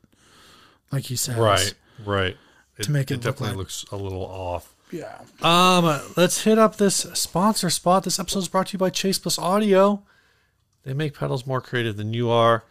like 0.91 1.05
he 1.05 1.15
says. 1.15 1.37
Right, 1.37 1.73
right. 2.05 2.37
To 2.81 2.91
make 2.91 3.09
it 3.09 3.15
look 3.15 3.23
definitely 3.23 3.47
like- 3.49 3.57
looks 3.57 3.85
a 3.91 3.95
little 3.95 4.23
off. 4.25 4.73
Yeah. 4.91 5.17
Um, 5.41 5.99
let's 6.15 6.43
hit 6.43 6.57
up 6.57 6.77
this 6.77 6.95
sponsor 7.13 7.69
spot. 7.69 8.03
This 8.03 8.19
episode 8.19 8.39
is 8.39 8.47
brought 8.47 8.67
to 8.67 8.73
you 8.73 8.79
by 8.79 8.89
Chase 8.89 9.19
Bliss 9.19 9.37
Audio. 9.39 10.03
They 10.83 10.93
make 10.93 11.17
pedals 11.17 11.45
more 11.45 11.59
creative 11.59 11.97
than 11.97 12.13
you 12.13 12.29
are, 12.29 12.63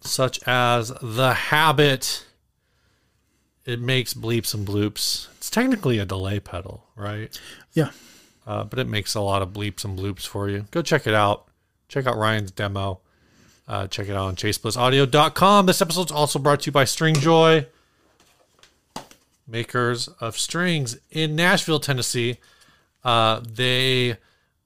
such 0.00 0.40
as 0.46 0.90
the 1.02 1.34
Habit. 1.34 2.24
It 3.66 3.78
makes 3.80 4.14
bleeps 4.14 4.54
and 4.54 4.66
bloops. 4.66 5.28
It's 5.36 5.50
technically 5.50 5.98
a 5.98 6.06
delay 6.06 6.40
pedal, 6.40 6.86
right? 6.96 7.38
Yeah. 7.74 7.90
Uh, 8.46 8.64
but 8.64 8.78
it 8.78 8.88
makes 8.88 9.14
a 9.14 9.20
lot 9.20 9.42
of 9.42 9.50
bleeps 9.50 9.84
and 9.84 9.98
bloops 9.98 10.26
for 10.26 10.48
you. 10.48 10.66
Go 10.70 10.82
check 10.82 11.06
it 11.06 11.14
out. 11.14 11.46
Check 11.88 12.06
out 12.06 12.16
Ryan's 12.16 12.50
demo. 12.50 13.00
Uh, 13.68 13.86
check 13.86 14.08
it 14.08 14.12
out 14.12 14.26
on 14.26 14.36
chaseblissaudio.com. 14.36 15.66
This 15.66 15.80
episode 15.80 16.06
is 16.06 16.12
also 16.12 16.38
brought 16.38 16.60
to 16.62 16.66
you 16.66 16.72
by 16.72 16.84
Stringjoy, 16.84 17.66
makers 19.46 20.08
of 20.20 20.36
strings 20.38 20.98
in 21.10 21.36
Nashville, 21.36 21.78
Tennessee. 21.78 22.38
Uh, 23.04 23.40
they 23.46 24.16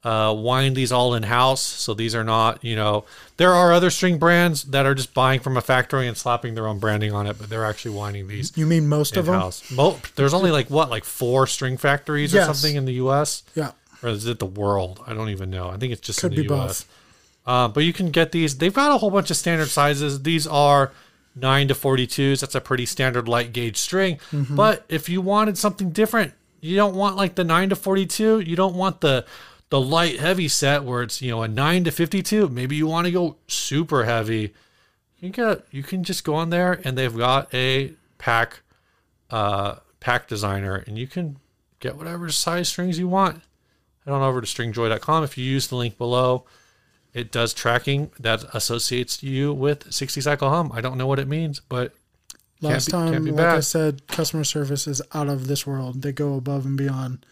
uh, 0.04 0.32
wind 0.36 0.76
these 0.76 0.92
all 0.92 1.14
in 1.14 1.22
house. 1.22 1.62
So 1.62 1.94
these 1.94 2.14
are 2.14 2.22
not, 2.24 2.62
you 2.62 2.76
know, 2.76 3.04
there 3.38 3.52
are 3.54 3.72
other 3.72 3.88
string 3.90 4.18
brands 4.18 4.64
that 4.64 4.84
are 4.86 4.94
just 4.94 5.14
buying 5.14 5.40
from 5.40 5.56
a 5.56 5.60
factory 5.62 6.06
and 6.06 6.16
slapping 6.16 6.54
their 6.54 6.68
own 6.68 6.78
branding 6.78 7.12
on 7.12 7.26
it, 7.26 7.38
but 7.38 7.48
they're 7.48 7.64
actually 7.64 7.92
winding 7.96 8.28
these 8.28 8.56
You 8.56 8.66
mean 8.66 8.86
most 8.86 9.16
of 9.16 9.26
them? 9.26 9.34
house. 9.34 9.70
Mo- 9.70 9.98
there's 10.16 10.34
only 10.34 10.50
like 10.50 10.68
what, 10.68 10.90
like 10.90 11.04
four 11.04 11.46
string 11.46 11.76
factories 11.78 12.34
or 12.34 12.44
something 12.44 12.76
in 12.76 12.84
the 12.84 12.94
U.S. 12.94 13.42
Yeah. 13.54 13.72
or 14.02 14.10
is 14.10 14.26
it 14.26 14.38
the 14.38 14.46
world? 14.46 15.02
I 15.06 15.14
don't 15.14 15.30
even 15.30 15.48
know. 15.50 15.70
I 15.70 15.78
think 15.78 15.92
it's 15.92 16.02
just 16.02 16.20
Could 16.20 16.32
in 16.32 16.36
the 16.36 16.42
be 16.48 16.54
U.S. 16.54 16.82
both. 16.84 16.90
Uh, 17.46 17.68
but 17.68 17.84
you 17.84 17.92
can 17.92 18.10
get 18.10 18.32
these. 18.32 18.58
They've 18.58 18.72
got 18.72 18.90
a 18.90 18.98
whole 18.98 19.10
bunch 19.10 19.30
of 19.30 19.36
standard 19.36 19.68
sizes. 19.68 20.22
These 20.22 20.46
are 20.46 20.92
nine 21.36 21.68
to 21.68 21.74
forty-twos. 21.74 22.40
That's 22.40 22.54
a 22.54 22.60
pretty 22.60 22.86
standard 22.86 23.28
light 23.28 23.52
gauge 23.52 23.76
string. 23.76 24.16
Mm-hmm. 24.32 24.54
But 24.56 24.84
if 24.88 25.08
you 25.10 25.20
wanted 25.20 25.58
something 25.58 25.90
different, 25.90 26.32
you 26.62 26.74
don't 26.76 26.94
want 26.94 27.16
like 27.16 27.34
the 27.34 27.44
nine 27.44 27.68
to 27.68 27.76
forty-two. 27.76 28.40
You 28.40 28.56
don't 28.56 28.74
want 28.76 29.02
the 29.02 29.26
the 29.74 29.80
light 29.80 30.20
heavy 30.20 30.46
set 30.46 30.84
where 30.84 31.02
it's 31.02 31.20
you 31.20 31.32
know 31.32 31.42
a 31.42 31.48
nine 31.48 31.82
to 31.82 31.90
fifty-two. 31.90 32.48
Maybe 32.48 32.76
you 32.76 32.86
want 32.86 33.06
to 33.06 33.10
go 33.10 33.38
super 33.48 34.04
heavy. 34.04 34.54
You 35.18 35.32
can 35.32 35.62
you 35.72 35.82
can 35.82 36.04
just 36.04 36.22
go 36.22 36.36
on 36.36 36.50
there 36.50 36.80
and 36.84 36.96
they've 36.96 37.16
got 37.16 37.52
a 37.52 37.94
pack 38.16 38.60
uh 39.30 39.78
pack 39.98 40.28
designer 40.28 40.76
and 40.86 40.96
you 40.96 41.08
can 41.08 41.38
get 41.80 41.96
whatever 41.96 42.30
size 42.30 42.68
strings 42.68 43.00
you 43.00 43.08
want. 43.08 43.42
Head 44.04 44.14
on 44.14 44.22
over 44.22 44.40
to 44.40 44.46
stringjoy.com. 44.46 45.24
If 45.24 45.36
you 45.36 45.44
use 45.44 45.66
the 45.66 45.74
link 45.74 45.98
below, 45.98 46.44
it 47.12 47.32
does 47.32 47.52
tracking 47.52 48.12
that 48.20 48.44
associates 48.54 49.24
you 49.24 49.52
with 49.52 49.92
60 49.92 50.20
cycle 50.20 50.50
hum. 50.50 50.70
I 50.72 50.82
don't 50.82 50.96
know 50.96 51.08
what 51.08 51.18
it 51.18 51.26
means, 51.26 51.58
but 51.58 51.92
Last 52.60 52.86
be- 52.86 52.92
time, 52.92 53.24
like 53.26 53.44
I 53.44 53.58
said, 53.58 54.06
customer 54.06 54.44
service 54.44 54.86
is 54.86 55.02
out 55.12 55.28
of 55.28 55.48
this 55.48 55.66
world. 55.66 56.02
They 56.02 56.12
go 56.12 56.36
above 56.36 56.64
and 56.64 56.76
beyond. 56.76 57.26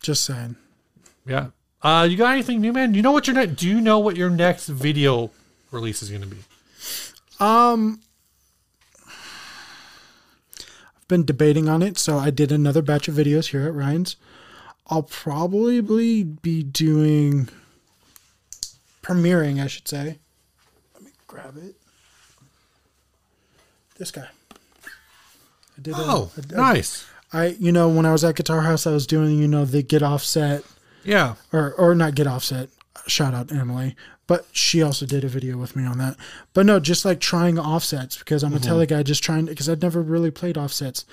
Just 0.00 0.24
saying. 0.24 0.54
Yeah. 1.26 1.46
Uh, 1.82 2.06
you 2.08 2.16
got 2.16 2.32
anything 2.32 2.60
new, 2.60 2.72
man? 2.72 2.94
You 2.94 3.02
know 3.02 3.10
what 3.12 3.26
your 3.26 3.34
next? 3.34 3.56
Do 3.56 3.68
you 3.68 3.80
know 3.80 3.98
what 3.98 4.16
your 4.16 4.30
next 4.30 4.68
video 4.68 5.30
release 5.70 6.02
is 6.02 6.10
going 6.10 6.22
to 6.22 6.28
be? 6.28 6.36
Um, 7.40 8.00
I've 10.56 11.08
been 11.08 11.24
debating 11.24 11.68
on 11.68 11.82
it, 11.82 11.98
so 11.98 12.18
I 12.18 12.30
did 12.30 12.52
another 12.52 12.82
batch 12.82 13.08
of 13.08 13.14
videos 13.14 13.48
here 13.48 13.66
at 13.66 13.74
Ryan's. 13.74 14.16
I'll 14.88 15.02
probably 15.02 16.22
be 16.22 16.62
doing 16.62 17.48
premiering, 19.02 19.62
I 19.62 19.66
should 19.66 19.88
say. 19.88 20.18
Let 20.94 21.02
me 21.02 21.10
grab 21.26 21.56
it. 21.56 21.74
This 23.96 24.10
guy. 24.10 24.28
I 24.52 25.80
did. 25.80 25.94
Oh, 25.96 26.30
I 26.36 26.40
did- 26.42 26.52
nice. 26.52 27.06
I, 27.32 27.46
you 27.58 27.72
know, 27.72 27.88
when 27.88 28.04
I 28.04 28.12
was 28.12 28.24
at 28.24 28.36
Guitar 28.36 28.60
House, 28.60 28.86
I 28.86 28.90
was 28.92 29.06
doing, 29.06 29.38
you 29.38 29.48
know, 29.48 29.64
the 29.64 29.82
get 29.82 30.02
offset 30.02 30.62
Yeah. 31.04 31.34
or 31.52 31.72
or 31.74 31.94
not 31.94 32.14
get 32.14 32.26
offset. 32.26 32.68
Shout 33.06 33.34
out 33.34 33.50
Emily, 33.50 33.96
but 34.26 34.46
she 34.52 34.82
also 34.82 35.06
did 35.06 35.24
a 35.24 35.28
video 35.28 35.56
with 35.56 35.74
me 35.74 35.84
on 35.84 35.98
that. 35.98 36.16
But 36.54 36.66
no, 36.66 36.78
just 36.78 37.04
like 37.04 37.18
trying 37.20 37.58
offsets 37.58 38.16
because 38.16 38.44
I'm 38.44 38.54
a 38.54 38.60
tele 38.60 38.86
guy, 38.86 39.02
just 39.02 39.22
trying 39.24 39.46
because 39.46 39.68
I'd 39.68 39.82
never 39.82 40.00
really 40.02 40.30
played 40.30 40.56
offsets. 40.56 41.04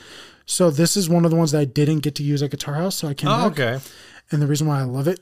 So 0.45 0.69
this 0.69 0.95
is 0.97 1.09
one 1.09 1.25
of 1.25 1.31
the 1.31 1.37
ones 1.37 1.51
that 1.51 1.59
I 1.59 1.65
didn't 1.65 1.99
get 1.99 2.15
to 2.15 2.23
use 2.23 2.43
at 2.43 2.51
Guitar 2.51 2.75
House, 2.75 2.95
so 2.95 3.07
I 3.07 3.13
came 3.13 3.29
Oh, 3.29 3.49
back. 3.49 3.59
okay. 3.59 3.79
And 4.31 4.41
the 4.41 4.47
reason 4.47 4.67
why 4.67 4.79
I 4.79 4.83
love 4.83 5.07
it, 5.07 5.19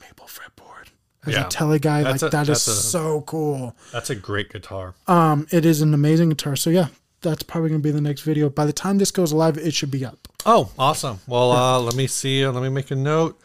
Maple 0.00 0.26
fretboard. 0.26 0.88
As 1.26 1.34
Yeah. 1.34 1.46
a 1.46 1.48
tele 1.48 1.78
guy, 1.78 2.02
That's 2.02 2.22
like 2.22 2.32
a- 2.32 2.36
that 2.36 2.48
is 2.48 2.66
a- 2.66 2.72
so 2.72 3.20
cool. 3.22 3.76
That's 3.92 4.10
a 4.10 4.14
great 4.16 4.52
guitar. 4.52 4.94
Um, 5.06 5.46
it 5.50 5.64
is 5.64 5.80
an 5.82 5.94
amazing 5.94 6.30
guitar. 6.30 6.56
So 6.56 6.70
yeah, 6.70 6.88
that's 7.20 7.42
probably 7.44 7.70
gonna 7.70 7.80
be 7.80 7.90
the 7.92 8.00
next 8.00 8.22
video. 8.22 8.48
By 8.48 8.64
the 8.66 8.72
time 8.72 8.98
this 8.98 9.10
goes 9.10 9.32
live, 9.32 9.56
it 9.58 9.74
should 9.74 9.90
be 9.90 10.04
up. 10.04 10.26
Oh, 10.44 10.70
awesome. 10.78 11.20
Well, 11.28 11.52
uh, 11.52 11.78
let 11.80 11.94
me 11.94 12.06
see. 12.08 12.44
Let 12.46 12.62
me 12.62 12.68
make 12.68 12.90
a 12.90 12.96
note. 12.96 13.38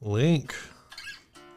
Link. 0.00 0.54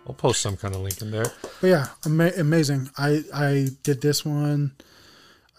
I'll 0.07 0.13
post 0.15 0.41
some 0.41 0.57
kind 0.57 0.73
of 0.75 0.81
link 0.81 1.01
in 1.01 1.11
there. 1.11 1.25
But 1.61 1.67
yeah, 1.67 1.87
ama- 2.05 2.31
amazing. 2.37 2.89
I 2.97 3.23
I 3.33 3.67
did 3.83 4.01
this 4.01 4.25
one. 4.25 4.71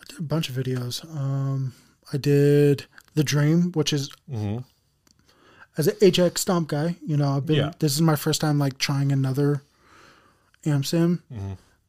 I 0.00 0.02
did 0.08 0.18
a 0.18 0.22
bunch 0.22 0.48
of 0.48 0.56
videos. 0.56 1.04
Um, 1.16 1.74
I 2.12 2.16
did 2.16 2.86
the 3.14 3.22
Dream, 3.22 3.70
which 3.72 3.92
is 3.92 4.10
as 5.78 5.86
an 5.86 5.94
HX 6.00 6.38
Stomp 6.38 6.68
guy. 6.68 6.96
You 7.06 7.16
know, 7.16 7.36
I've 7.36 7.46
been. 7.46 7.56
Yeah. 7.56 7.72
This 7.78 7.92
is 7.94 8.02
my 8.02 8.16
first 8.16 8.40
time 8.40 8.58
like 8.58 8.78
trying 8.78 9.12
another 9.12 9.62
amp 10.66 10.86
sim. 10.86 11.22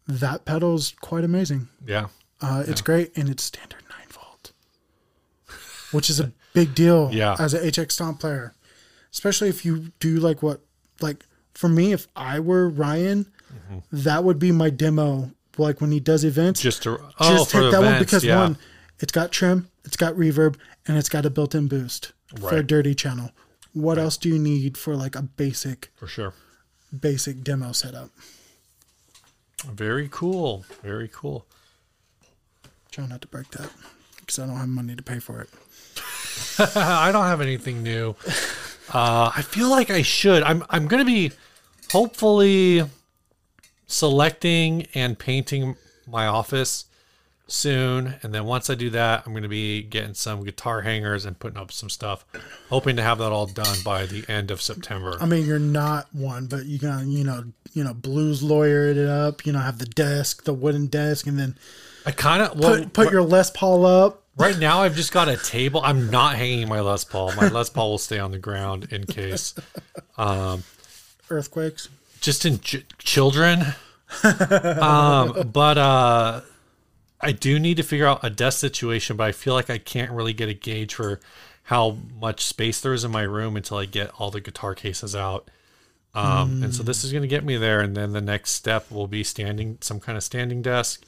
That 0.07 0.45
pedal's 0.45 0.93
quite 1.01 1.23
amazing. 1.23 1.69
Yeah. 1.85 2.07
Uh, 2.41 2.63
It's 2.67 2.81
great, 2.81 3.17
and 3.17 3.29
it's 3.29 3.43
standard 3.43 3.81
nine 3.89 4.07
volt, 4.09 4.51
which 5.91 6.09
is 6.09 6.19
a 6.19 6.31
big 6.53 6.75
deal. 6.75 7.09
Yeah. 7.13 7.35
as 7.39 7.53
an 7.55 7.63
HX 7.63 7.93
Stomp 7.93 8.19
player, 8.19 8.53
especially 9.11 9.49
if 9.49 9.65
you 9.65 9.91
do 9.99 10.17
like 10.19 10.43
what 10.43 10.61
like 11.03 11.25
for 11.53 11.69
me, 11.69 11.93
if 11.93 12.07
I 12.15 12.39
were 12.39 12.67
Ryan, 12.67 13.27
Mm-hmm. 13.53 13.77
that 13.91 14.23
would 14.23 14.39
be 14.39 14.51
my 14.51 14.71
demo 14.71 15.29
like 15.59 15.79
when 15.79 15.91
he 15.91 15.99
does 15.99 16.23
events. 16.23 16.59
Just 16.59 16.81
to 16.83 16.97
oh 17.19 17.37
just 17.37 17.51
take 17.51 17.61
that 17.61 17.67
events, 17.67 17.85
one 17.85 17.99
because 17.99 18.23
yeah. 18.25 18.39
one, 18.39 18.57
it's 18.99 19.11
got 19.11 19.31
trim, 19.31 19.69
it's 19.85 19.95
got 19.95 20.15
reverb, 20.15 20.55
and 20.87 20.97
it's 20.97 21.07
got 21.09 21.23
a 21.23 21.29
built-in 21.29 21.67
boost 21.67 22.13
for 22.39 22.55
a 22.57 22.63
dirty 22.63 22.95
channel. 22.95 23.29
What 23.73 23.99
else 23.99 24.17
do 24.17 24.27
you 24.29 24.39
need 24.39 24.75
for 24.75 24.95
like 24.95 25.15
a 25.15 25.21
basic 25.21 25.91
for 25.95 26.07
sure. 26.07 26.33
basic 26.99 27.43
demo 27.43 27.73
setup? 27.73 28.09
Very 29.65 30.09
cool. 30.11 30.65
Very 30.81 31.09
cool. 31.13 31.45
Try 32.91 33.05
not 33.05 33.21
to 33.21 33.27
break 33.27 33.49
that 33.51 33.69
because 34.19 34.39
I 34.39 34.47
don't 34.47 34.57
have 34.57 34.69
money 34.69 34.95
to 34.95 35.03
pay 35.03 35.19
for 35.19 35.41
it. 35.41 35.49
I 36.75 37.11
don't 37.11 37.25
have 37.25 37.41
anything 37.41 37.83
new. 37.83 38.15
Uh, 38.91 39.31
I 39.35 39.41
feel 39.41 39.69
like 39.69 39.89
I 39.89 40.01
should. 40.01 40.43
I'm 40.43 40.63
I'm 40.69 40.87
gonna 40.87 41.05
be 41.05 41.31
hopefully 41.91 42.83
selecting 43.87 44.87
and 44.93 45.17
painting 45.17 45.75
my 46.07 46.27
office 46.27 46.85
soon, 47.47 48.15
and 48.23 48.33
then 48.33 48.45
once 48.45 48.69
I 48.69 48.75
do 48.75 48.89
that, 48.91 49.23
I'm 49.25 49.33
gonna 49.33 49.47
be 49.47 49.83
getting 49.83 50.13
some 50.13 50.43
guitar 50.43 50.81
hangers 50.81 51.25
and 51.25 51.37
putting 51.37 51.57
up 51.57 51.71
some 51.71 51.89
stuff, 51.89 52.25
hoping 52.69 52.95
to 52.95 53.01
have 53.01 53.19
that 53.19 53.31
all 53.31 53.45
done 53.45 53.77
by 53.83 54.05
the 54.05 54.25
end 54.27 54.51
of 54.51 54.61
September. 54.61 55.17
I 55.19 55.25
mean, 55.25 55.45
you're 55.45 55.59
not 55.59 56.13
one, 56.13 56.47
but 56.47 56.65
you 56.65 56.79
can, 56.79 57.11
you 57.11 57.23
know, 57.23 57.43
you 57.73 57.83
know, 57.83 57.93
blues 57.93 58.43
lawyer 58.43 58.87
it 58.87 58.97
up. 58.97 59.45
You 59.45 59.53
know, 59.53 59.59
have 59.59 59.77
the 59.77 59.85
desk, 59.85 60.43
the 60.43 60.53
wooden 60.53 60.87
desk, 60.87 61.27
and 61.27 61.39
then 61.39 61.57
I 62.05 62.11
kind 62.11 62.43
of 62.43 62.59
well, 62.59 62.79
put 62.79 62.93
put 62.93 63.11
your 63.11 63.23
Les 63.23 63.49
Paul 63.51 63.85
up. 63.85 64.22
Right 64.35 64.57
now, 64.57 64.81
I've 64.81 64.95
just 64.95 65.11
got 65.11 65.29
a 65.29 65.37
table. 65.37 65.81
I'm 65.83 66.09
not 66.09 66.35
hanging 66.35 66.67
my 66.67 66.79
Les 66.81 67.03
Paul. 67.03 67.33
My 67.35 67.49
Les 67.49 67.69
Paul 67.69 67.91
will 67.91 67.97
stay 67.99 68.17
on 68.19 68.31
the 68.31 68.39
ground 68.39 68.87
in 68.91 69.05
case. 69.05 69.53
Earthquakes. 71.29 71.89
just 72.21 72.45
in 72.45 72.59
ch- 72.59 72.85
children. 72.97 73.63
um, 74.23 75.49
but 75.51 75.77
uh, 75.77 76.41
I 77.21 77.31
do 77.31 77.59
need 77.59 77.77
to 77.77 77.83
figure 77.83 78.07
out 78.07 78.19
a 78.23 78.29
desk 78.29 78.59
situation. 78.59 79.17
But 79.17 79.25
I 79.25 79.31
feel 79.33 79.53
like 79.53 79.69
I 79.69 79.77
can't 79.77 80.11
really 80.11 80.33
get 80.33 80.49
a 80.49 80.53
gauge 80.53 80.95
for 80.95 81.19
how 81.63 81.97
much 82.19 82.43
space 82.45 82.81
there 82.81 82.93
is 82.93 83.03
in 83.03 83.11
my 83.11 83.21
room 83.21 83.55
until 83.55 83.77
I 83.77 83.85
get 83.85 84.11
all 84.19 84.31
the 84.31 84.41
guitar 84.41 84.75
cases 84.75 85.15
out. 85.15 85.49
Um, 86.15 86.63
And 86.63 86.75
so 86.75 86.83
this 86.83 87.03
is 87.03 87.11
going 87.11 87.21
to 87.23 87.27
get 87.27 87.43
me 87.43 87.55
there. 87.57 87.81
And 87.81 87.95
then 87.95 88.13
the 88.13 88.21
next 88.21 88.51
step 88.51 88.91
will 88.91 89.07
be 89.07 89.23
standing 89.23 89.77
some 89.81 89.99
kind 89.99 90.17
of 90.17 90.23
standing 90.23 90.61
desk, 90.61 91.03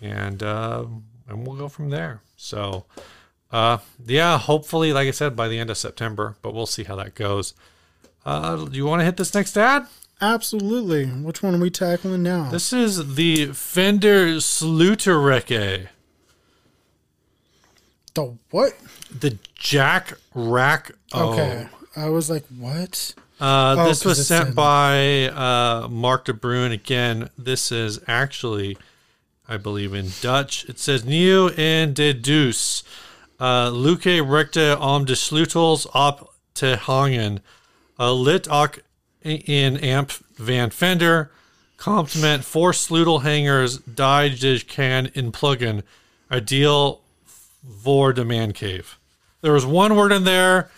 and 0.00 0.42
uh, 0.42 0.84
and 1.28 1.46
we'll 1.46 1.56
go 1.56 1.68
from 1.68 1.90
there. 1.90 2.20
So. 2.38 2.86
Uh, 3.50 3.78
yeah, 4.06 4.38
hopefully, 4.38 4.92
like 4.92 5.08
I 5.08 5.10
said, 5.10 5.34
by 5.34 5.48
the 5.48 5.58
end 5.58 5.70
of 5.70 5.78
September, 5.78 6.36
but 6.42 6.52
we'll 6.52 6.66
see 6.66 6.84
how 6.84 6.96
that 6.96 7.14
goes. 7.14 7.54
Uh, 8.26 8.56
do 8.66 8.76
you 8.76 8.84
want 8.84 9.00
to 9.00 9.04
hit 9.06 9.16
this 9.16 9.32
next 9.32 9.56
ad? 9.56 9.86
Absolutely. 10.20 11.06
Which 11.06 11.42
one 11.42 11.54
are 11.54 11.58
we 11.58 11.70
tackling 11.70 12.22
now? 12.22 12.50
This 12.50 12.74
is 12.74 13.14
the 13.14 13.46
Fender 13.52 14.36
Sluterrecke, 14.36 15.88
the 18.14 18.36
what? 18.50 18.74
the 19.18 19.38
Jack 19.54 20.14
Rack. 20.34 20.92
Okay. 21.14 21.68
I 21.96 22.08
was 22.10 22.28
like, 22.28 22.44
what? 22.58 23.14
Uh, 23.40 23.76
Oh, 23.78 23.88
this 23.88 24.04
was 24.04 24.26
sent 24.26 24.54
by 24.54 25.28
uh, 25.28 25.88
Mark 25.88 26.26
de 26.26 26.34
Bruin. 26.34 26.72
Again, 26.72 27.30
this 27.38 27.72
is 27.72 28.00
actually, 28.08 28.76
I 29.48 29.56
believe, 29.56 29.94
in 29.94 30.10
Dutch. 30.20 30.64
It 30.68 30.78
says 30.78 31.04
Nieuw 31.04 31.48
in 31.48 31.94
de 31.94 32.12
Deus. 32.12 32.84
Uh, 33.40 33.70
Luke 33.72 34.22
rechte 34.22 34.76
om 34.80 35.04
de 35.04 35.14
sleutels 35.14 35.86
op 35.86 36.32
te 36.52 36.76
hangen. 36.76 37.42
Uh, 37.98 38.20
lit 38.20 38.48
ook 38.48 38.78
in 39.22 39.80
amp 39.80 40.10
van 40.34 40.70
Fender. 40.70 41.30
Compliment 41.76 42.44
four 42.44 42.74
sleutel 42.74 43.22
hangers 43.22 43.78
die 43.84 44.36
je 44.38 44.64
kan 44.64 45.08
inpluggen. 45.12 45.84
Ideal 46.30 47.02
voor 47.82 48.14
de 48.14 48.24
man 48.24 48.52
cave. 48.52 48.96
There 49.40 49.52
was 49.52 49.64
one 49.64 49.94
word 49.94 50.12
in 50.12 50.24
there. 50.24 50.70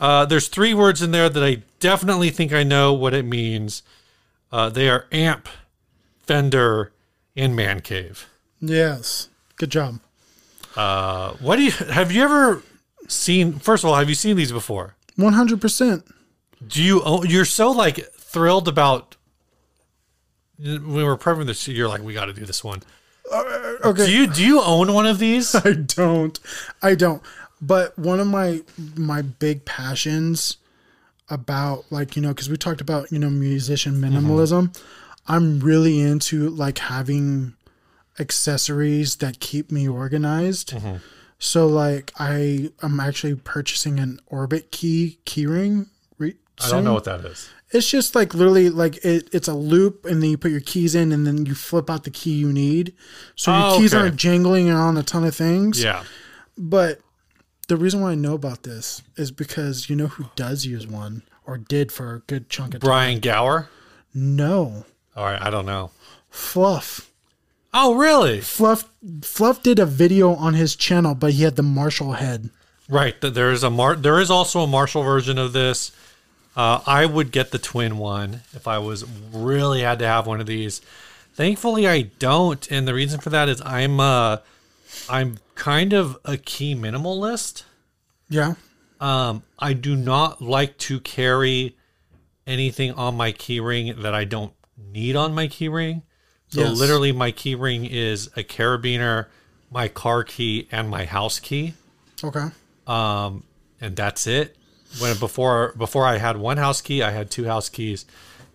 Uh, 0.00 0.26
there's 0.26 0.48
three 0.48 0.74
words 0.74 1.00
in 1.02 1.12
there 1.12 1.28
that 1.28 1.42
I 1.42 1.62
definitely 1.78 2.30
think 2.30 2.52
I 2.52 2.64
know 2.64 2.92
what 2.92 3.14
it 3.14 3.24
means. 3.24 3.82
Uh, 4.52 4.68
they 4.68 4.88
are 4.88 5.06
amp, 5.12 5.48
Fender, 6.26 6.90
and 7.36 7.54
man 7.56 7.80
cave. 7.80 8.28
Yes. 8.60 9.28
Good 9.56 9.70
job. 9.70 10.00
Uh, 10.76 11.32
what 11.34 11.56
do 11.56 11.62
you 11.62 11.70
have 11.70 12.12
you 12.12 12.22
ever 12.22 12.62
seen? 13.08 13.58
First 13.58 13.84
of 13.84 13.90
all, 13.90 13.96
have 13.96 14.08
you 14.08 14.14
seen 14.14 14.36
these 14.36 14.52
before? 14.52 14.94
100%. 15.18 16.04
Do 16.66 16.82
you 16.82 17.02
own, 17.02 17.28
you're 17.28 17.44
so 17.44 17.70
like 17.70 17.96
thrilled 18.14 18.68
about 18.68 19.16
when 20.58 20.92
we 20.92 21.04
were 21.04 21.16
prepping 21.16 21.46
this? 21.46 21.66
You're 21.66 21.88
like, 21.88 22.02
we 22.02 22.14
got 22.14 22.26
to 22.26 22.32
do 22.32 22.44
this 22.44 22.62
one. 22.62 22.82
Okay. 23.32 24.06
Do 24.06 24.12
you 24.12 24.26
do 24.26 24.44
you 24.44 24.60
own 24.60 24.92
one 24.92 25.06
of 25.06 25.18
these? 25.18 25.54
I 25.64 25.72
don't. 25.72 26.38
I 26.82 26.94
don't. 26.94 27.22
But 27.60 27.98
one 27.98 28.20
of 28.20 28.26
my 28.26 28.62
my 28.96 29.22
big 29.22 29.64
passions 29.64 30.56
about 31.28 31.84
like 31.90 32.16
you 32.16 32.22
know 32.22 32.28
because 32.28 32.50
we 32.50 32.56
talked 32.56 32.80
about 32.80 33.10
you 33.12 33.18
know 33.18 33.30
musician 33.30 33.94
minimalism, 33.94 34.76
I'm 35.26 35.60
really 35.60 36.00
into 36.00 36.48
like 36.50 36.78
having 36.78 37.54
accessories 38.18 39.16
that 39.16 39.40
keep 39.40 39.70
me 39.72 39.88
organized. 39.88 40.70
Mm-hmm. 40.72 40.96
So 41.38 41.66
like 41.66 42.12
I 42.18 42.70
I'm 42.82 43.00
actually 43.00 43.34
purchasing 43.34 43.98
an 43.98 44.20
Orbitkey 44.30 45.18
keyring. 45.24 45.86
Re- 46.18 46.36
I 46.62 46.68
don't 46.70 46.84
know 46.84 46.92
what 46.92 47.04
that 47.04 47.24
is. 47.24 47.48
It's 47.72 47.88
just 47.88 48.14
like 48.14 48.34
literally 48.34 48.68
like 48.68 48.96
it, 49.04 49.28
it's 49.32 49.46
a 49.48 49.54
loop, 49.54 50.04
and 50.04 50.20
then 50.22 50.30
you 50.30 50.36
put 50.36 50.50
your 50.50 50.60
keys 50.60 50.94
in, 50.94 51.12
and 51.12 51.26
then 51.26 51.46
you 51.46 51.54
flip 51.54 51.88
out 51.88 52.02
the 52.04 52.10
key 52.10 52.32
you 52.32 52.52
need. 52.52 52.94
So 53.36 53.52
your 53.56 53.62
Oh, 53.74 53.78
keys 53.78 53.94
okay. 53.94 54.02
aren't 54.02 54.16
jingling 54.16 54.68
on 54.70 54.96
a 54.98 55.02
ton 55.04 55.24
of 55.24 55.34
things. 55.36 55.82
Yeah. 55.82 56.02
But 56.58 57.00
the 57.68 57.76
reason 57.76 58.00
why 58.00 58.10
I 58.10 58.14
know 58.16 58.34
about 58.34 58.64
this 58.64 59.02
is 59.16 59.30
because 59.30 59.88
you 59.88 59.94
know 59.96 60.08
who 60.08 60.26
does 60.34 60.66
use 60.66 60.86
one 60.86 61.22
or 61.46 61.56
did 61.58 61.92
for 61.92 62.14
a 62.14 62.18
good 62.20 62.50
chunk 62.50 62.74
of 62.74 62.80
time. 62.80 62.88
Brian 62.88 63.20
Gower. 63.20 63.70
No, 64.12 64.84
All 65.20 65.26
right, 65.26 65.42
I 65.42 65.50
don't 65.50 65.66
know. 65.66 65.90
Fluff. 66.30 67.10
Oh, 67.74 67.94
really? 67.94 68.40
Fluff. 68.40 68.88
Fluff 69.20 69.62
did 69.62 69.78
a 69.78 69.84
video 69.84 70.32
on 70.34 70.54
his 70.54 70.74
channel, 70.74 71.14
but 71.14 71.32
he 71.34 71.42
had 71.42 71.56
the 71.56 71.62
Marshall 71.62 72.12
head. 72.14 72.48
Right. 72.88 73.20
th- 73.20 73.34
There 73.34 73.52
is 73.52 73.62
a 73.62 73.68
Mar- 73.68 73.96
There 73.96 74.18
is 74.18 74.30
also 74.30 74.60
a 74.60 74.66
Marshall 74.66 75.02
version 75.02 75.36
of 75.36 75.52
this. 75.52 75.92
Uh, 76.56 76.80
I 76.86 77.04
would 77.04 77.32
get 77.32 77.50
the 77.50 77.58
twin 77.58 77.98
one 77.98 78.40
if 78.54 78.66
I 78.66 78.78
was 78.78 79.04
really 79.30 79.82
had 79.82 79.98
to 79.98 80.06
have 80.06 80.26
one 80.26 80.40
of 80.40 80.46
these. 80.46 80.80
Thankfully, 81.34 81.86
I 81.86 82.02
don't, 82.18 82.66
and 82.70 82.88
the 82.88 82.94
reason 82.94 83.20
for 83.20 83.28
that 83.28 83.48
is 83.50 83.60
I'm 83.60 84.00
uh, 84.00 84.38
I'm 85.10 85.36
kind 85.54 85.92
of 85.92 86.16
a 86.24 86.38
key 86.38 86.74
minimalist. 86.74 87.64
Yeah. 88.30 88.54
Um, 89.00 89.42
I 89.58 89.74
do 89.74 89.94
not 89.96 90.40
like 90.40 90.78
to 90.78 90.98
carry 91.00 91.76
anything 92.46 92.92
on 92.92 93.16
my 93.16 93.32
keyring 93.32 94.00
that 94.02 94.14
I 94.14 94.24
don't 94.24 94.52
need 94.92 95.16
on 95.16 95.34
my 95.34 95.46
keyring. 95.48 96.02
So 96.48 96.62
Yes. 96.62 96.76
literally, 96.78 97.12
my 97.12 97.30
keyring 97.32 97.88
is 97.90 98.26
a 98.36 98.42
carabiner, 98.42 99.26
my 99.70 99.88
car 99.88 100.24
key, 100.24 100.66
and 100.72 100.88
my 100.90 101.04
house 101.04 101.38
key 101.38 101.74
Okay. 102.24 102.46
um, 102.86 103.44
and 103.80 103.94
that's 103.96 104.26
it. 104.26 104.56
When 104.98 105.16
before 105.18 105.72
before 105.78 106.04
I 106.04 106.18
had 106.18 106.36
one 106.36 106.56
house 106.56 106.80
key, 106.80 107.02
I 107.02 107.12
had 107.12 107.30
two 107.30 107.44
house 107.46 107.68
keys, 107.68 108.04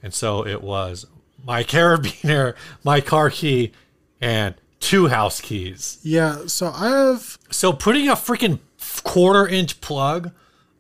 and 0.04 0.14
so 0.14 0.46
it 0.46 0.62
was 0.62 1.06
my 1.46 1.64
carabiner, 1.74 2.56
my 2.84 3.00
car 3.00 3.30
key, 3.30 3.72
and 4.20 4.56
two 4.82 5.08
house 5.08 5.40
keys. 5.40 5.98
Yeah. 6.04 6.48
So 6.48 6.68
I 6.76 6.90
have. 6.90 7.38
So 7.52 7.72
putting 7.72 8.10
a 8.10 8.16
freaking 8.16 8.60
quarter 9.04 9.48
inch 9.48 9.80
plug 9.80 10.32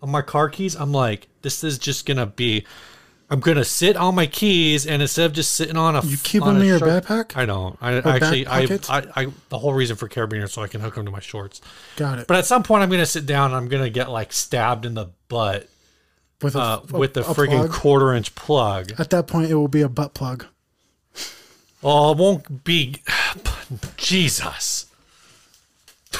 on 0.01 0.09
my 0.09 0.21
car 0.21 0.49
keys, 0.49 0.75
I'm 0.75 0.91
like, 0.91 1.29
this 1.41 1.63
is 1.63 1.77
just 1.79 2.05
gonna 2.05 2.25
be. 2.25 2.65
I'm 3.29 3.39
gonna 3.39 3.63
sit 3.65 3.95
on 3.97 4.13
my 4.13 4.27
keys, 4.27 4.85
and 4.85 5.01
instead 5.01 5.25
of 5.25 5.33
just 5.33 5.53
sitting 5.53 5.77
on 5.77 5.95
a, 5.95 6.05
You 6.05 6.17
keep 6.17 6.43
them 6.43 6.57
in 6.57 6.67
your 6.67 6.77
sharp- 6.77 7.05
backpack? 7.05 7.35
I 7.35 7.45
don't. 7.47 7.75
I 7.81 7.93
actually, 7.97 8.45
I. 8.45 8.59
I, 8.87 9.03
I, 9.15 9.27
the 9.49 9.57
whole 9.57 9.73
reason 9.73 9.95
for 9.95 10.07
carabiner 10.07 10.43
is 10.43 10.53
so 10.53 10.61
I 10.61 10.67
can 10.67 10.79
hook 10.81 10.93
them 10.95 11.05
to 11.05 11.11
my 11.11 11.19
shorts. 11.19 11.59
Got 11.95 12.19
it. 12.19 12.27
But 12.27 12.37
at 12.37 12.45
some 12.45 12.61
point, 12.61 12.83
I'm 12.83 12.89
gonna 12.89 13.05
sit 13.05 13.25
down 13.25 13.47
and 13.47 13.55
I'm 13.55 13.67
gonna 13.67 13.89
get 13.89 14.11
like 14.11 14.31
stabbed 14.31 14.85
in 14.85 14.93
the 14.93 15.07
butt 15.27 15.67
With 16.43 16.55
a, 16.55 16.59
uh, 16.59 16.81
with 16.91 17.15
the 17.15 17.21
a 17.21 17.33
friggin' 17.33 17.65
plug. 17.67 17.71
quarter 17.71 18.13
inch 18.13 18.35
plug. 18.35 18.91
At 18.99 19.09
that 19.09 19.25
point, 19.25 19.49
it 19.49 19.55
will 19.55 19.67
be 19.67 19.81
a 19.81 19.89
butt 19.89 20.13
plug. 20.13 20.45
Oh, 21.83 22.11
it 22.11 22.17
won't 22.19 22.63
be. 22.63 22.97
Jesus. 23.97 24.85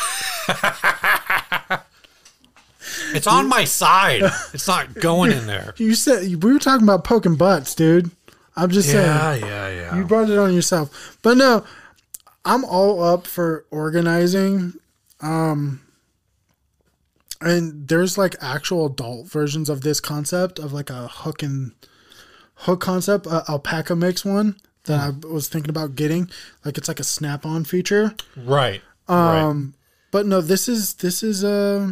it's 3.13 3.27
on 3.27 3.47
my 3.49 3.63
side. 3.65 4.23
It's 4.53 4.67
not 4.67 4.93
going 4.95 5.31
in 5.31 5.47
there. 5.47 5.73
You 5.77 5.95
said 5.95 6.43
we 6.43 6.53
were 6.53 6.59
talking 6.59 6.83
about 6.85 7.03
poking 7.03 7.35
butts, 7.35 7.75
dude. 7.75 8.11
I'm 8.55 8.69
just 8.69 8.89
saying. 8.89 9.05
yeah, 9.05 9.35
yeah. 9.35 9.69
yeah. 9.69 9.97
You 9.97 10.05
brought 10.05 10.29
it 10.29 10.37
on 10.37 10.53
yourself. 10.53 11.17
But 11.21 11.37
no, 11.37 11.65
I'm 12.45 12.63
all 12.65 13.03
up 13.03 13.27
for 13.27 13.65
organizing. 13.71 14.73
Um 15.21 15.81
and 17.41 17.87
there's 17.87 18.17
like 18.17 18.35
actual 18.41 18.85
adult 18.87 19.27
versions 19.27 19.69
of 19.69 19.81
this 19.81 19.99
concept 19.99 20.57
of 20.57 20.71
like 20.73 20.89
a 20.89 21.07
hook 21.07 21.43
and 21.43 21.73
hook 22.55 22.79
concept. 22.81 23.27
Uh, 23.27 23.43
Alpaca 23.49 23.95
makes 23.95 24.23
one. 24.23 24.55
that 24.85 24.99
I 24.99 25.27
was 25.27 25.47
thinking 25.49 25.69
about 25.69 25.95
getting. 25.95 26.29
Like 26.63 26.77
it's 26.77 26.87
like 26.87 26.99
a 26.99 27.03
snap-on 27.03 27.65
feature. 27.65 28.15
Right. 28.37 28.81
right. 29.09 29.39
Um, 29.41 29.73
but 30.11 30.25
no, 30.25 30.39
this 30.41 30.69
is 30.69 30.93
this 30.95 31.23
is 31.23 31.43
uh 31.43 31.91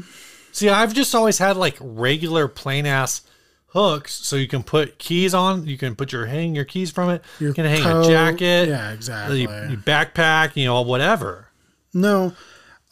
See, 0.53 0.69
I've 0.69 0.93
just 0.93 1.13
always 1.13 1.39
had 1.39 1.57
like 1.57 1.75
regular 1.81 2.47
plain 2.47 2.85
ass 2.85 3.21
hooks, 3.67 4.13
so 4.13 4.35
you 4.35 4.47
can 4.47 4.63
put 4.63 4.99
keys 4.99 5.33
on. 5.33 5.65
You 5.65 5.77
can 5.77 5.95
put 5.95 6.11
your 6.13 6.27
hang 6.27 6.53
your 6.55 6.63
keys 6.63 6.91
from 6.91 7.09
it. 7.09 7.23
you 7.39 7.53
can 7.53 7.65
hang 7.65 7.81
coat- 7.83 8.05
a 8.05 8.07
jacket. 8.07 8.69
Yeah, 8.69 8.91
exactly. 8.91 9.41
You, 9.41 9.49
you 9.49 9.77
backpack. 9.77 10.55
You 10.55 10.65
know, 10.65 10.81
whatever. 10.83 11.49
No, 11.93 12.33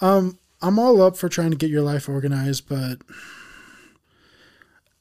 um, 0.02 0.38
I'm 0.62 0.78
all 0.80 1.02
up 1.02 1.16
for 1.18 1.30
trying 1.30 1.52
to 1.52 1.58
get 1.58 1.70
your 1.70 1.82
life 1.84 2.10
organized, 2.10 2.68
but 2.68 3.00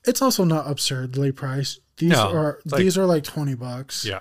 it's 0.05 0.23
also 0.23 0.45
not 0.45 0.71
absurdly 0.71 1.33
priced. 1.33 1.81
These 1.97 2.11
No, 2.11 2.31
are 2.35 2.61
like- 2.67 2.79
these 2.81 2.97
are 2.99 3.07
like 3.07 3.25
twenty 3.25 3.55
bucks. 3.55 4.05
Yeah. 4.05 4.21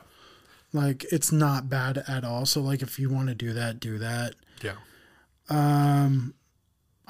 Like 0.71 1.05
it's 1.11 1.31
not 1.31 1.67
bad 1.69 2.03
at 2.07 2.23
all. 2.23 2.45
So 2.45 2.61
like 2.61 2.81
if 2.81 2.99
you 2.99 3.09
want 3.09 3.29
to 3.29 3.35
do 3.35 3.53
that, 3.53 3.79
do 3.79 3.97
that. 3.97 4.35
Yeah. 4.61 4.75
Um, 5.49 6.35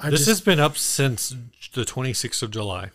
I 0.02 0.10
This 0.10 0.20
just, 0.20 0.28
has 0.28 0.40
been 0.40 0.60
up 0.60 0.76
since 0.76 1.34
the 1.74 1.84
26th 1.84 2.42
of 2.42 2.50
July. 2.50 2.90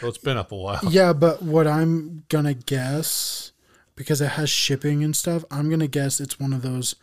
So 0.00 0.06
it's 0.08 0.18
been 0.18 0.36
up 0.36 0.52
a 0.52 0.56
while. 0.56 0.80
yeah, 0.88 1.12
but 1.12 1.42
what 1.42 1.66
I'm 1.66 2.24
gonna 2.28 2.54
guess 2.54 3.50
because 3.96 4.20
it 4.20 4.28
has 4.32 4.48
shipping 4.48 5.02
and 5.02 5.16
stuff, 5.16 5.44
I'm 5.50 5.68
gonna 5.68 5.88
guess 5.88 6.20
it's 6.20 6.38
one 6.38 6.52
of 6.52 6.62
those 6.62 6.94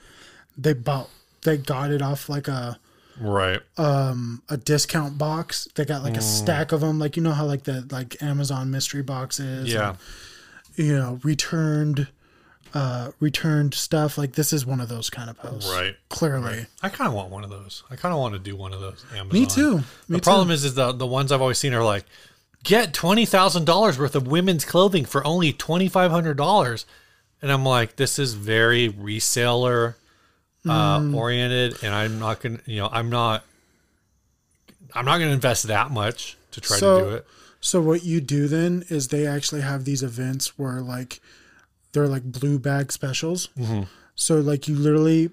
they 0.57 0.71
bought 0.73 1.09
they 1.43 1.57
got 1.57 1.91
it 1.91 2.01
off 2.01 2.29
like 2.29 2.47
a 2.47 2.79
Right. 3.19 3.59
um 3.77 4.41
a 4.49 4.55
discount 4.57 5.17
box. 5.17 5.67
They 5.75 5.83
got 5.85 6.01
Mm. 6.01 6.05
like 6.05 6.17
a 6.17 6.21
stack 6.21 6.71
of 6.71 6.79
them, 6.81 6.97
like 6.99 7.17
you 7.17 7.23
know 7.23 7.31
how 7.33 7.45
like 7.45 7.63
the 7.65 7.85
like 7.91 8.21
Amazon 8.23 8.71
mystery 8.71 9.01
boxes. 9.03 9.71
Yeah. 9.73 9.89
and, 10.77 10.87
you 10.87 10.95
know 10.95 11.19
returned, 11.23 12.07
uh 12.75 13.11
returned 13.19 13.73
stuff. 13.73 14.17
Like 14.17 14.33
this 14.33 14.53
is 14.53 14.65
one 14.65 14.79
of 14.81 14.89
those 14.89 15.09
kind 15.09 15.29
of 15.29 15.37
posts. 15.39 15.71
Right. 15.71 15.95
Clearly. 16.09 16.67
I 16.83 16.89
kind 16.89 17.07
of 17.07 17.13
want 17.15 17.31
one 17.31 17.43
of 17.43 17.49
those. 17.49 17.81
I 17.89 17.95
kind 17.95 18.13
of 18.13 18.19
want 18.19 18.33
to 18.33 18.39
do 18.39 18.55
one 18.55 18.73
of 18.73 18.81
those. 18.81 19.03
Amazon. 19.15 19.29
Me 19.31 19.45
too. 19.47 19.77
Me 19.77 19.83
the 20.09 20.15
too. 20.17 20.21
problem 20.21 20.51
is, 20.51 20.63
is 20.65 20.75
the 20.75 20.91
the 20.91 21.07
ones 21.07 21.31
I've 21.31 21.41
always 21.41 21.57
seen 21.57 21.73
are 21.73 21.83
like, 21.83 22.03
get 22.63 22.93
twenty 22.93 23.25
thousand 23.25 23.65
dollars 23.65 23.97
worth 23.97 24.13
of 24.15 24.27
women's 24.27 24.65
clothing 24.65 25.05
for 25.05 25.25
only 25.25 25.53
twenty 25.53 25.87
five 25.87 26.11
hundred 26.11 26.35
dollars, 26.37 26.85
and 27.41 27.49
I'm 27.51 27.63
like, 27.65 27.95
this 27.95 28.19
is 28.19 28.33
very 28.33 28.89
reseller 28.91 29.95
uh, 30.67 30.99
Mm. 30.99 31.15
oriented, 31.15 31.81
and 31.83 31.93
I'm 31.93 32.19
not 32.19 32.41
gonna, 32.41 32.59
you 32.65 32.77
know, 32.77 32.89
I'm 32.91 33.09
not, 33.09 33.45
I'm 34.93 35.05
not 35.05 35.19
gonna 35.19 35.31
invest 35.31 35.67
that 35.67 35.91
much 35.91 36.37
to 36.51 36.61
try 36.61 36.77
So- 36.77 36.99
to 36.99 37.05
do 37.09 37.15
it. 37.17 37.27
So 37.61 37.81
what 37.81 38.03
you 38.03 38.21
do 38.21 38.47
then 38.47 38.83
is 38.89 39.07
they 39.07 39.25
actually 39.25 39.61
have 39.61 39.85
these 39.85 40.03
events 40.03 40.57
where 40.59 40.81
like 40.81 41.19
they're 41.95 42.07
like 42.07 42.23
blue 42.23 42.59
bag 42.59 42.91
specials. 42.91 43.47
Mm-hmm. 43.57 43.83
So 44.13 44.39
like 44.39 44.67
you 44.67 44.75
literally 44.75 45.31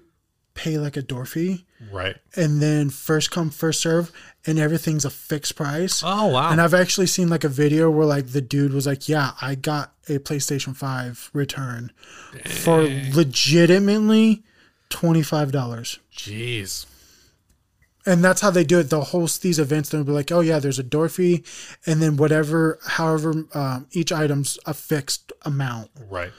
pay 0.55 0.77
like 0.77 0.95
a 0.97 1.01
door 1.01 1.25
fee 1.25 1.65
Right. 1.91 2.15
and 2.35 2.61
then 2.61 2.89
first 2.91 3.31
come 3.31 3.49
first 3.49 3.81
serve 3.81 4.11
and 4.45 4.59
everything's 4.59 5.03
a 5.05 5.09
fixed 5.09 5.55
price. 5.55 6.01
Oh 6.05 6.27
wow. 6.27 6.49
And 6.51 6.59
I've 6.61 6.73
actually 6.73 7.07
seen 7.07 7.27
like 7.29 7.43
a 7.43 7.49
video 7.49 7.89
where 7.91 8.05
like 8.05 8.27
the 8.27 8.41
dude 8.41 8.73
was 8.73 8.85
like, 8.87 9.07
"Yeah, 9.09 9.31
I 9.41 9.55
got 9.55 9.93
a 10.09 10.19
PlayStation 10.19 10.75
5 10.75 11.29
return 11.33 11.91
for 12.45 12.83
legitimately 13.13 14.43
$25." 14.89 15.99
Jeez. 16.15 16.85
And 18.05 18.21
that's 18.23 18.41
how 18.41 18.51
they 18.51 18.65
do 18.65 18.79
it. 18.79 18.89
They'll 18.89 19.01
host 19.01 19.41
these 19.41 19.59
events. 19.59 19.89
They'll 19.89 20.03
be 20.03 20.11
like, 20.11 20.29
"Oh 20.31 20.41
yeah, 20.41 20.59
there's 20.59 20.77
a 20.79 20.83
door 20.83 21.07
fee, 21.07 21.41
and 21.85 22.01
then 22.01 22.17
whatever, 22.17 22.77
however, 22.85 23.45
um, 23.53 23.87
each 23.91 24.11
item's 24.11 24.59
a 24.65 24.73
fixed 24.73 25.31
amount." 25.43 25.89
Right. 26.09 26.31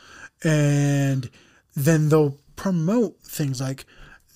And 0.43 1.31
then 1.77 2.09
they'll 2.09 2.39
promote 2.57 3.21
things 3.23 3.61
like 3.61 3.85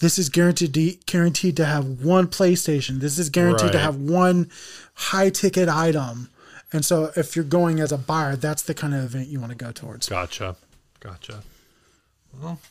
this 0.00 0.18
is 0.18 0.28
guaranteed 0.28 0.74
to, 0.74 0.96
guaranteed 1.06 1.56
to 1.56 1.64
have 1.64 2.04
one 2.04 2.28
PlayStation. 2.28 3.00
This 3.00 3.18
is 3.18 3.30
guaranteed 3.30 3.72
to 3.72 3.78
have 3.78 3.96
one 3.96 4.50
high 4.94 5.30
ticket 5.30 5.68
item. 5.68 6.30
And 6.72 6.84
so 6.84 7.10
if 7.16 7.34
you're 7.34 7.44
going 7.44 7.80
as 7.80 7.90
a 7.92 7.98
buyer, 7.98 8.36
that's 8.36 8.62
the 8.62 8.74
kind 8.74 8.94
of 8.94 9.02
event 9.02 9.28
you 9.28 9.40
want 9.40 9.50
to 9.50 9.58
go 9.58 9.72
towards. 9.72 10.08
Gotcha. 10.08 10.56
Gotcha. 11.00 11.42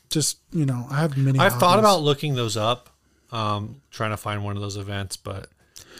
Just, 0.09 0.37
you 0.51 0.65
know, 0.65 0.85
I 0.89 0.99
have 0.99 1.17
many 1.17 1.39
I've 1.39 1.53
thought 1.53 1.79
about 1.79 2.01
looking 2.01 2.35
those 2.35 2.55
up, 2.55 2.89
um, 3.31 3.81
trying 3.91 4.11
to 4.11 4.17
find 4.17 4.43
one 4.43 4.55
of 4.55 4.61
those 4.61 4.77
events, 4.77 5.17
but 5.17 5.49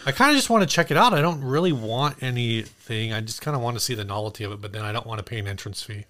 I 0.05 0.11
kind 0.11 0.31
of 0.31 0.37
just 0.37 0.49
want 0.49 0.61
to 0.61 0.73
check 0.73 0.91
it 0.91 0.97
out. 0.97 1.13
I 1.13 1.21
don't 1.21 1.43
really 1.43 1.73
want 1.73 2.21
anything. 2.21 3.11
I 3.11 3.19
just 3.19 3.41
kind 3.41 3.55
of 3.55 3.61
want 3.61 3.75
to 3.75 3.83
see 3.83 3.95
the 3.95 4.05
novelty 4.05 4.43
of 4.43 4.51
it, 4.53 4.61
but 4.61 4.71
then 4.71 4.83
I 4.83 4.91
don't 4.91 5.05
want 5.05 5.19
to 5.19 5.23
pay 5.23 5.39
an 5.39 5.47
entrance 5.47 5.81
fee. 5.81 6.05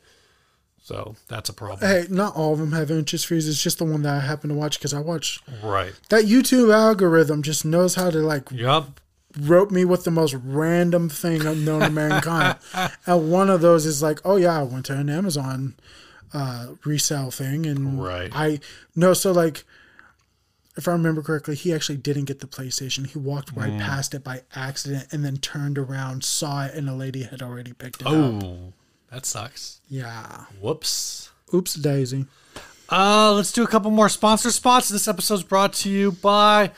So 0.88 1.18
that's 1.28 1.50
a 1.50 1.54
problem. 1.54 1.80
Hey, 1.90 2.06
not 2.10 2.34
all 2.38 2.54
of 2.54 2.60
them 2.60 2.72
have 2.72 2.90
interest 2.90 3.28
fees. 3.28 3.46
It's 3.46 3.62
just 3.62 3.78
the 3.78 3.84
one 3.84 4.04
that 4.04 4.16
I 4.16 4.20
happen 4.22 4.50
to 4.50 4.56
watch 4.56 4.80
because 4.80 4.94
I 4.94 5.02
watch 5.02 5.42
Right. 5.62 5.94
that 6.08 6.24
YouTube 6.24 6.74
algorithm 6.74 7.44
just 7.44 7.66
knows 7.66 7.96
how 7.96 8.10
to 8.10 8.20
like 8.20 8.50
Yup. 8.52 9.02
rope 9.38 9.70
me 9.70 9.84
with 9.84 10.06
the 10.06 10.12
most 10.12 10.34
random 10.34 11.10
thing 11.10 11.44
known 11.66 11.82
to 11.82 11.90
mankind. 11.90 12.56
and 13.06 13.30
one 13.30 13.50
of 13.50 13.60
those 13.60 13.86
is 13.86 14.02
like, 14.02 14.22
oh 14.24 14.38
yeah, 14.38 14.62
I 14.62 14.64
went 14.64 14.86
to 14.86 14.94
an 14.98 15.10
Amazon 15.10 15.76
uh, 16.34 16.68
resale 16.86 17.32
thing, 17.32 17.66
and 17.66 18.02
Right. 18.02 18.32
I 18.34 18.62
no, 18.96 19.14
so 19.14 19.34
like, 19.34 19.66
if 20.78 20.88
I 20.88 20.92
remember 20.94 21.22
correctly, 21.22 21.56
he 21.56 21.74
actually 21.74 21.98
didn't 21.98 22.26
get 22.26 22.40
the 22.40 22.48
PlayStation. 22.48 23.08
He 23.08 23.20
walked 23.20 23.52
right 23.52 23.74
Mm. 23.74 23.80
past 23.82 24.14
it 24.14 24.24
by 24.24 24.44
accident, 24.56 25.08
and 25.12 25.26
then 25.26 25.36
turned 25.38 25.78
around, 25.78 26.24
saw 26.24 26.64
it, 26.66 26.76
and 26.76 26.88
a 26.88 26.94
lady 26.94 27.24
had 27.24 27.42
already 27.42 27.74
picked 27.74 28.00
it 28.02 28.08
up. 28.08 28.44
That 29.12 29.26
sucks. 29.26 29.82
Yeah. 29.90 30.46
Whoops. 30.60 31.30
Oops, 31.54 31.74
Daisy. 31.76 32.26
Uh, 32.90 33.34
let's 33.34 33.52
do 33.52 33.64
a 33.64 33.68
couple 33.68 33.92
more 33.92 34.10
sponsor 34.10 34.52
spots. 34.52 34.90
This 34.90 35.08
episode's 35.08 35.44
brought 35.44 35.74
to 35.74 35.90
you 35.90 36.12
by 36.12 36.72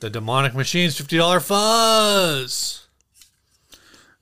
the 0.00 0.10
Demonic 0.10 0.54
Machines 0.54 1.00
$50 1.00 1.42
Fuzz. 1.42 2.86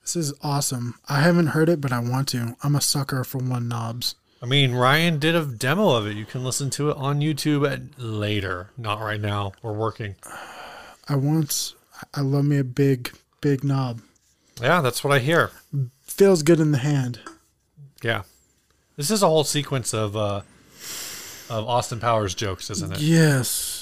This 0.02 0.16
is 0.16 0.34
awesome. 0.42 0.98
I 1.08 1.20
haven't 1.20 1.48
heard 1.48 1.68
it, 1.68 1.80
but 1.80 1.92
I 1.92 1.98
want 1.98 2.28
to. 2.28 2.56
I'm 2.62 2.76
a 2.76 2.80
sucker 2.80 3.24
for 3.24 3.38
one 3.38 3.68
knobs. 3.68 4.14
I 4.42 4.46
mean, 4.46 4.74
Ryan 4.74 5.18
did 5.18 5.34
a 5.34 5.46
demo 5.46 5.90
of 5.96 6.06
it. 6.06 6.16
You 6.16 6.26
can 6.26 6.44
listen 6.44 6.68
to 6.70 6.90
it 6.90 6.96
on 6.98 7.20
YouTube 7.20 7.70
at 7.70 7.98
later, 7.98 8.70
not 8.76 9.00
right 9.00 9.20
now. 9.20 9.52
We're 9.62 9.72
working. 9.72 10.16
I 11.08 11.16
want. 11.16 11.74
I 12.12 12.20
love 12.20 12.44
me 12.44 12.58
a 12.58 12.64
big, 12.64 13.12
big 13.40 13.64
knob. 13.64 14.00
Yeah, 14.60 14.82
that's 14.82 15.02
what 15.02 15.12
I 15.12 15.18
hear. 15.18 15.50
Feels 16.02 16.42
good 16.42 16.60
in 16.60 16.72
the 16.72 16.78
hand. 16.78 17.20
Yeah. 18.04 18.22
This 18.96 19.10
is 19.10 19.22
a 19.22 19.26
whole 19.26 19.44
sequence 19.44 19.92
of 19.94 20.16
uh 20.16 20.42
of 21.50 21.68
Austin 21.68 21.98
Powers 22.00 22.34
jokes, 22.34 22.70
isn't 22.70 22.92
it? 22.92 23.00
Yes. 23.00 23.80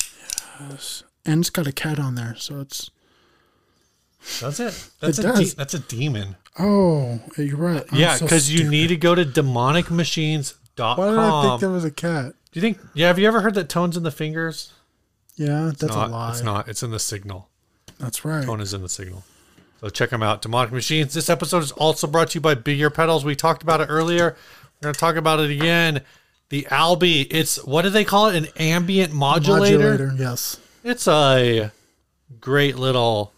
Yes. 0.60 1.02
And 1.24 1.40
it's 1.40 1.50
got 1.50 1.66
a 1.66 1.72
cat 1.72 1.98
on 1.98 2.14
there, 2.14 2.34
so 2.36 2.60
it's 2.60 2.90
Does 4.40 4.58
it? 4.60 4.88
That's 5.00 5.18
It 5.18 5.24
a 5.24 5.28
does. 5.32 5.54
that's 5.54 5.74
a 5.74 5.78
demon. 5.80 6.36
oh, 6.58 7.20
you're 7.36 7.56
right. 7.56 7.84
I'm 7.90 7.98
yeah, 7.98 8.14
so 8.14 8.24
because 8.26 8.50
you 8.50 8.58
stupid. 8.58 8.70
need 8.70 8.86
to 8.88 8.96
go 8.96 9.14
to 9.14 9.24
demonicmachines.com. 9.24 10.98
Why 10.98 11.10
did 11.10 11.18
I 11.18 11.42
think 11.48 11.60
there 11.60 11.70
was 11.70 11.84
a 11.84 11.90
cat? 11.90 12.34
Do 12.52 12.60
you 12.60 12.62
think 12.62 12.78
yeah, 12.94 13.08
have 13.08 13.18
you 13.18 13.26
ever 13.26 13.40
heard 13.40 13.54
that 13.54 13.68
tones 13.68 13.96
in 13.96 14.02
the 14.02 14.10
fingers? 14.10 14.72
Yeah, 15.36 15.72
that's 15.78 15.94
not, 15.94 16.08
a 16.08 16.12
lie. 16.12 16.30
It's 16.30 16.42
not. 16.42 16.68
It's 16.68 16.82
in 16.82 16.90
the 16.90 16.98
signal. 16.98 17.48
That's 17.98 18.24
right. 18.24 18.44
Tone 18.44 18.60
is 18.60 18.74
in 18.74 18.82
the 18.82 18.88
signal. 18.88 19.24
So 19.82 19.90
check 19.90 20.10
them 20.10 20.22
out. 20.22 20.42
Demonic 20.42 20.70
Machines. 20.70 21.12
This 21.12 21.28
episode 21.28 21.64
is 21.64 21.72
also 21.72 22.06
brought 22.06 22.30
to 22.30 22.34
you 22.36 22.40
by 22.40 22.54
Big 22.54 22.78
Ear 22.78 22.88
Pedals. 22.88 23.24
We 23.24 23.34
talked 23.34 23.64
about 23.64 23.80
it 23.80 23.86
earlier. 23.86 24.36
We're 24.80 24.86
going 24.86 24.94
to 24.94 25.00
talk 25.00 25.16
about 25.16 25.40
it 25.40 25.50
again. 25.50 26.02
The 26.50 26.68
Albi. 26.70 27.22
It's 27.22 27.62
what 27.64 27.82
do 27.82 27.90
they 27.90 28.04
call 28.04 28.28
it? 28.28 28.36
An 28.36 28.46
ambient 28.56 29.12
modulator. 29.12 30.14
Yes. 30.16 30.60
It's 30.84 31.08
a 31.08 31.72
great 32.38 32.76
little 32.76 33.32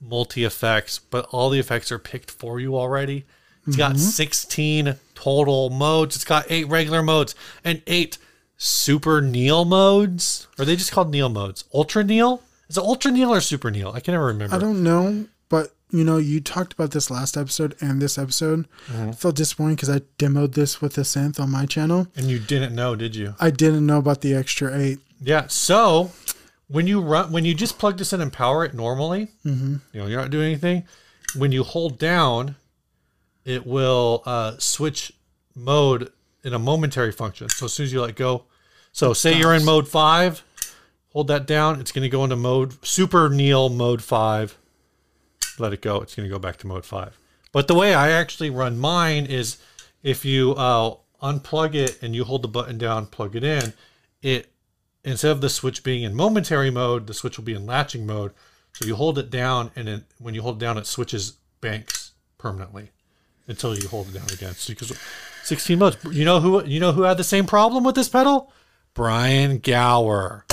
multi 0.00 0.44
effects, 0.44 1.00
but 1.00 1.26
all 1.32 1.50
the 1.50 1.58
effects 1.58 1.90
are 1.90 1.98
picked 1.98 2.30
for 2.30 2.60
you 2.60 2.76
already. 2.76 3.24
It's 3.66 3.76
got 3.76 3.92
mm-hmm. 3.92 3.98
16 3.98 4.94
total 5.16 5.70
modes. 5.70 6.14
It's 6.14 6.24
got 6.24 6.46
eight 6.48 6.68
regular 6.68 7.02
modes 7.02 7.34
and 7.64 7.82
eight 7.88 8.18
super 8.56 9.20
Neil 9.20 9.64
modes. 9.64 10.46
Are 10.60 10.64
they 10.64 10.76
just 10.76 10.92
called 10.92 11.10
Neil 11.10 11.28
modes? 11.28 11.64
Ultra 11.74 12.04
Neil? 12.04 12.40
Is 12.68 12.78
it 12.78 12.84
Ultra 12.84 13.10
Neil 13.10 13.34
or 13.34 13.40
Super 13.40 13.72
Neil? 13.72 13.90
I 13.92 13.98
can 13.98 14.12
never 14.14 14.26
remember. 14.26 14.54
I 14.54 14.58
don't 14.60 14.84
know, 14.84 15.26
but 15.48 15.72
you 15.90 16.02
know, 16.02 16.16
you 16.16 16.40
talked 16.40 16.72
about 16.72 16.90
this 16.90 17.10
last 17.10 17.36
episode 17.36 17.76
and 17.80 18.02
this 18.02 18.18
episode. 18.18 18.66
Mm-hmm. 18.88 19.10
I 19.10 19.12
felt 19.12 19.36
disappointed 19.36 19.76
because 19.76 19.90
I 19.90 20.00
demoed 20.18 20.54
this 20.54 20.80
with 20.80 20.98
a 20.98 21.02
synth 21.02 21.38
on 21.38 21.50
my 21.50 21.64
channel. 21.64 22.08
and 22.16 22.26
you 22.26 22.38
didn't 22.38 22.74
know, 22.74 22.96
did 22.96 23.14
you? 23.14 23.34
I 23.38 23.50
didn't 23.50 23.86
know 23.86 23.98
about 23.98 24.20
the 24.20 24.34
extra 24.34 24.76
eight. 24.76 24.98
Yeah. 25.20 25.46
So 25.46 26.10
when 26.68 26.86
you 26.86 27.00
run, 27.00 27.30
when 27.32 27.44
you 27.44 27.54
just 27.54 27.78
plug 27.78 27.98
this 27.98 28.12
in 28.12 28.20
and 28.20 28.32
power 28.32 28.64
it 28.64 28.74
normally, 28.74 29.28
you 29.92 30.00
know, 30.00 30.06
you're 30.06 30.20
not 30.20 30.30
doing 30.30 30.46
anything. 30.46 30.84
When 31.36 31.52
you 31.52 31.62
hold 31.62 31.98
down, 31.98 32.56
it 33.44 33.64
will 33.66 34.22
uh, 34.26 34.56
switch 34.58 35.12
mode 35.54 36.12
in 36.42 36.52
a 36.52 36.58
momentary 36.58 37.12
function. 37.12 37.48
So 37.48 37.66
as 37.66 37.72
soon 37.72 37.84
as 37.84 37.92
you 37.92 38.02
let 38.02 38.16
go, 38.16 38.44
so 38.92 39.12
say 39.12 39.38
you're 39.38 39.54
in 39.54 39.64
mode 39.64 39.86
five, 39.88 40.42
hold 41.12 41.28
that 41.28 41.46
down. 41.46 41.80
It's 41.80 41.92
going 41.92 42.02
to 42.02 42.08
go 42.08 42.24
into 42.24 42.36
mode 42.36 42.84
super 42.84 43.28
Neil 43.28 43.68
mode 43.68 44.02
five. 44.02 44.58
Let 45.58 45.72
it 45.72 45.82
go. 45.82 46.00
It's 46.00 46.14
going 46.14 46.28
to 46.28 46.32
go 46.32 46.38
back 46.38 46.56
to 46.58 46.66
mode 46.66 46.84
five. 46.84 47.18
But 47.52 47.68
the 47.68 47.74
way 47.74 47.94
I 47.94 48.10
actually 48.10 48.50
run 48.50 48.78
mine 48.78 49.26
is 49.26 49.58
if 50.02 50.24
you 50.24 50.52
uh, 50.52 50.96
unplug 51.22 51.74
it 51.74 52.02
and 52.02 52.14
you 52.14 52.24
hold 52.24 52.42
the 52.42 52.48
button 52.48 52.78
down, 52.78 53.06
plug 53.06 53.34
it 53.34 53.44
in, 53.44 53.72
it 54.22 54.52
instead 55.04 55.30
of 55.30 55.40
the 55.40 55.48
switch 55.48 55.82
being 55.82 56.02
in 56.02 56.14
momentary 56.14 56.70
mode, 56.70 57.06
the 57.06 57.14
switch 57.14 57.38
will 57.38 57.44
be 57.44 57.54
in 57.54 57.64
latching 57.64 58.06
mode. 58.06 58.32
So 58.72 58.84
you 58.84 58.96
hold 58.96 59.18
it 59.18 59.30
down, 59.30 59.70
and 59.74 59.88
then 59.88 60.04
when 60.18 60.34
you 60.34 60.42
hold 60.42 60.56
it 60.56 60.64
down, 60.64 60.76
it 60.76 60.86
switches 60.86 61.38
banks 61.62 62.12
permanently 62.36 62.90
until 63.48 63.74
you 63.74 63.88
hold 63.88 64.08
it 64.08 64.14
down 64.14 64.28
again. 64.30 64.52
So 64.54 64.74
because 64.74 64.92
16 65.44 65.78
modes. 65.78 65.96
You 66.10 66.24
know 66.24 66.40
who 66.40 66.64
you 66.64 66.80
know 66.80 66.92
who 66.92 67.02
had 67.02 67.16
the 67.16 67.24
same 67.24 67.46
problem 67.46 67.84
with 67.84 67.94
this 67.94 68.08
pedal? 68.08 68.52
Brian 68.94 69.58
Gower. 69.58 70.45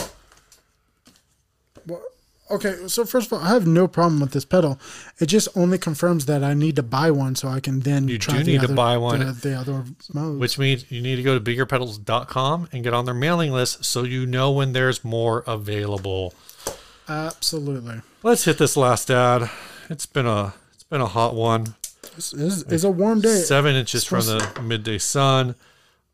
Okay, 2.54 2.88
so 2.88 3.04
first 3.04 3.28
of 3.28 3.34
all, 3.34 3.40
I 3.40 3.50
have 3.50 3.66
no 3.66 3.88
problem 3.88 4.22
with 4.22 4.32
this 4.32 4.46
pedal. 4.46 4.80
It 5.20 5.26
just 5.26 5.48
only 5.56 5.80
confirms 5.80 6.28
that 6.28 6.44
I 6.44 6.54
need 6.54 6.76
to 6.76 6.84
buy 6.84 7.10
one 7.10 7.36
so 7.36 7.48
I 7.48 7.60
can 7.60 7.80
then 7.80 8.08
You 8.08 8.20
try 8.20 8.38
do 8.38 8.44
the 8.44 8.52
need 8.52 8.62
to 8.62 8.74
buy 8.74 8.96
one. 8.98 9.22
The, 9.22 9.32
the 9.32 9.54
other 9.56 9.84
modes. 10.14 10.40
Which 10.40 10.60
means 10.60 10.92
you 10.92 11.02
need 11.02 11.16
to 11.16 11.24
go 11.24 11.38
to 11.38 11.44
bigearpedals.com 11.44 12.70
and 12.72 12.84
get 12.84 12.94
on 12.94 13.06
their 13.06 13.16
mailing 13.16 13.52
list 13.52 13.84
so 13.86 14.04
you 14.04 14.28
know 14.28 14.52
when 14.52 14.74
there's 14.74 15.04
more 15.04 15.44
available. 15.48 16.36
Absolutely. 17.10 18.02
Let's 18.22 18.46
hit 18.46 18.60
this 18.60 18.78
last 18.78 19.10
ad. 19.10 19.50
It's 19.90 20.06
been 20.06 20.28
a 20.28 20.54
it's 20.76 20.84
been 20.84 21.02
a 21.02 21.08
hot 21.08 21.34
one. 21.34 21.74
This 22.16 22.34
is, 22.34 22.64
is 22.64 22.84
a 22.84 22.92
warm 22.92 23.22
day. 23.22 23.38
Seven 23.42 23.76
inches 23.76 24.04
from 24.04 24.28
the 24.28 24.62
midday 24.62 25.00
sun. 25.00 25.56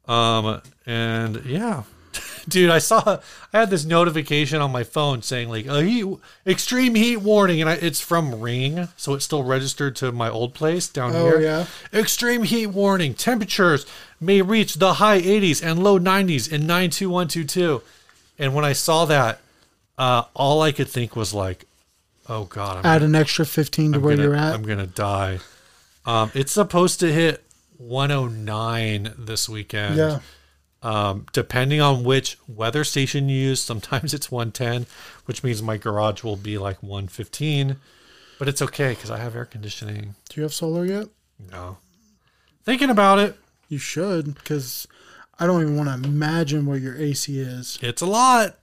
Um 0.08 0.62
and 0.86 1.44
yeah. 1.46 1.84
Dude, 2.50 2.70
I 2.70 2.80
saw 2.80 3.20
I 3.54 3.60
had 3.60 3.70
this 3.70 3.86
notification 3.86 4.62
on 4.62 4.72
my 4.72 4.84
phone 4.84 5.22
saying 5.22 5.50
like 5.50 5.66
a 5.66 5.84
heat 5.84 6.06
extreme 6.46 6.96
heat 6.96 7.18
warning 7.18 7.62
and 7.62 7.70
I, 7.70 7.74
it's 7.74 8.02
from 8.02 8.40
Ring, 8.40 8.88
so 8.98 9.14
it's 9.14 9.26
still 9.26 9.44
registered 9.44 9.96
to 9.98 10.12
my 10.12 10.30
old 10.30 10.54
place 10.54 10.88
down 10.88 11.14
here. 11.14 11.22
Oh, 11.22 11.38
here. 11.38 11.42
yeah. 11.42 11.66
Extreme 11.94 12.44
heat 12.44 12.68
warning. 12.68 13.14
Temperatures 13.14 13.86
may 14.20 14.42
reach 14.42 14.76
the 14.76 14.96
high 14.96 15.22
80s 15.22 15.64
and 15.64 15.84
low 15.84 16.00
90s 16.00 16.52
in 16.52 16.66
92122. 16.68 17.82
And 18.38 18.56
when 18.56 18.66
I 18.66 18.74
saw 18.74 19.06
that, 19.06 19.40
uh, 19.98 20.24
all 20.34 20.62
I 20.62 20.72
could 20.72 20.88
think 20.88 21.16
was 21.16 21.34
like, 21.34 21.66
oh 22.28 22.46
God, 22.46 22.78
I'm, 22.78 22.86
Add 22.86 23.04
an 23.04 23.16
extra 23.16 23.46
15 23.46 23.92
to 23.92 23.98
I'm 23.98 24.04
where 24.04 24.16
gonna, 24.16 24.28
you're 24.28 24.36
at. 24.36 24.54
I'm 24.54 24.64
going 24.64 24.80
to 24.80 24.88
die. 24.88 25.40
Um, 26.06 26.32
it's 26.34 26.52
supposed 26.54 27.02
to 27.02 27.12
hit 27.12 27.44
109 27.78 29.14
this 29.18 29.50
weekend. 29.50 29.96
yeah. 29.98 30.20
Um, 30.82 31.26
depending 31.34 31.82
on 31.82 32.04
which 32.04 32.38
weather 32.48 32.84
station 32.84 33.28
you 33.28 33.38
use, 33.38 33.62
sometimes 33.62 34.14
it's 34.14 34.32
110, 34.32 34.86
which 35.26 35.44
means 35.44 35.62
my 35.62 35.78
garage 35.78 36.24
will 36.24 36.38
be 36.38 36.58
like 36.58 36.82
115. 36.82 37.78
But 38.38 38.48
it's 38.48 38.62
okay 38.62 38.90
because 38.90 39.12
I 39.12 39.18
have 39.18 39.36
air 39.36 39.46
conditioning. 39.46 40.16
Do 40.30 40.40
you 40.40 40.44
have 40.44 40.54
solar 40.54 40.86
yet? 40.86 41.08
No. 41.52 41.78
Thinking 42.64 42.90
about 42.90 43.20
it. 43.20 43.36
You 43.68 43.78
should, 43.78 44.34
because 44.36 44.88
I 45.38 45.46
don't 45.46 45.62
even 45.62 45.78
want 45.78 46.04
to 46.04 46.10
imagine 46.10 46.66
what 46.66 46.82
your 46.82 46.96
AC 46.98 47.40
is. 47.40 47.78
It's 47.82 48.02
a 48.02 48.06
lot. 48.06 48.58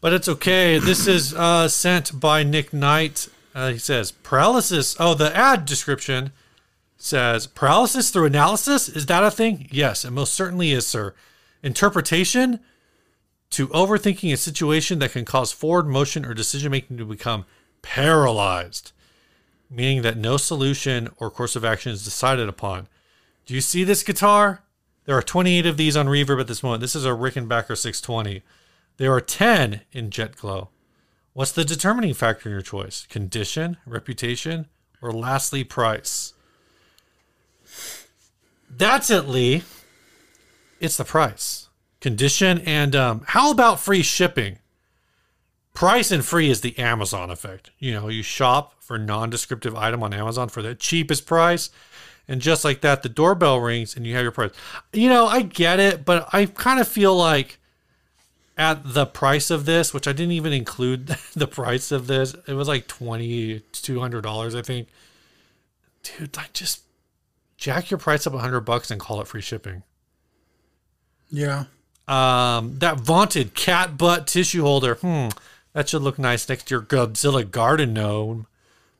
But 0.00 0.12
it's 0.12 0.28
okay. 0.28 0.78
This 0.78 1.06
is 1.08 1.34
uh, 1.34 1.68
sent 1.68 2.18
by 2.18 2.44
Nick 2.44 2.72
Knight. 2.72 3.28
Uh, 3.54 3.70
he 3.70 3.78
says 3.78 4.12
paralysis. 4.12 4.96
Oh, 5.00 5.14
the 5.14 5.36
ad 5.36 5.64
description 5.66 6.30
says 6.98 7.46
paralysis 7.46 8.10
through 8.10 8.26
analysis. 8.26 8.88
Is 8.88 9.06
that 9.06 9.24
a 9.24 9.30
thing? 9.30 9.68
Yes, 9.70 10.04
it 10.04 10.10
most 10.10 10.34
certainly 10.34 10.72
is, 10.72 10.86
sir. 10.86 11.14
Interpretation 11.62 12.60
to 13.50 13.68
overthinking 13.68 14.32
a 14.32 14.36
situation 14.36 14.98
that 14.98 15.12
can 15.12 15.24
cause 15.24 15.52
forward 15.52 15.86
motion 15.86 16.26
or 16.26 16.34
decision 16.34 16.70
making 16.70 16.98
to 16.98 17.04
become 17.04 17.46
paralyzed, 17.80 18.92
meaning 19.70 20.02
that 20.02 20.18
no 20.18 20.36
solution 20.36 21.08
or 21.16 21.30
course 21.30 21.56
of 21.56 21.64
action 21.64 21.92
is 21.92 22.04
decided 22.04 22.48
upon. 22.48 22.88
Do 23.46 23.54
you 23.54 23.60
see 23.60 23.84
this 23.84 24.02
guitar? 24.02 24.64
There 25.06 25.16
are 25.16 25.22
28 25.22 25.64
of 25.64 25.78
these 25.78 25.96
on 25.96 26.06
Reverb 26.06 26.40
at 26.40 26.48
this 26.48 26.62
moment. 26.62 26.82
This 26.82 26.94
is 26.94 27.06
a 27.06 27.10
Rickenbacker 27.10 27.76
620. 27.78 28.42
There 28.98 29.12
are 29.12 29.20
10 29.20 29.82
in 29.92 30.10
Jetglo. 30.10 30.68
What's 31.32 31.52
the 31.52 31.64
determining 31.64 32.12
factor 32.12 32.48
in 32.48 32.52
your 32.52 32.62
choice? 32.62 33.06
Condition, 33.06 33.78
reputation, 33.86 34.66
or 35.00 35.12
lastly, 35.12 35.64
price? 35.64 36.34
That's 38.70 39.10
it, 39.10 39.28
Lee. 39.28 39.62
It's 40.80 40.96
the 40.96 41.04
price. 41.04 41.68
Condition 42.00 42.60
and 42.60 42.94
um, 42.94 43.22
how 43.26 43.50
about 43.50 43.80
free 43.80 44.02
shipping? 44.02 44.58
Price 45.74 46.10
and 46.10 46.24
free 46.24 46.50
is 46.50 46.60
the 46.60 46.78
Amazon 46.78 47.30
effect. 47.30 47.70
You 47.78 47.92
know, 47.92 48.08
you 48.08 48.22
shop 48.22 48.74
for 48.80 48.98
non-descriptive 48.98 49.76
item 49.76 50.02
on 50.02 50.12
Amazon 50.12 50.48
for 50.48 50.62
the 50.62 50.74
cheapest 50.74 51.26
price, 51.26 51.70
and 52.26 52.40
just 52.40 52.64
like 52.64 52.80
that, 52.82 53.02
the 53.02 53.08
doorbell 53.08 53.60
rings 53.60 53.96
and 53.96 54.06
you 54.06 54.14
have 54.14 54.22
your 54.22 54.32
price. 54.32 54.50
You 54.92 55.08
know, 55.08 55.26
I 55.26 55.42
get 55.42 55.80
it, 55.80 56.04
but 56.04 56.28
I 56.32 56.46
kind 56.46 56.80
of 56.80 56.86
feel 56.86 57.16
like 57.16 57.58
at 58.56 58.92
the 58.92 59.06
price 59.06 59.50
of 59.50 59.64
this, 59.66 59.94
which 59.94 60.08
I 60.08 60.12
didn't 60.12 60.32
even 60.32 60.52
include 60.52 61.06
the 61.34 61.46
price 61.46 61.92
of 61.92 62.06
this, 62.06 62.34
it 62.46 62.54
was 62.54 62.68
like 62.68 62.86
twenty 62.86 63.60
two 63.72 64.00
hundred 64.00 64.22
dollars, 64.22 64.54
I 64.54 64.62
think. 64.62 64.88
Dude, 66.02 66.36
like 66.36 66.52
just 66.52 66.82
jack 67.58 67.90
your 67.90 67.98
price 67.98 68.26
up 68.26 68.32
a 68.32 68.38
hundred 68.38 68.60
bucks 68.62 68.90
and 68.90 68.98
call 68.98 69.20
it 69.20 69.26
free 69.26 69.42
shipping. 69.42 69.82
Yeah. 71.28 71.64
Um, 72.06 72.78
that 72.78 73.00
vaunted 73.00 73.54
cat 73.54 73.98
butt 73.98 74.26
tissue 74.26 74.62
holder. 74.62 74.94
Hmm, 74.94 75.28
that 75.74 75.90
should 75.90 76.00
look 76.00 76.18
nice 76.18 76.48
next 76.48 76.68
to 76.68 76.76
your 76.76 76.82
Godzilla 76.82 77.48
garden 77.48 77.92
gnome. 77.92 78.46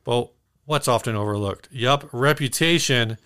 But 0.05 0.31
what's 0.67 0.89
often 0.89 1.17
overlooked? 1.17 1.69
Yup, 1.73 2.09
reputation. 2.13 3.17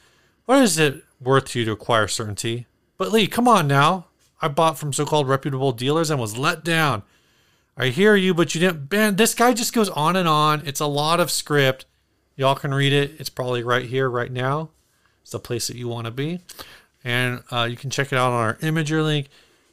What 0.44 0.62
is 0.62 0.78
it 0.78 1.02
worth 1.20 1.46
to 1.46 1.60
you 1.60 1.64
to 1.64 1.72
acquire 1.72 2.06
certainty? 2.06 2.66
But 2.96 3.10
Lee, 3.10 3.26
come 3.26 3.48
on 3.48 3.66
now. 3.66 4.06
I 4.40 4.48
bought 4.48 4.78
from 4.78 4.92
so-called 4.92 5.28
reputable 5.28 5.72
dealers 5.72 6.10
and 6.10 6.20
was 6.20 6.36
let 6.36 6.62
down. 6.64 7.02
I 7.76 7.88
hear 7.88 8.14
you, 8.16 8.34
but 8.34 8.54
you 8.54 8.60
didn't. 8.60 8.92
Man, 8.92 9.16
this 9.16 9.34
guy 9.34 9.54
just 9.54 9.72
goes 9.72 9.88
on 9.90 10.14
and 10.14 10.28
on. 10.28 10.62
It's 10.66 10.80
a 10.80 10.86
lot 10.86 11.20
of 11.20 11.30
script. 11.30 11.86
Y'all 12.36 12.54
can 12.54 12.74
read 12.74 12.92
it. 12.92 13.12
It's 13.18 13.30
probably 13.30 13.62
right 13.62 13.86
here, 13.86 14.10
right 14.10 14.30
now. 14.30 14.70
It's 15.22 15.30
the 15.30 15.38
place 15.38 15.68
that 15.68 15.76
you 15.76 15.88
want 15.88 16.04
to 16.04 16.10
be, 16.10 16.40
and 17.02 17.42
uh, 17.50 17.66
you 17.70 17.76
can 17.76 17.90
check 17.90 18.12
it 18.12 18.16
out 18.16 18.32
on 18.32 18.40
our 18.40 18.54
Imgur 18.56 19.02
link. 19.02 19.28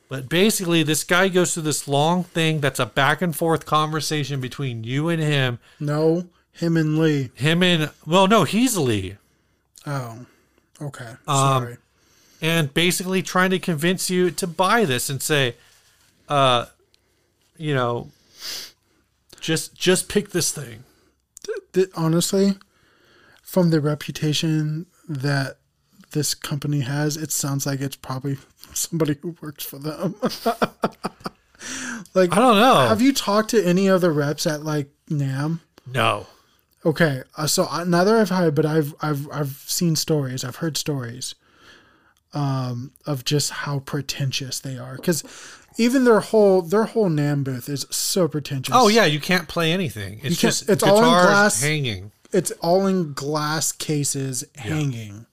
But 0.08 0.28
basically, 0.28 0.82
this 0.82 1.04
guy 1.04 1.28
goes 1.28 1.54
through 1.54 1.64
this 1.64 1.88
long 1.88 2.24
thing 2.24 2.62
that's 2.62 2.80
a 2.80 2.86
back 2.88 3.22
and 3.22 3.36
forth 3.36 3.66
conversation 3.68 4.42
between 4.42 4.84
you 4.84 5.08
and 5.08 5.22
him. 5.22 5.60
No, 5.80 6.26
him 6.52 6.78
and 6.78 6.98
Lee. 6.98 7.30
Him 7.36 7.62
and, 7.62 7.92
well, 8.08 8.28
no, 8.28 8.44
he's 8.44 8.76
Lee. 8.76 9.18
Oh, 9.86 10.26
okay. 10.82 11.12
Um, 11.28 11.64
Sorry. 11.64 11.78
And 12.42 12.74
basically 12.74 13.22
trying 13.22 13.52
to 13.52 13.60
convince 13.60 14.10
you 14.10 14.32
to 14.32 14.48
buy 14.48 14.86
this 14.86 15.10
and 15.10 15.22
say, 15.22 15.56
uh, 16.28 16.66
you 17.58 17.74
know, 17.76 18.10
just 19.40 19.76
just 19.76 20.10
pick 20.10 20.30
this 20.32 20.52
thing. 20.52 20.84
Th- 21.74 21.90
honestly, 21.96 22.56
from 23.42 23.70
the 23.70 23.82
reputation 23.82 24.86
that 25.10 25.58
this 26.12 26.34
company 26.34 26.82
has, 26.82 27.18
it 27.18 27.32
sounds 27.32 27.66
like 27.66 27.82
it's 27.82 27.96
probably 27.96 28.38
somebody 28.74 29.18
who 29.22 29.36
works 29.42 29.66
for 29.66 29.80
them. 29.80 30.16
like, 32.14 32.32
I 32.32 32.40
don't 32.40 32.60
know. 32.60 32.88
have 32.88 33.02
you 33.02 33.12
talked 33.12 33.50
to 33.50 33.62
any 33.66 33.88
of 33.88 34.02
the 34.02 34.12
reps 34.12 34.48
at 34.48 34.64
like 34.64 34.90
NAMM? 35.10 35.60
no. 35.92 36.28
Okay, 36.86 37.24
uh, 37.36 37.46
so 37.46 37.68
I, 37.70 37.84
neither 37.84 38.16
I've 38.16 38.30
had, 38.30 38.56
but 38.56 38.66
I've 38.66 38.96
I've 39.02 39.30
I've 39.34 39.52
seen 39.68 39.98
stories. 39.98 40.46
I've 40.46 40.56
heard 40.56 40.78
stories, 40.78 41.36
um, 42.34 42.94
of 43.06 43.26
just 43.26 43.50
how 43.50 43.80
pretentious 43.80 44.62
they 44.62 44.78
are. 44.78 44.96
Because 44.96 45.26
even 45.78 46.06
their 46.06 46.22
whole 46.22 46.62
their 46.62 46.86
whole 46.86 47.10
NAMM 47.10 47.44
booth 47.44 47.68
is 47.68 47.86
so 47.90 48.30
pretentious. 48.30 48.74
Oh 48.74 48.88
yeah, 48.88 49.04
you 49.04 49.20
can't 49.20 49.50
play 49.50 49.74
anything. 49.74 50.22
It's 50.24 50.38
just 50.38 50.70
it's 50.70 50.82
all 50.82 51.00
in 51.00 51.04
glass. 51.04 51.62
hanging. 51.62 52.14
It's 52.32 52.52
all 52.62 52.86
in 52.88 53.14
glass 53.14 53.72
cases 53.72 54.44
hanging. 54.56 55.26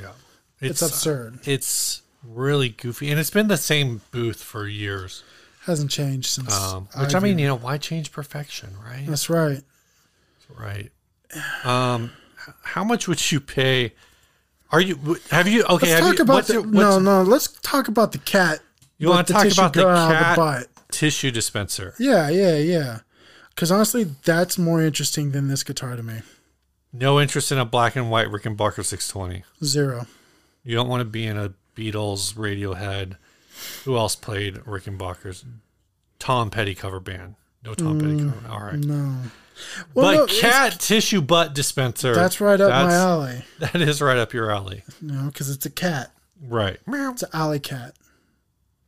Yeah, 0.00 0.12
It's, 0.60 0.82
absurd. 0.82 1.40
It's 1.46 2.02
really 2.24 2.68
goofy, 2.70 3.10
and 3.10 3.18
it's 3.18 3.30
been 3.30 3.48
the 3.48 3.56
same 3.56 4.00
booth 4.10 4.42
for 4.42 4.66
years. 4.66 5.22
Hasn't 5.64 5.90
changed 5.90 6.28
since. 6.28 6.52
Um, 6.54 6.88
which 6.98 7.14
I, 7.14 7.18
agree. 7.18 7.30
mean, 7.30 7.38
you 7.38 7.46
know, 7.46 7.56
why 7.56 7.78
change 7.78 8.10
perfection, 8.12 8.70
right? 8.84 9.06
that's 9.06 9.30
right. 9.30 9.62
Right. 10.58 10.90
Um, 11.64 12.10
how 12.62 12.84
much 12.84 13.08
would 13.08 13.30
you 13.32 13.40
pay? 13.40 13.92
Are 14.70 14.80
you? 14.80 15.18
Have 15.30 15.46
you? 15.48 15.62
Okay. 15.62 15.86
Let's 15.86 15.90
have 15.92 16.00
talk 16.00 16.18
you, 16.18 16.22
about 16.24 16.34
what's 16.34 16.48
the, 16.48 16.54
your- 16.54 16.66
no, 16.66 16.98
no. 16.98 17.22
Let's 17.22 17.48
talk 17.62 17.88
about 17.88 18.12
the 18.12 18.18
cat. 18.18 18.60
You 18.98 19.08
want 19.08 19.26
to 19.28 19.32
talk 19.32 19.50
about 19.50 19.72
the 19.72 19.82
going 19.82 19.96
out 19.96 20.10
of 20.10 20.18
cat 20.18 20.36
butt. 20.36 20.68
tissue 20.90 21.30
dispenser? 21.30 21.94
Yeah, 21.98 22.28
yeah, 22.28 22.56
yeah. 22.58 22.98
Because 23.50 23.70
honestly, 23.70 24.04
that's 24.24 24.58
more 24.58 24.82
interesting 24.82 25.30
than 25.32 25.48
this 25.48 25.62
guitar 25.62 25.96
to 25.96 26.02
me. 26.02 26.20
No 26.92 27.20
interest 27.20 27.50
in 27.52 27.58
a 27.58 27.64
black 27.64 27.96
and 27.96 28.10
white 28.10 28.30
Rick 28.30 28.42
Rickenbacker 28.44 28.84
620. 28.84 29.44
Zero. 29.64 30.06
You 30.64 30.74
don't 30.74 30.88
want 30.88 31.00
to 31.00 31.04
be 31.06 31.26
in 31.26 31.36
a 31.38 31.54
Beatles, 31.76 32.34
Radiohead. 32.34 33.16
Who 33.84 33.96
else 33.96 34.14
played 34.16 34.60
Rick 34.66 34.86
and 34.86 34.98
Rickenbackers? 34.98 35.44
Tom 36.18 36.50
Petty 36.50 36.74
cover 36.74 37.00
band. 37.00 37.36
No 37.64 37.74
Tom 37.74 37.98
Petty 37.98 38.18
cover. 38.18 38.48
All 38.52 38.60
right. 38.60 38.74
Mm, 38.74 38.84
No. 38.84 39.16
Well, 39.94 40.26
but 40.26 40.32
no, 40.32 40.40
cat 40.40 40.80
tissue 40.80 41.20
butt 41.20 41.54
dispenser. 41.54 42.14
That's 42.14 42.40
right 42.40 42.60
up 42.60 42.70
my 42.70 42.92
alley. 42.94 43.44
That 43.58 43.76
is 43.76 44.00
right 44.00 44.16
up 44.16 44.32
your 44.32 44.50
alley. 44.50 44.82
Know, 45.00 45.26
because 45.26 45.50
it's 45.50 45.66
a 45.66 45.70
cat. 45.70 46.10
Right. 46.42 46.78
It's 46.86 47.22
an 47.22 47.28
alley 47.32 47.60
cat. 47.60 47.94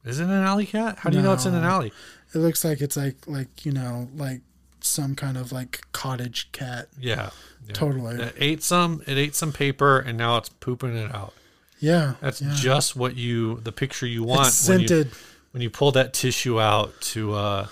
Is 0.04 0.20
it 0.20 0.24
an 0.24 0.30
alley 0.30 0.66
cat? 0.66 0.98
How 0.98 1.10
do 1.10 1.16
you 1.16 1.22
know 1.22 1.32
it's 1.32 1.46
in 1.46 1.54
an 1.54 1.64
alley? 1.64 1.92
It 2.34 2.38
looks 2.38 2.64
like 2.64 2.80
it's 2.80 2.96
like 2.96 3.16
like 3.26 3.64
you 3.64 3.72
know 3.72 4.08
like 4.16 4.40
some 4.80 5.14
kind 5.14 5.36
of 5.36 5.52
like 5.52 5.82
cottage 5.92 6.50
cat. 6.52 6.88
Yeah. 6.98 7.30
Yeah. 7.66 7.72
Totally. 7.74 8.16
It 8.16 8.34
ate 8.38 8.62
some. 8.62 9.02
It 9.06 9.16
ate 9.16 9.34
some 9.34 9.52
paper, 9.52 9.98
and 9.98 10.18
now 10.18 10.36
it's 10.36 10.48
pooping 10.48 10.96
it 10.96 11.14
out. 11.14 11.34
Yeah. 11.78 12.14
That's 12.20 12.40
yeah. 12.40 12.52
just 12.54 12.96
what 12.96 13.16
you 13.16 13.60
the 13.60 13.72
picture 13.72 14.06
you 14.06 14.22
want 14.22 14.48
It's 14.48 14.68
when 14.68 14.80
you, 14.80 14.88
scented. 14.88 15.12
when 15.50 15.62
you 15.62 15.70
pull 15.70 15.92
that 15.92 16.14
tissue 16.14 16.60
out 16.60 16.98
to 17.00 17.34
uh 17.34 17.66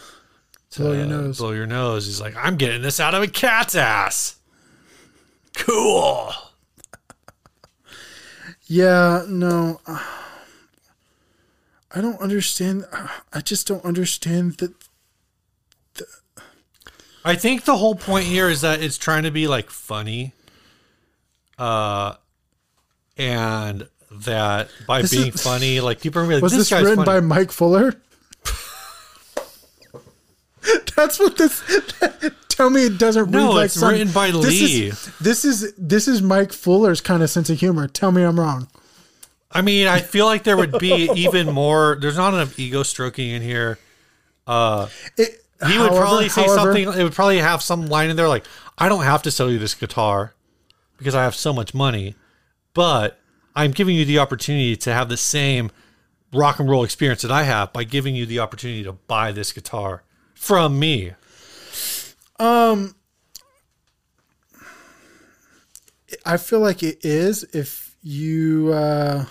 to 0.73 0.81
Blow 0.81 0.93
your 0.93 1.07
nose. 1.07 1.39
Blow 1.39 1.53
your 1.53 1.67
nose. 1.67 2.07
He's 2.07 2.21
like, 2.21 2.35
I'm 2.37 2.57
getting 2.57 2.83
this 2.83 3.01
out 3.01 3.15
of 3.15 3.23
a 3.23 3.29
cat's 3.29 3.75
ass. 3.75 4.37
Cool. 5.55 6.33
Yeah, 8.67 9.25
no. 9.29 9.81
I 11.95 12.01
don't 12.01 12.21
understand. 12.21 12.87
I 13.33 13.41
just 13.41 13.67
don't 13.67 13.85
understand 13.85 14.55
that. 14.59 14.73
I 17.25 17.37
think 17.37 17.65
the 17.65 17.77
whole 17.77 17.95
point 17.95 18.27
here 18.27 18.49
is 18.49 18.63
that 18.63 18.83
it's 18.83 18.99
trying 18.99 19.23
to 19.25 19.31
be 19.31 19.47
like 19.49 19.71
funny. 19.71 20.33
Uh 21.59 22.15
and 23.17 23.89
that 24.11 24.69
by 24.87 25.03
This 25.03 25.11
being 25.13 25.33
is- 25.33 25.43
funny, 25.43 25.81
like 25.81 26.01
people 26.01 26.21
are 26.21 26.25
gonna 26.25 26.31
be 26.31 26.35
like, 26.37 26.43
Was 26.43 26.53
this, 26.53 26.69
this, 26.69 26.71
guy's 26.71 26.83
written 26.85 27.05
funny. 27.05 27.21
by 27.21 27.27
Mike 27.27 27.53
Fuller? 27.53 27.95
That's 30.97 31.19
what 31.19 31.37
this. 31.37 31.63
Tell 32.49 32.71
me 32.71 32.85
it 32.87 32.99
doesn't 32.99 33.25
read 33.27 33.33
No, 33.33 33.51
like 33.53 33.65
it's 33.67 33.75
some- 33.75 33.91
written 33.91 34.13
by 34.13 34.31
this 34.31 34.45
Lee. 34.47 34.87
Is, 34.89 35.11
this 35.21 35.45
is 35.45 35.75
this 35.77 36.07
is 36.07 36.23
Mike 36.23 36.53
Fuller's 36.53 37.01
kind 37.01 37.23
of 37.23 37.31
sense 37.31 37.51
of 37.51 37.59
humor. 37.59 37.89
Tell 37.89 38.13
me 38.13 38.23
I'm 38.23 38.39
wrong. 38.39 38.69
I 39.51 39.61
mean, 39.63 39.87
I 39.87 40.01
feel 40.01 40.25
like 40.27 40.45
there 40.45 40.57
would 40.57 40.79
be 40.79 41.11
even 41.17 41.53
more. 41.53 41.99
There's 42.01 42.17
not 42.17 42.33
enough 42.35 42.59
ego 42.59 42.83
stroking 42.83 43.31
in 43.31 43.43
here. 43.43 43.79
It, 44.49 45.42
He 45.67 45.79
would 45.79 45.89
however- 45.91 46.01
probably 46.01 46.29
say 46.29 46.43
however, 46.43 46.73
something. 46.75 47.01
It 47.01 47.03
would 47.05 47.13
probably 47.13 47.39
have 47.39 47.63
some 47.63 47.87
line 47.87 48.11
in 48.11 48.17
there 48.17 48.29
like, 48.29 48.45
"I 48.79 48.89
don't 48.89 49.05
have 49.05 49.23
to 49.23 49.31
sell 49.31 49.51
you 49.51 49.59
this 49.59 49.75
guitar 49.75 50.35
because 50.99 51.15
I 51.15 51.23
have 51.23 51.35
so 51.35 51.53
much 51.53 51.75
money, 51.75 52.17
but 52.75 53.21
I'm 53.55 53.71
giving 53.71 53.97
you 53.97 54.05
the 54.05 54.19
opportunity 54.19 54.77
to 54.77 54.93
have 54.93 55.09
the 55.09 55.17
same 55.17 55.71
rock 56.33 56.59
and 56.59 56.69
roll 56.69 56.85
experience 56.85 57.23
that 57.23 57.31
I 57.31 57.43
have 57.45 57.73
by 57.73 57.85
giving 57.85 58.17
you 58.17 58.27
the 58.27 58.39
opportunity 58.39 58.83
to 58.85 58.93
buy 58.93 59.33
this 59.33 59.53
guitar 59.53 60.03
from 60.35 60.79
me." 60.79 61.13
Um, 62.39 62.97
I 66.27 66.37
feel 66.37 66.61
like 66.61 66.83
it 66.83 67.05
is 67.05 67.45
if 67.53 67.95
you 68.03 68.73
uh, 68.73 69.27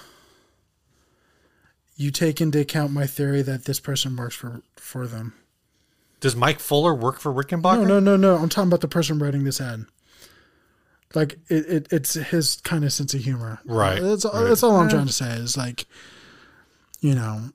you 1.95 2.11
take 2.11 2.39
into 2.41 2.59
account 2.59 2.91
my 2.91 3.05
theory 3.05 3.41
that 3.41 3.65
this 3.65 3.79
person 3.79 4.15
works 4.15 4.35
for 4.35 4.61
for 4.75 5.07
them. 5.07 5.33
Does 6.21 6.35
Mike 6.35 6.59
Fuller 6.59 6.93
work 6.95 7.19
for 7.19 7.33
Rickenbacker? 7.33 7.85
No, 7.85 7.99
no, 7.99 8.15
no, 8.15 8.15
no. 8.15 8.35
I'm 8.37 8.47
talking 8.47 8.69
about 8.69 8.81
the 8.81 8.87
person 8.87 9.19
writing 9.19 9.43
this 9.43 9.59
ad. 9.59 9.85
Like 11.13 11.39
it, 11.49 11.65
it 11.67 11.87
it's 11.91 12.13
his 12.13 12.55
kind 12.63 12.85
of 12.85 12.93
sense 12.93 13.13
of 13.13 13.21
humor. 13.21 13.59
Right, 13.65 13.99
That's, 14.01 14.23
right. 14.23 14.45
that's 14.47 14.63
all 14.63 14.77
I'm 14.77 14.87
trying 14.87 15.07
to 15.07 15.11
say 15.13 15.29
is 15.33 15.57
like, 15.57 15.85
you 17.01 17.13
know, 17.15 17.49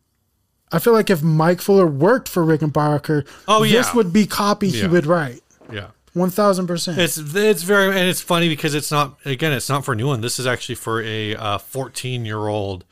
I 0.70 0.78
feel 0.78 0.92
like 0.92 1.08
if 1.08 1.22
Mike 1.22 1.62
Fuller 1.62 1.86
worked 1.86 2.28
for 2.28 2.44
Rickenbacker, 2.44 3.26
Oh, 3.48 3.62
this 3.62 3.72
yeah. 3.72 3.94
would 3.94 4.12
be 4.12 4.26
copy 4.26 4.68
Yeah. 4.68 4.82
he 4.82 4.88
would 4.88 5.06
write. 5.06 5.40
Yeah. 5.72 5.88
One 6.12 6.28
thousand 6.30 6.66
percent. 6.66 6.98
It's 6.98 7.16
it's 7.18 7.62
very 7.62 7.88
and 7.88 8.08
it's 8.08 8.20
funny 8.20 8.48
because 8.48 8.74
it's 8.74 8.90
not 8.90 9.16
again 9.24 9.52
it's 9.52 9.68
not 9.68 9.84
for 9.84 9.92
a 9.92 9.96
new 9.96 10.08
one. 10.08 10.20
This 10.22 10.38
is 10.38 10.46
actually 10.46 10.74
for 10.74 11.02
a 11.02 11.34
uh, 11.36 11.58
14 11.58 12.24
year 12.26 12.48
old 12.48 12.84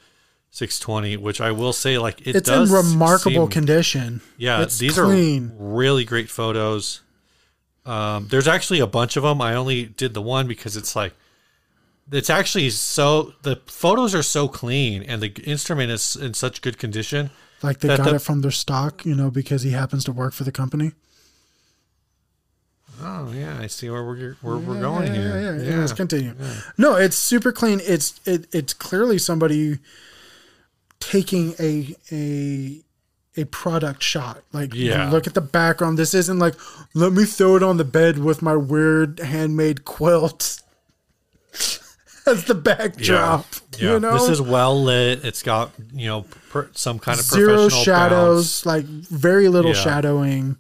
620, 0.55 1.17
which 1.17 1.41
I 1.41 1.51
will 1.51 1.73
say 1.73 1.99
like 1.99 2.25
it 2.25 2.37
It's 2.37 2.49
in 2.49 2.71
remarkable 2.71 3.47
seem- 3.47 3.51
condition. 3.51 4.21
Yeah, 4.37 4.63
it's 4.63 4.79
these 4.79 4.95
clean. 4.97 5.51
are 5.51 5.75
really 5.75 6.05
great 6.05 6.31
photos. 6.31 7.01
Um, 7.85 8.29
there's 8.31 8.47
actually 8.47 8.79
a 8.79 8.87
bunch 8.87 9.17
of 9.17 9.25
them. 9.25 9.43
I 9.43 9.57
only 9.57 9.87
did 9.87 10.15
the 10.15 10.23
one 10.23 10.47
because 10.47 10.77
it's 10.77 10.95
like 10.95 11.13
it's 12.13 12.31
actually 12.31 12.71
so 12.71 13.35
the 13.43 13.57
photos 13.67 14.15
are 14.15 14.23
so 14.23 14.47
clean 14.47 15.03
and 15.03 15.21
the 15.21 15.33
instrument 15.43 15.91
is 15.91 16.15
in 16.15 16.35
such 16.35 16.63
good 16.63 16.79
condition. 16.79 17.31
Like 17.61 17.81
they 17.81 17.89
got 17.89 18.05
the- 18.05 18.15
it 18.15 18.23
from 18.23 18.43
their 18.43 18.53
stock, 18.53 19.05
you 19.05 19.17
know, 19.17 19.33
because 19.33 19.63
he 19.63 19.73
happens 19.73 20.05
to 20.05 20.13
work 20.13 20.35
for 20.35 20.45
the 20.45 20.53
company. 20.53 20.93
Oh 23.03 23.33
yeah, 23.35 23.59
I 23.61 23.67
see 23.67 23.91
where 23.91 24.05
we're 24.05 24.35
where 24.41 24.57
we're 24.57 24.81
going 24.81 25.09
yeah, 25.09 25.21
here. 25.21 25.41
Yeah, 25.41 25.57
yeah, 25.65 25.71
yeah. 25.71 25.79
Let's 25.81 25.93
continue. 25.93 26.37
No, 26.79 26.95
it's 26.95 27.17
super 27.17 27.51
clean. 27.51 27.81
It's 27.83 28.21
it, 28.25 28.47
it's 28.53 28.73
clearly 28.73 29.19
somebody 29.19 29.81
taking 31.11 31.55
a 31.59 31.95
a 32.13 32.81
a 33.37 33.45
product 33.47 34.03
shot. 34.03 34.43
Like, 34.53 34.73
Yeah. 34.75 35.11
look 35.11 35.27
at 35.27 35.35
the 35.35 35.41
background. 35.41 35.99
This 35.99 36.15
isn't 36.15 36.39
like 36.39 36.55
let 36.95 37.13
me 37.13 37.25
throw 37.25 37.57
it 37.57 37.63
on 37.63 37.77
the 37.79 37.85
bed 37.85 38.19
with 38.19 38.43
my 38.43 38.55
weird 38.57 39.19
handmade 39.21 39.85
quilt 39.85 40.61
as 42.27 42.45
the 42.45 42.55
backdrop. 42.55 43.47
Yeah, 43.79 43.93
You 43.95 44.01
know, 44.01 44.13
this 44.19 44.29
is 44.29 44.41
well 44.41 44.81
lit. 44.83 45.25
It's 45.25 45.43
got 45.43 45.73
you 45.93 46.07
know 46.07 46.27
per, 46.51 46.69
some 46.75 46.99
kind 46.99 47.19
of 47.19 47.25
zero 47.25 47.55
professional 47.69 47.83
shadows, 47.85 48.63
bounce. 48.63 48.67
like 48.67 48.85
very 48.85 49.49
little 49.49 49.73
Yeah. 49.75 49.83
shadowing. 49.83 50.57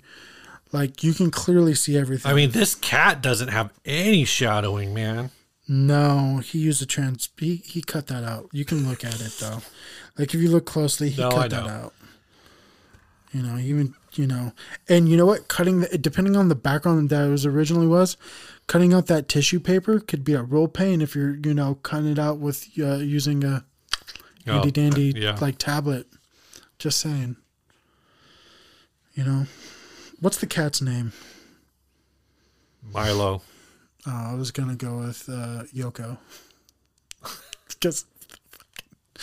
Like 0.72 1.05
you 1.05 1.14
can 1.14 1.30
clearly 1.30 1.74
see 1.74 1.97
everything. 1.97 2.30
I 2.30 2.34
mean, 2.34 2.51
this 2.51 2.74
cat 2.74 3.22
doesn't 3.22 3.49
have 3.49 3.70
any 3.84 4.24
shadowing, 4.24 4.92
man. 4.92 5.30
No, 5.68 6.38
he 6.45 6.59
used 6.59 6.82
a 6.82 6.86
trans. 6.86 7.28
He, 7.38 7.57
he 7.64 7.80
cut 7.80 8.09
that 8.09 8.24
out. 8.24 8.49
You 8.53 8.64
can 8.64 8.86
look 8.88 9.05
at 9.05 9.20
it 9.20 9.32
though. 9.38 9.62
Like 10.19 10.33
if 10.35 10.41
you 10.41 10.49
look 10.51 10.65
closely, 10.67 11.11
he 11.11 11.21
No, 11.23 11.31
cut 11.31 11.51
that 11.51 11.67
out. 11.67 11.93
You 13.33 13.43
know, 13.43 13.59
even 13.59 13.95
you 14.12 14.29
know, 14.29 14.53
and 14.89 15.09
you 15.09 15.17
know 15.17 15.27
what? 15.27 15.49
Cutting 15.49 15.81
the 15.81 15.99
depending 15.99 16.37
on 16.37 16.49
the 16.49 16.55
background 16.55 17.11
that 17.11 17.27
it 17.27 17.31
was 17.31 17.45
originally 17.45 17.89
was, 17.89 18.17
cutting 18.69 18.93
out 18.93 19.07
that 19.07 19.29
tissue 19.29 19.59
paper 19.59 19.99
could 19.99 20.23
be 20.25 20.35
a 20.35 20.43
real 20.43 20.69
pain 20.69 21.01
if 21.01 21.17
you're 21.17 21.35
you 21.45 21.53
know 21.53 21.75
cutting 21.83 22.12
it 22.12 22.19
out 22.19 22.39
with 22.39 22.69
uh, 22.79 22.97
using 22.97 23.43
a 23.45 23.65
Oh, 24.47 24.53
handy 24.53 24.71
dandy 24.71 25.12
yeah. 25.17 25.37
like 25.41 25.57
tablet. 25.59 26.07
Just 26.79 27.01
saying. 27.01 27.37
You 29.15 29.25
know, 29.25 29.47
what's 30.21 30.37
the 30.39 30.47
cat's 30.47 30.83
name? 30.83 31.12
Milo. 32.83 33.43
Uh, 34.07 34.33
I 34.33 34.35
was 34.35 34.51
gonna 34.51 34.77
go 34.77 34.99
with 34.99 35.29
uh, 35.29 35.65
Yoko. 35.75 36.19
Just 37.81 38.07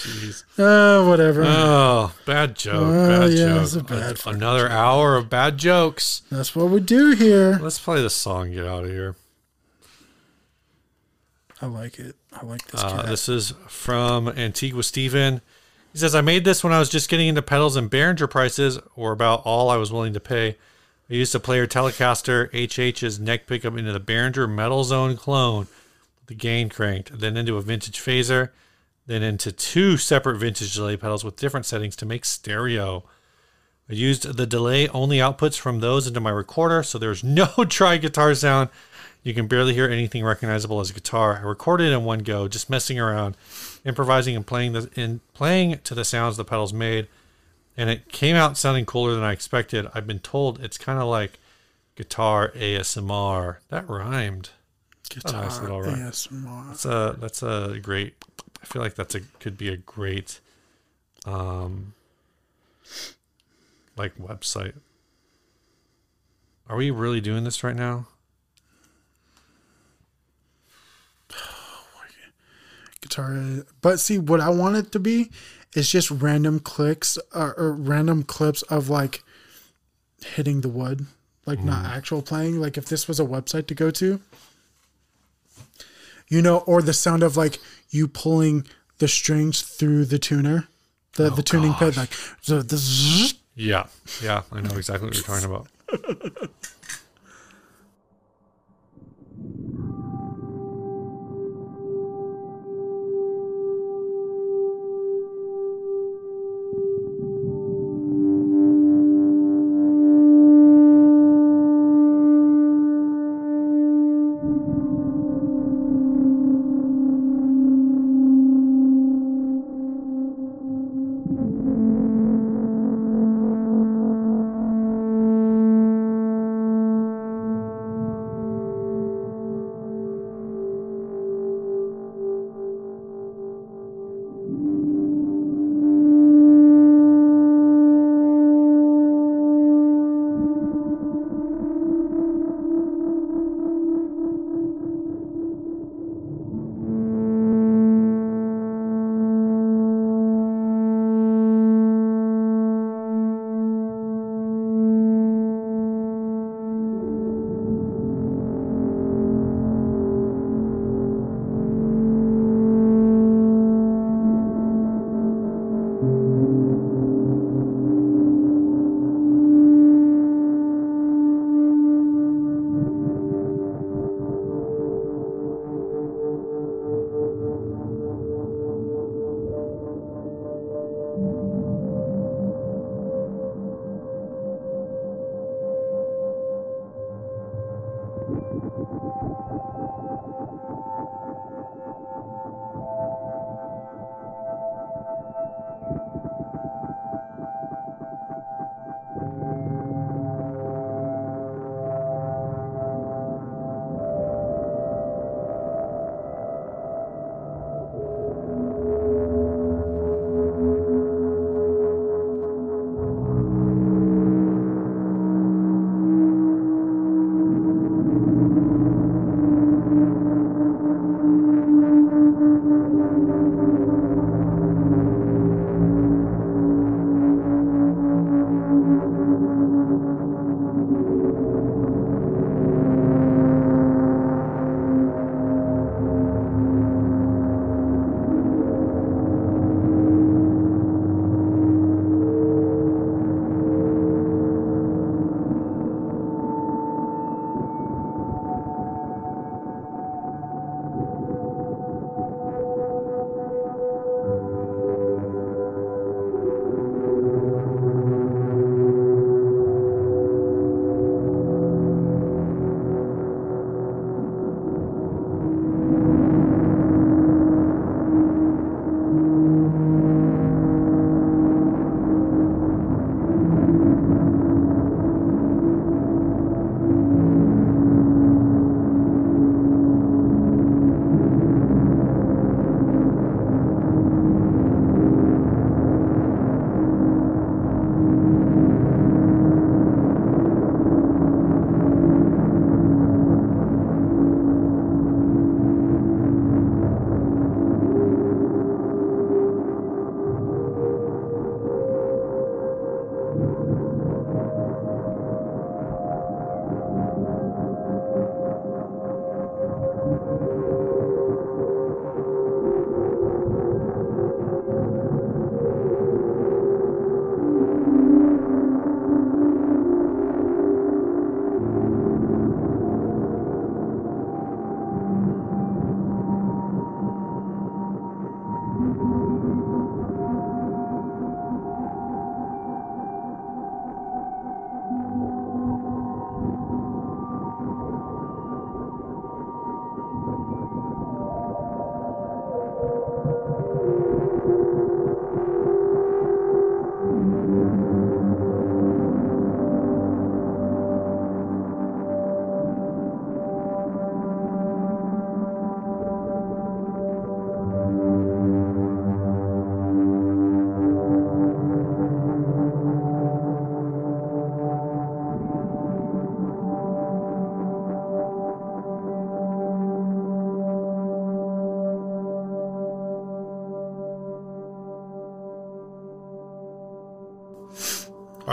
Jeez. 0.02 0.44
uh, 0.58 1.08
whatever. 1.08 1.44
Oh, 1.46 2.14
bad 2.26 2.56
joke. 2.56 2.82
Oh, 2.82 3.08
bad 3.28 3.32
yeah, 3.32 3.46
joke. 3.54 3.64
it's 3.64 3.76
a 3.76 3.84
bad 3.84 4.20
fucking 4.20 4.38
Another 4.38 4.70
hour 4.70 5.16
of 5.16 5.30
bad 5.30 5.58
jokes. 5.58 6.24
That's 6.32 6.56
what 6.56 6.70
we 6.70 6.80
do 6.80 7.12
here. 7.12 7.60
Let's 7.62 7.80
play 7.80 8.02
the 8.02 8.10
song. 8.10 8.52
Get 8.52 8.66
out 8.66 8.84
of 8.86 8.90
here. 8.90 9.16
I 11.62 11.68
like 11.68 12.00
it. 12.00 12.16
I 12.34 12.46
like 12.46 12.66
this 12.68 12.82
Uh, 12.84 13.04
this 13.04 13.30
is 13.30 13.54
from 13.68 14.28
Antigua 14.30 14.82
Stephen. 14.84 15.42
He 15.94 16.00
says, 16.00 16.16
I 16.16 16.22
made 16.22 16.46
this 16.46 16.64
when 16.64 16.74
I 16.74 16.80
was 16.80 16.90
just 16.90 17.10
getting 17.10 17.28
into 17.28 17.42
pedals 17.42 17.76
and 17.76 17.92
Behringer 17.92 18.30
prices 18.30 18.80
were 18.96 19.12
about 19.12 19.42
all 19.46 19.70
I 19.70 19.76
was 19.76 19.92
willing 19.92 20.14
to 20.14 20.20
pay. 20.20 20.58
I 21.10 21.14
used 21.14 21.36
a 21.36 21.40
player 21.40 21.68
Telecaster 21.68 22.50
HH's 22.54 23.20
neck 23.20 23.46
pickup 23.46 23.78
into 23.78 23.92
the 23.92 24.00
Behringer 24.00 24.50
Metal 24.50 24.84
Zone 24.86 25.18
clone, 25.18 25.68
with 26.18 26.28
the 26.28 26.36
gain 26.36 26.70
cranked, 26.70 27.20
then 27.20 27.36
into 27.36 27.58
a 27.58 27.62
vintage 27.62 28.00
phaser, 28.00 28.50
then 29.12 29.24
into 29.24 29.52
two 29.52 29.98
separate 29.98 30.38
vintage 30.38 30.74
delay 30.74 30.98
pedals 30.98 31.24
with 31.24 31.36
different 31.36 31.66
settings 31.66 31.96
to 31.98 32.06
make 32.06 32.26
stereo. 32.26 33.04
I 33.90 33.94
used 33.94 34.38
the 34.38 34.48
delay 34.48 34.88
only 34.90 35.18
outputs 35.18 35.60
from 35.60 35.80
those 35.80 36.08
into 36.08 36.20
my 36.20 36.30
recorder, 36.30 36.82
so 36.84 36.98
there's 36.98 37.24
no 37.24 37.48
dry 37.68 37.98
guitar 37.98 38.34
sound. 38.34 38.70
You 39.24 39.34
can 39.34 39.48
barely 39.48 39.74
hear 39.74 39.88
anything 39.88 40.24
recognizable 40.24 40.80
as 40.80 40.90
a 40.90 40.94
guitar. 40.94 41.38
I 41.38 41.42
recorded 41.42 41.92
in 41.92 42.04
one 42.04 42.20
go, 42.20 42.48
just 42.48 42.70
messing 42.70 43.00
around, 43.00 43.38
improvising 43.86 44.36
and 44.36 44.48
playing 44.48 44.74
the 44.74 44.90
in 44.96 45.20
playing 45.34 45.80
to 45.84 45.94
the 45.94 46.06
sounds 46.06 46.38
the 46.38 46.46
pedals 46.46 46.74
made, 46.74 47.08
and 47.78 47.90
it 47.90 48.12
came 48.12 48.36
out 48.36 48.58
sounding 48.58 48.86
cooler 48.86 49.14
than 49.14 49.24
I 49.24 49.32
expected. 49.32 49.88
I've 49.94 50.08
been 50.08 50.20
told 50.20 50.60
it's 50.62 50.78
kind 50.78 51.00
of 51.00 51.08
like 51.08 51.40
guitar 51.96 52.52
ASMR. 52.56 53.58
That 53.70 53.88
rhymed. 53.88 54.50
Guitar 55.10 55.44
nice 55.44 55.60
little. 55.60 55.82
ASMR. 55.82 56.68
That's 56.70 56.86
a 56.86 57.16
that's 57.20 57.44
a 57.44 57.80
great. 57.82 58.16
I 58.62 58.66
feel 58.66 58.82
like 58.82 58.96
that's 58.96 59.16
a 59.16 59.22
could 59.40 59.58
be 59.58 59.70
a 59.70 59.78
great, 59.78 60.40
um, 61.26 61.94
like 63.98 64.18
website. 64.18 64.74
Are 66.70 66.78
we 66.78 66.92
really 66.92 67.22
doing 67.22 67.44
this 67.44 67.64
right 67.64 67.76
now? 67.76 68.08
Guitar. 73.02 73.66
But 73.82 74.00
see, 74.00 74.18
what 74.18 74.40
I 74.40 74.50
want 74.50 74.78
it 74.78 74.92
to 74.94 75.00
be 75.00 75.32
is 75.76 75.90
just 75.90 76.12
random 76.12 76.60
clicks 76.60 77.18
or, 77.34 77.54
or 77.56 77.74
random 77.74 78.24
clips 78.24 78.62
of 78.64 78.90
like 78.90 79.24
hitting 80.24 80.62
the 80.62 80.70
wood, 80.70 81.08
like 81.46 81.60
not 81.60 81.86
actual 81.86 82.22
playing. 82.22 82.60
Like 82.60 82.78
if 82.78 82.86
this 82.86 83.08
was 83.08 83.20
a 83.20 83.26
website 83.26 83.68
to 83.68 83.76
go 83.76 83.92
to, 83.92 84.22
you 86.30 86.42
know, 86.42 86.60
or 86.60 86.82
the 86.82 86.94
sound 86.94 87.24
of 87.24 87.36
like 87.36 87.60
you 87.92 88.08
pulling 88.08 88.66
the 88.98 89.08
strings 89.08 89.62
through 89.62 90.06
the 90.06 90.18
tuner, 90.20 90.68
the 91.16 91.26
oh, 91.26 91.30
the 91.30 91.44
tuning 91.44 91.74
pad, 91.74 91.98
like 91.98 92.12
so 92.42 92.62
the 92.62 92.78
zzz, 92.78 93.36
Yeah, 93.56 93.88
yeah, 94.24 94.42
I 94.52 94.62
know 94.62 94.76
exactly 94.76 95.08
what 95.08 95.16
you're 95.16 95.24
talking 95.24 95.46
about. 95.46 95.68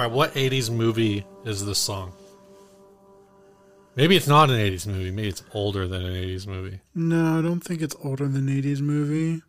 right, 0.08 0.16
what 0.16 0.34
80s 0.34 0.70
movie 0.70 1.24
is 1.44 1.64
this 1.64 1.78
song? 1.78 2.12
Maybe 3.96 4.16
it's 4.16 4.28
not 4.28 4.48
an 4.50 4.56
80s 4.56 4.86
movie. 4.86 5.10
Maybe 5.10 5.28
it's 5.28 5.42
older 5.52 5.88
than 5.88 6.04
an 6.04 6.14
80s 6.14 6.46
movie. 6.46 6.80
No, 6.94 7.38
I 7.38 7.42
don't 7.42 7.60
think 7.60 7.82
it's 7.82 7.96
older 8.02 8.28
than 8.28 8.46
80s 8.46 8.80
movie. 8.80 9.42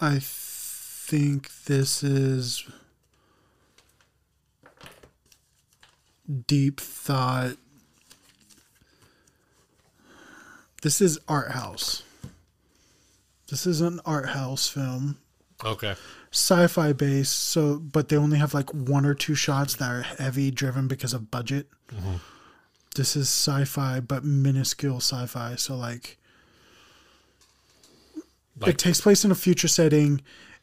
I 0.00 0.18
think 0.20 1.64
this 1.64 2.02
is 2.02 2.66
deep 6.46 6.80
thought. 6.80 7.56
This 10.80 11.00
is 11.00 11.18
art 11.28 11.52
house. 11.52 12.02
This 13.50 13.66
is 13.66 13.82
an 13.82 14.00
art 14.06 14.30
house 14.30 14.66
film, 14.68 15.18
Okay. 15.64 15.94
Sci-fi 16.32 16.92
based. 16.92 17.32
So, 17.38 17.78
but 17.78 18.08
they 18.08 18.16
only 18.16 18.38
have 18.38 18.54
like 18.54 18.70
one 18.72 19.06
or 19.06 19.14
two 19.14 19.34
shots 19.36 19.74
that 19.76 19.88
are 19.90 20.02
heavy 20.02 20.50
driven 20.50 20.88
because 20.88 21.12
of 21.14 21.30
budget. 21.30 21.68
This 22.96 23.14
is 23.16 23.28
sci-fi, 23.28 24.00
but 24.00 24.24
minuscule 24.24 24.96
sci-fi. 24.98 25.54
So, 25.56 25.76
like, 25.76 26.18
Like 28.58 28.70
it 28.70 28.78
takes 28.78 29.00
place 29.00 29.24
in 29.24 29.30
a 29.30 29.34
future 29.36 29.68
setting 29.68 30.20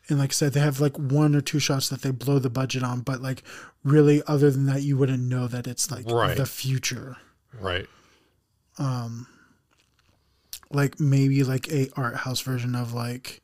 and 0.10 0.18
like 0.20 0.32
i 0.32 0.34
said 0.34 0.54
they 0.54 0.60
have 0.60 0.80
like 0.80 0.98
one 0.98 1.36
or 1.36 1.42
two 1.42 1.60
shots 1.60 1.90
that 1.90 2.02
they 2.02 2.10
blow 2.12 2.40
the 2.40 2.50
budget 2.50 2.82
on 2.84 3.02
but 3.02 3.22
like 3.22 3.44
really 3.84 4.24
other 4.26 4.50
than 4.50 4.66
that 4.66 4.82
you 4.82 4.98
wouldn't 4.98 5.22
know 5.22 5.46
that 5.48 5.68
it's 5.68 5.92
like 5.92 6.06
Right. 6.10 6.36
the 6.38 6.46
future 6.48 7.18
right. 7.60 7.88
Um 8.78 9.28
like 10.72 11.00
maybe 11.00 11.44
like 11.44 11.68
a 11.72 11.90
art 11.96 12.16
house 12.16 12.42
version 12.42 12.74
of 12.76 12.94
like 12.94 13.42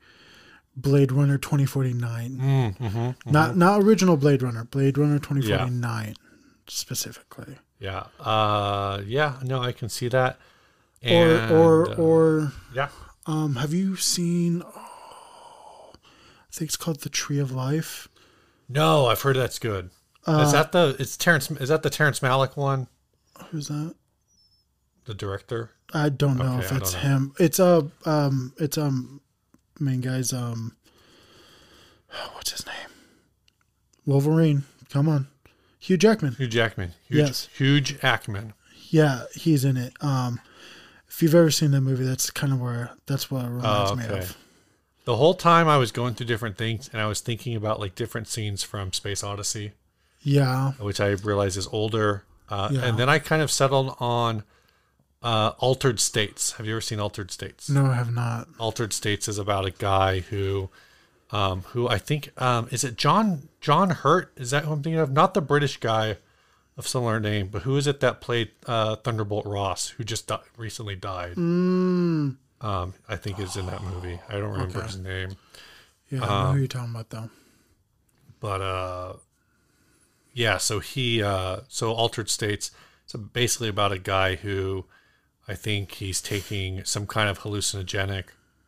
blade 0.77 1.11
runner 1.11 1.37
2049 1.37 2.37
Mm, 2.37 2.77
mm-hmm, 2.77 3.31
not 3.31 3.55
not 3.57 3.81
original 3.81 4.17
blade 4.17 4.41
runner 4.43 4.63
blade 4.65 4.97
runner 4.97 5.19
2049 5.19 6.15
specifically 6.67 7.57
Yeah. 7.79 8.05
Uh. 8.19 9.01
Yeah. 9.05 9.35
No, 9.43 9.61
I 9.61 9.71
can 9.71 9.89
see 9.89 10.07
that. 10.09 10.37
or 11.05 11.09
And, 11.37 11.51
or 11.51 11.89
uh, 11.91 11.95
or 11.95 12.51
yeah. 12.73 12.89
um 13.25 13.55
have 13.55 13.73
you 13.73 13.95
seen 13.95 14.63
oh, 14.65 15.91
i 15.93 16.51
think 16.51 16.69
it's 16.69 16.77
called 16.77 17.01
the 17.01 17.09
tree 17.09 17.39
of 17.39 17.51
life 17.51 18.07
No, 18.67 19.05
I've 19.07 19.21
heard 19.21 19.35
that's 19.35 19.59
good. 19.59 19.91
Uh, 20.27 20.43
is 20.45 20.51
that 20.53 20.71
the? 20.71 20.95
It's 20.97 21.15
Terrence. 21.17 21.51
Is 21.51 21.69
that 21.69 21.83
the 21.83 21.89
Terrence 21.91 22.19
Malick 22.21 22.57
one? 22.57 22.87
who's 23.51 23.67
that 23.67 23.93
The 25.05 25.13
director. 25.13 25.71
I 25.93 26.09
don't 26.09 26.37
know 26.37 26.55
Okay, 26.57 26.65
if 26.65 26.71
it's 26.71 26.93
know. 26.93 26.99
him. 26.99 27.33
It's 27.39 27.59
a 27.59 27.91
um 28.05 28.53
it's 28.57 28.77
um 28.77 29.21
main 29.79 30.01
guy's 30.01 30.31
um 30.33 30.75
what's 32.33 32.51
his 32.51 32.65
name? 32.65 32.75
Wolverine. 34.05 34.63
Come 34.89 35.09
on. 35.09 35.27
Hugh 35.79 35.97
Jackman. 35.97 36.33
Hugh 36.35 36.47
Jackman. 36.47 36.93
Huge, 37.07 37.19
Yes. 37.27 37.49
Huge 37.55 37.99
Ackman. 37.99 38.53
Yeah, 38.89 39.23
he's 39.33 39.65
in 39.65 39.77
it. 39.77 39.93
Um 40.01 40.39
if 41.07 41.21
you've 41.23 41.35
ever 41.35 41.51
seen 41.51 41.71
that 41.71 41.81
movie, 41.81 42.03
that's 42.05 42.29
kind 42.29 42.51
of 42.53 42.59
where 42.59 42.91
that's 43.05 43.29
what 43.31 43.45
it 43.45 43.49
reminds 43.49 43.91
Oh, 43.91 43.95
me 43.95 44.05
of. 44.05 44.37
The 45.05 45.15
whole 45.17 45.35
time 45.35 45.67
I 45.67 45.77
was 45.77 45.91
going 45.91 46.15
through 46.15 46.25
different 46.25 46.57
things, 46.57 46.89
and 46.91 46.99
I 47.01 47.05
was 47.05 47.21
thinking 47.21 47.55
about 47.55 47.79
like 47.79 47.93
different 47.95 48.27
scenes 48.27 48.63
from 48.63 48.91
Space 48.91 49.23
Odyssey, 49.23 49.73
Yeah. 50.21 50.71
which 50.73 50.99
I 50.99 51.09
realize 51.09 51.57
is 51.57 51.67
older. 51.67 52.23
Uh, 52.49 52.69
Yeah. 52.71 52.81
And 52.85 52.97
then 52.97 53.07
I 53.07 53.19
kind 53.19 53.41
of 53.43 53.51
settled 53.51 53.95
on 53.99 54.43
uh, 55.25 55.51
Altered 55.59 55.99
States. 55.99 56.53
Have 56.53 56.65
you 56.65 56.73
ever 56.73 56.81
seen 56.81 56.99
Altered 57.01 57.31
States? 57.31 57.69
No, 57.69 57.87
I 57.87 57.95
have 57.95 58.13
not. 58.13 58.47
Altered 58.59 58.93
States 58.93 59.27
is 59.27 59.37
about 59.37 59.65
a 59.65 59.71
guy 59.71 60.19
who, 60.21 60.69
um, 61.31 61.61
who 61.73 61.89
I 61.89 61.97
think 61.97 62.29
um, 62.41 62.67
is 62.71 62.83
it 62.83 62.95
John 62.95 63.49
John 63.59 63.89
Hurt? 63.89 64.31
Is 64.37 64.51
that 64.51 64.63
who 64.65 64.71
I'm 64.73 64.83
thinking 64.83 64.99
of? 64.99 65.11
Not 65.11 65.33
the 65.33 65.41
British 65.41 65.77
guy 65.77 66.17
of 66.77 66.87
similar 66.87 67.19
name, 67.19 67.47
but 67.47 67.63
who 67.63 67.75
is 67.77 67.87
it 67.87 67.99
that 68.01 68.21
played 68.21 68.51
uh, 68.67 68.97
Thunderbolt 68.97 69.45
Ross, 69.45 69.89
who 69.89 70.03
just 70.03 70.27
di- 70.27 70.39
recently 70.57 70.95
died? 70.95 71.35
Mm, 71.35 72.35
Um, 72.61 72.93
I 73.09 73.15
think 73.15 73.39
is 73.39 73.55
in 73.57 73.65
that 73.67 73.81
movie. 73.83 74.19
I 74.29 74.33
don't 74.33 74.51
remember 74.51 74.77
Okay. 74.79 74.87
his 74.87 74.97
name, 74.99 75.37
yeah, 76.09 76.23
I 76.23 76.27
Um, 76.27 76.43
know 76.47 76.51
who 76.53 76.57
you're 76.59 76.67
talking 76.67 76.91
about 76.93 77.09
though. 77.09 77.29
but 78.39 78.61
uh, 78.61 79.13
yeah. 80.33 80.57
So 80.57 80.79
he, 80.79 81.23
uh, 81.23 81.61
so 81.67 81.93
Altered 81.93 82.29
States. 82.29 82.71
So 83.07 83.17
basically 83.19 83.69
about 83.69 83.91
a 83.91 83.99
guy 83.99 84.35
who, 84.35 84.85
I 85.47 85.53
think 85.55 85.93
he's 85.93 86.21
taking 86.21 86.83
some 86.85 87.05
kind 87.07 87.29
of 87.29 87.39
hallucinogenic. 87.39 88.25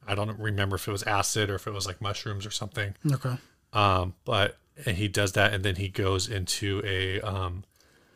I 0.07 0.15
don't 0.15 0.37
remember 0.39 0.75
if 0.75 0.87
it 0.87 0.91
was 0.91 1.03
acid 1.03 1.49
or 1.49 1.55
if 1.55 1.67
it 1.67 1.71
was 1.73 1.85
like 1.87 1.99
mushrooms 2.01 2.45
or 2.45 2.51
something. 2.51 2.95
Okay. 3.11 3.35
Um, 3.73 4.13
but 4.25 4.57
and 4.85 4.95
he 4.97 5.07
does 5.07 5.31
that, 5.33 5.53
and 5.53 5.63
then 5.65 5.75
he 5.77 5.89
goes 5.89 6.29
into 6.29 6.81
a 6.85 7.19
um, 7.21 7.63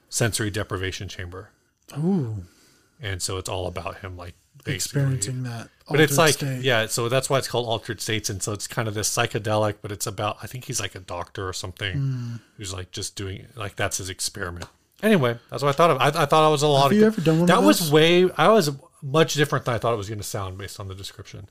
sensory 0.09 0.49
deprivation 0.51 1.07
chamber, 1.07 1.49
Ooh, 1.97 2.43
and 3.01 3.21
so 3.21 3.37
it's 3.37 3.49
all 3.49 3.65
about 3.67 3.97
him 3.99 4.15
like 4.15 4.35
basically. 4.63 5.01
experiencing 5.01 5.43
that. 5.43 5.69
But 5.89 5.99
it's 5.99 6.17
like 6.17 6.35
state. 6.35 6.61
yeah, 6.61 6.85
so 6.85 7.09
that's 7.09 7.29
why 7.29 7.39
it's 7.39 7.47
called 7.49 7.65
altered 7.67 7.99
states, 7.99 8.29
and 8.29 8.41
so 8.41 8.53
it's 8.53 8.67
kind 8.67 8.87
of 8.87 8.93
this 8.93 9.09
psychedelic, 9.13 9.75
but 9.81 9.91
it's 9.91 10.07
about 10.07 10.37
I 10.41 10.47
think 10.47 10.65
he's 10.65 10.79
like 10.79 10.95
a 10.95 10.99
doctor 10.99 11.47
or 11.47 11.53
something 11.53 11.93
Hmm. 11.97 12.35
who's 12.57 12.71
like 12.73 12.91
just 12.91 13.15
doing 13.15 13.47
like 13.55 13.75
that's 13.75 13.97
his 13.97 14.09
experiment. 14.09 14.67
Anyway, 15.03 15.37
that's 15.49 15.63
what 15.63 15.69
I 15.69 15.71
thought 15.73 15.91
of. 15.91 15.97
I, 16.01 16.07
I 16.23 16.25
thought 16.25 16.45
I 16.45 16.49
was 16.49 16.61
a 16.63 16.67
lot 16.67 16.83
Have 16.83 16.91
of 16.91 16.97
you 16.97 17.05
ever 17.05 17.21
done 17.21 17.35
one 17.41 17.41
of 17.43 17.47
that 17.47 17.63
was 17.63 17.91
way 17.91 18.29
I 18.37 18.49
was 18.49 18.71
much 19.01 19.33
different 19.33 19.65
than 19.65 19.73
I 19.75 19.77
thought 19.77 19.93
it 19.93 19.97
was 19.97 20.07
going 20.09 20.19
to 20.19 20.23
sound 20.25 20.57
based 20.57 20.79
on 20.79 20.87
the 20.87 20.95
description. 20.95 21.47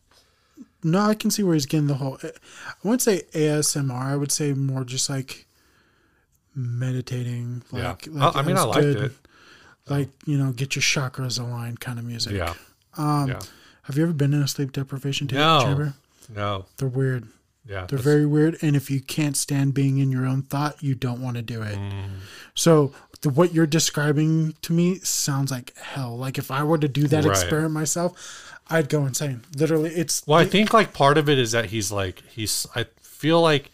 No, 0.83 1.01
I 1.01 1.15
can 1.15 1.31
see 1.31 1.43
where 1.43 1.55
he's 1.55 1.67
getting 1.67 1.89
the 1.89 1.95
whole. 1.95 2.19
I 2.23 2.31
wouldn't 2.85 3.03
say 3.03 3.23
ASMR. 3.33 3.91
I 3.93 4.17
would 4.17 4.33
say 4.33 4.53
more 4.55 4.85
just 4.85 5.11
like 5.11 5.47
meditating. 6.55 7.63
Like, 7.71 8.07
yeah, 8.07 8.13
like 8.13 8.37
I, 8.37 8.41
I 8.41 8.43
mean 8.43 8.57
I 8.57 8.63
liked 8.63 8.81
good, 8.81 8.97
it. 9.05 9.13
Like 9.89 10.09
you 10.27 10.39
know, 10.39 10.53
get 10.53 10.77
your 10.77 10.83
chakras 10.83 11.41
aligned 11.41 11.81
kind 11.81 11.99
of 11.99 12.05
music. 12.05 12.33
Yeah, 12.35 12.55
Um, 12.97 13.29
yeah. 13.29 13.41
Have 13.85 13.97
you 13.97 14.05
ever 14.05 14.13
been 14.13 14.33
in 14.33 14.43
a 14.43 14.49
sleep 14.49 14.73
deprivation 14.73 15.29
No. 15.33 15.61
chamber? 15.63 15.95
No, 16.33 16.67
They're 16.77 16.87
weird. 16.87 17.27
yeah, 17.67 17.87
They're 17.87 17.99
very 17.99 18.25
weird. 18.27 18.57
And 18.63 18.77
if 18.77 18.89
you 18.89 19.01
can't 19.01 19.37
stand 19.37 19.75
being 19.75 19.99
in 19.99 20.13
your 20.13 20.27
own 20.27 20.43
thought, 20.43 20.81
you 20.81 20.95
don't 20.95 21.21
want 21.21 21.37
to 21.37 21.43
do 21.43 21.63
it. 21.63 21.77
Mm. 21.77 22.11
So 22.55 22.93
the, 23.23 23.31
what 23.31 23.53
you're 23.55 23.67
describing 23.67 24.55
to 24.63 24.73
me 24.73 24.99
sounds 25.01 25.51
like 25.51 25.77
hell. 25.77 26.17
Like 26.17 26.39
if 26.39 26.51
I 26.51 26.63
were 26.63 26.79
to 26.79 26.89
do 26.89 27.07
that 27.09 27.25
Right. 27.25 27.31
experiment 27.31 27.73
myself, 27.73 28.47
I'd 28.69 28.89
go 28.89 29.05
insane. 29.07 29.43
Literally, 29.57 29.91
it's 29.91 30.23
Well, 30.27 30.39
I 30.39 30.45
think 30.45 30.73
like 30.73 30.93
part 30.93 31.19
of 31.19 31.29
it 31.29 31.39
is 31.39 31.53
that 31.53 31.67
he's 31.67 31.91
like 31.93 32.23
he's. 32.29 32.67
I 32.75 32.87
feel 33.01 33.41
like 33.43 33.71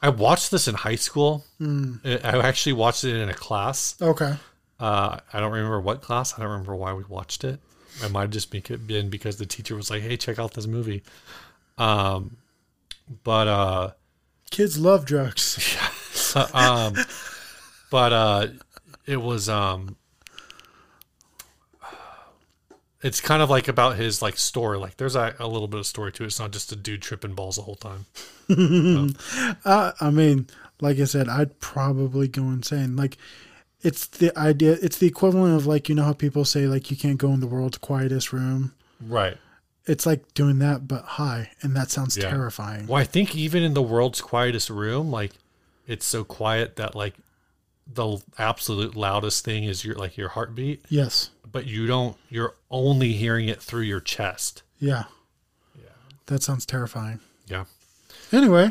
I 0.00 0.08
watched 0.08 0.50
this 0.50 0.68
in 0.68 0.74
high 0.74 0.94
school. 0.96 1.44
Hmm. 1.58 1.94
I 2.04 2.38
actually 2.38 2.74
watched 2.74 3.04
it 3.04 3.14
in 3.16 3.28
a 3.28 3.34
class. 3.34 3.96
okay. 4.00 4.34
Uh, 4.78 5.18
I 5.32 5.40
don't 5.40 5.52
remember 5.52 5.80
what 5.80 6.02
class. 6.02 6.34
I 6.34 6.42
don't 6.42 6.50
remember 6.50 6.74
why 6.76 6.92
we 6.92 7.02
watched 7.04 7.44
it. 7.44 7.60
It 8.04 8.12
might 8.12 8.22
have 8.22 8.30
just 8.30 8.50
be- 8.50 8.60
been 8.60 9.08
because 9.08 9.38
the 9.38 9.46
teacher 9.46 9.74
was 9.74 9.88
like, 9.90 10.02
"Hey, 10.02 10.18
check 10.18 10.38
out 10.38 10.52
this 10.52 10.66
movie." 10.66 11.02
Um, 11.78 12.36
but 13.24 13.48
uh, 13.48 13.90
Kids 14.50 14.78
love 14.78 15.06
drugs. 15.06 15.76
um, 16.54 16.94
but 17.90 18.12
uh, 18.12 18.46
it 19.06 19.16
was 19.18 19.48
um, 19.48 19.96
it's 23.02 23.20
kind 23.20 23.42
of 23.42 23.50
like 23.50 23.68
about 23.68 23.96
his 23.96 24.22
like 24.22 24.36
story. 24.36 24.78
Like, 24.78 24.96
there's 24.96 25.16
a, 25.16 25.34
a 25.38 25.46
little 25.46 25.68
bit 25.68 25.78
of 25.80 25.86
story 25.86 26.12
to 26.12 26.24
it. 26.24 26.26
It's 26.26 26.40
not 26.40 26.50
just 26.50 26.72
a 26.72 26.76
dude 26.76 27.02
tripping 27.02 27.34
balls 27.34 27.56
the 27.56 27.62
whole 27.62 27.76
time. 27.76 28.06
Uh, 29.64 29.92
I 30.00 30.10
mean, 30.10 30.46
like 30.80 30.98
I 31.00 31.04
said, 31.04 31.28
I'd 31.28 31.58
probably 31.58 32.28
go 32.28 32.42
insane. 32.44 32.94
Like, 32.96 33.18
it's 33.82 34.06
the 34.06 34.36
idea. 34.38 34.76
It's 34.80 34.98
the 34.98 35.06
equivalent 35.08 35.56
of 35.56 35.66
like 35.66 35.88
you 35.88 35.94
know 35.96 36.04
how 36.04 36.12
people 36.12 36.44
say 36.44 36.66
like 36.66 36.90
you 36.90 36.96
can't 36.96 37.18
go 37.18 37.32
in 37.32 37.40
the 37.40 37.46
world's 37.48 37.78
quietest 37.78 38.32
room. 38.32 38.72
Right. 39.00 39.36
It's 39.86 40.06
like 40.06 40.32
doing 40.34 40.58
that, 40.60 40.86
but 40.88 41.02
high, 41.04 41.50
and 41.62 41.74
that 41.76 41.90
sounds 41.90 42.16
Yeah. 42.16 42.30
terrifying. 42.30 42.86
Well, 42.86 43.00
I 43.00 43.04
think 43.04 43.34
even 43.36 43.62
in 43.62 43.74
the 43.74 43.82
world's 43.82 44.20
quietest 44.20 44.70
room, 44.70 45.10
like 45.10 45.32
it's 45.88 46.06
so 46.06 46.22
quiet 46.24 46.76
that 46.76 46.94
like 46.94 47.14
the 47.86 48.18
absolute 48.38 48.96
loudest 48.96 49.44
thing 49.44 49.64
is 49.64 49.84
your 49.84 49.94
like 49.96 50.16
your 50.16 50.28
heartbeat, 50.30 50.84
Yes. 50.88 51.30
but 51.50 51.66
you 51.66 51.86
don't. 51.86 52.16
You're 52.28 52.54
only 52.70 53.12
hearing 53.12 53.48
it 53.48 53.62
through 53.62 53.82
your 53.82 54.00
chest. 54.00 54.62
Yeah. 54.78 55.04
Yeah. 55.76 55.88
That 56.26 56.42
sounds 56.42 56.66
terrifying. 56.66 57.20
Yeah. 57.46 57.64
Anyway, 58.32 58.70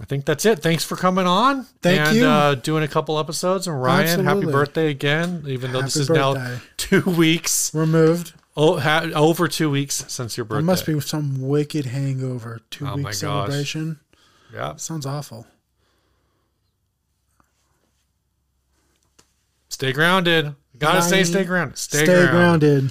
I 0.00 0.04
think 0.04 0.24
that's 0.24 0.44
it. 0.44 0.58
Thanks 0.60 0.84
for 0.84 0.96
coming 0.96 1.26
on. 1.26 1.64
Thank 1.82 2.00
and, 2.00 2.16
you. 2.16 2.26
Uh, 2.26 2.54
doing 2.56 2.82
a 2.82 2.88
couple 2.88 3.18
episodes. 3.18 3.66
And 3.66 3.80
Ryan, 3.80 4.24
happy 4.24 4.46
birthday 4.46 4.90
again. 4.90 5.44
Even 5.46 5.72
though 5.72 5.82
this 5.82 5.94
Happy 5.94 6.02
is 6.02 6.10
now 6.10 6.58
two 6.76 7.02
weeks, 7.06 7.72
removed. 7.74 8.32
oh, 8.56 8.78
ha- 8.78 9.08
over 9.14 9.46
two 9.48 9.70
weeks 9.70 10.04
since 10.08 10.36
your 10.36 10.44
birthday. 10.44 10.56
There 10.58 10.66
must 10.66 10.86
be 10.86 11.00
some 11.00 11.40
wicked 11.48 11.86
hangover. 11.86 12.60
Two 12.70 12.86
Oh 12.86 12.96
week 12.96 13.12
celebration. 13.12 14.00
Yeah. 14.52 14.76
Sounds 14.76 15.06
awful. 15.06 15.46
Stay 19.78 19.92
grounded. 19.92 20.56
Gotta 20.76 21.02
stay, 21.02 21.20
Bye. 21.20 21.22
stay 21.22 21.44
grounded. 21.44 21.78
Stay, 21.78 21.98
Stay 21.98 22.06
grounded. 22.26 22.30
grounded. 22.32 22.90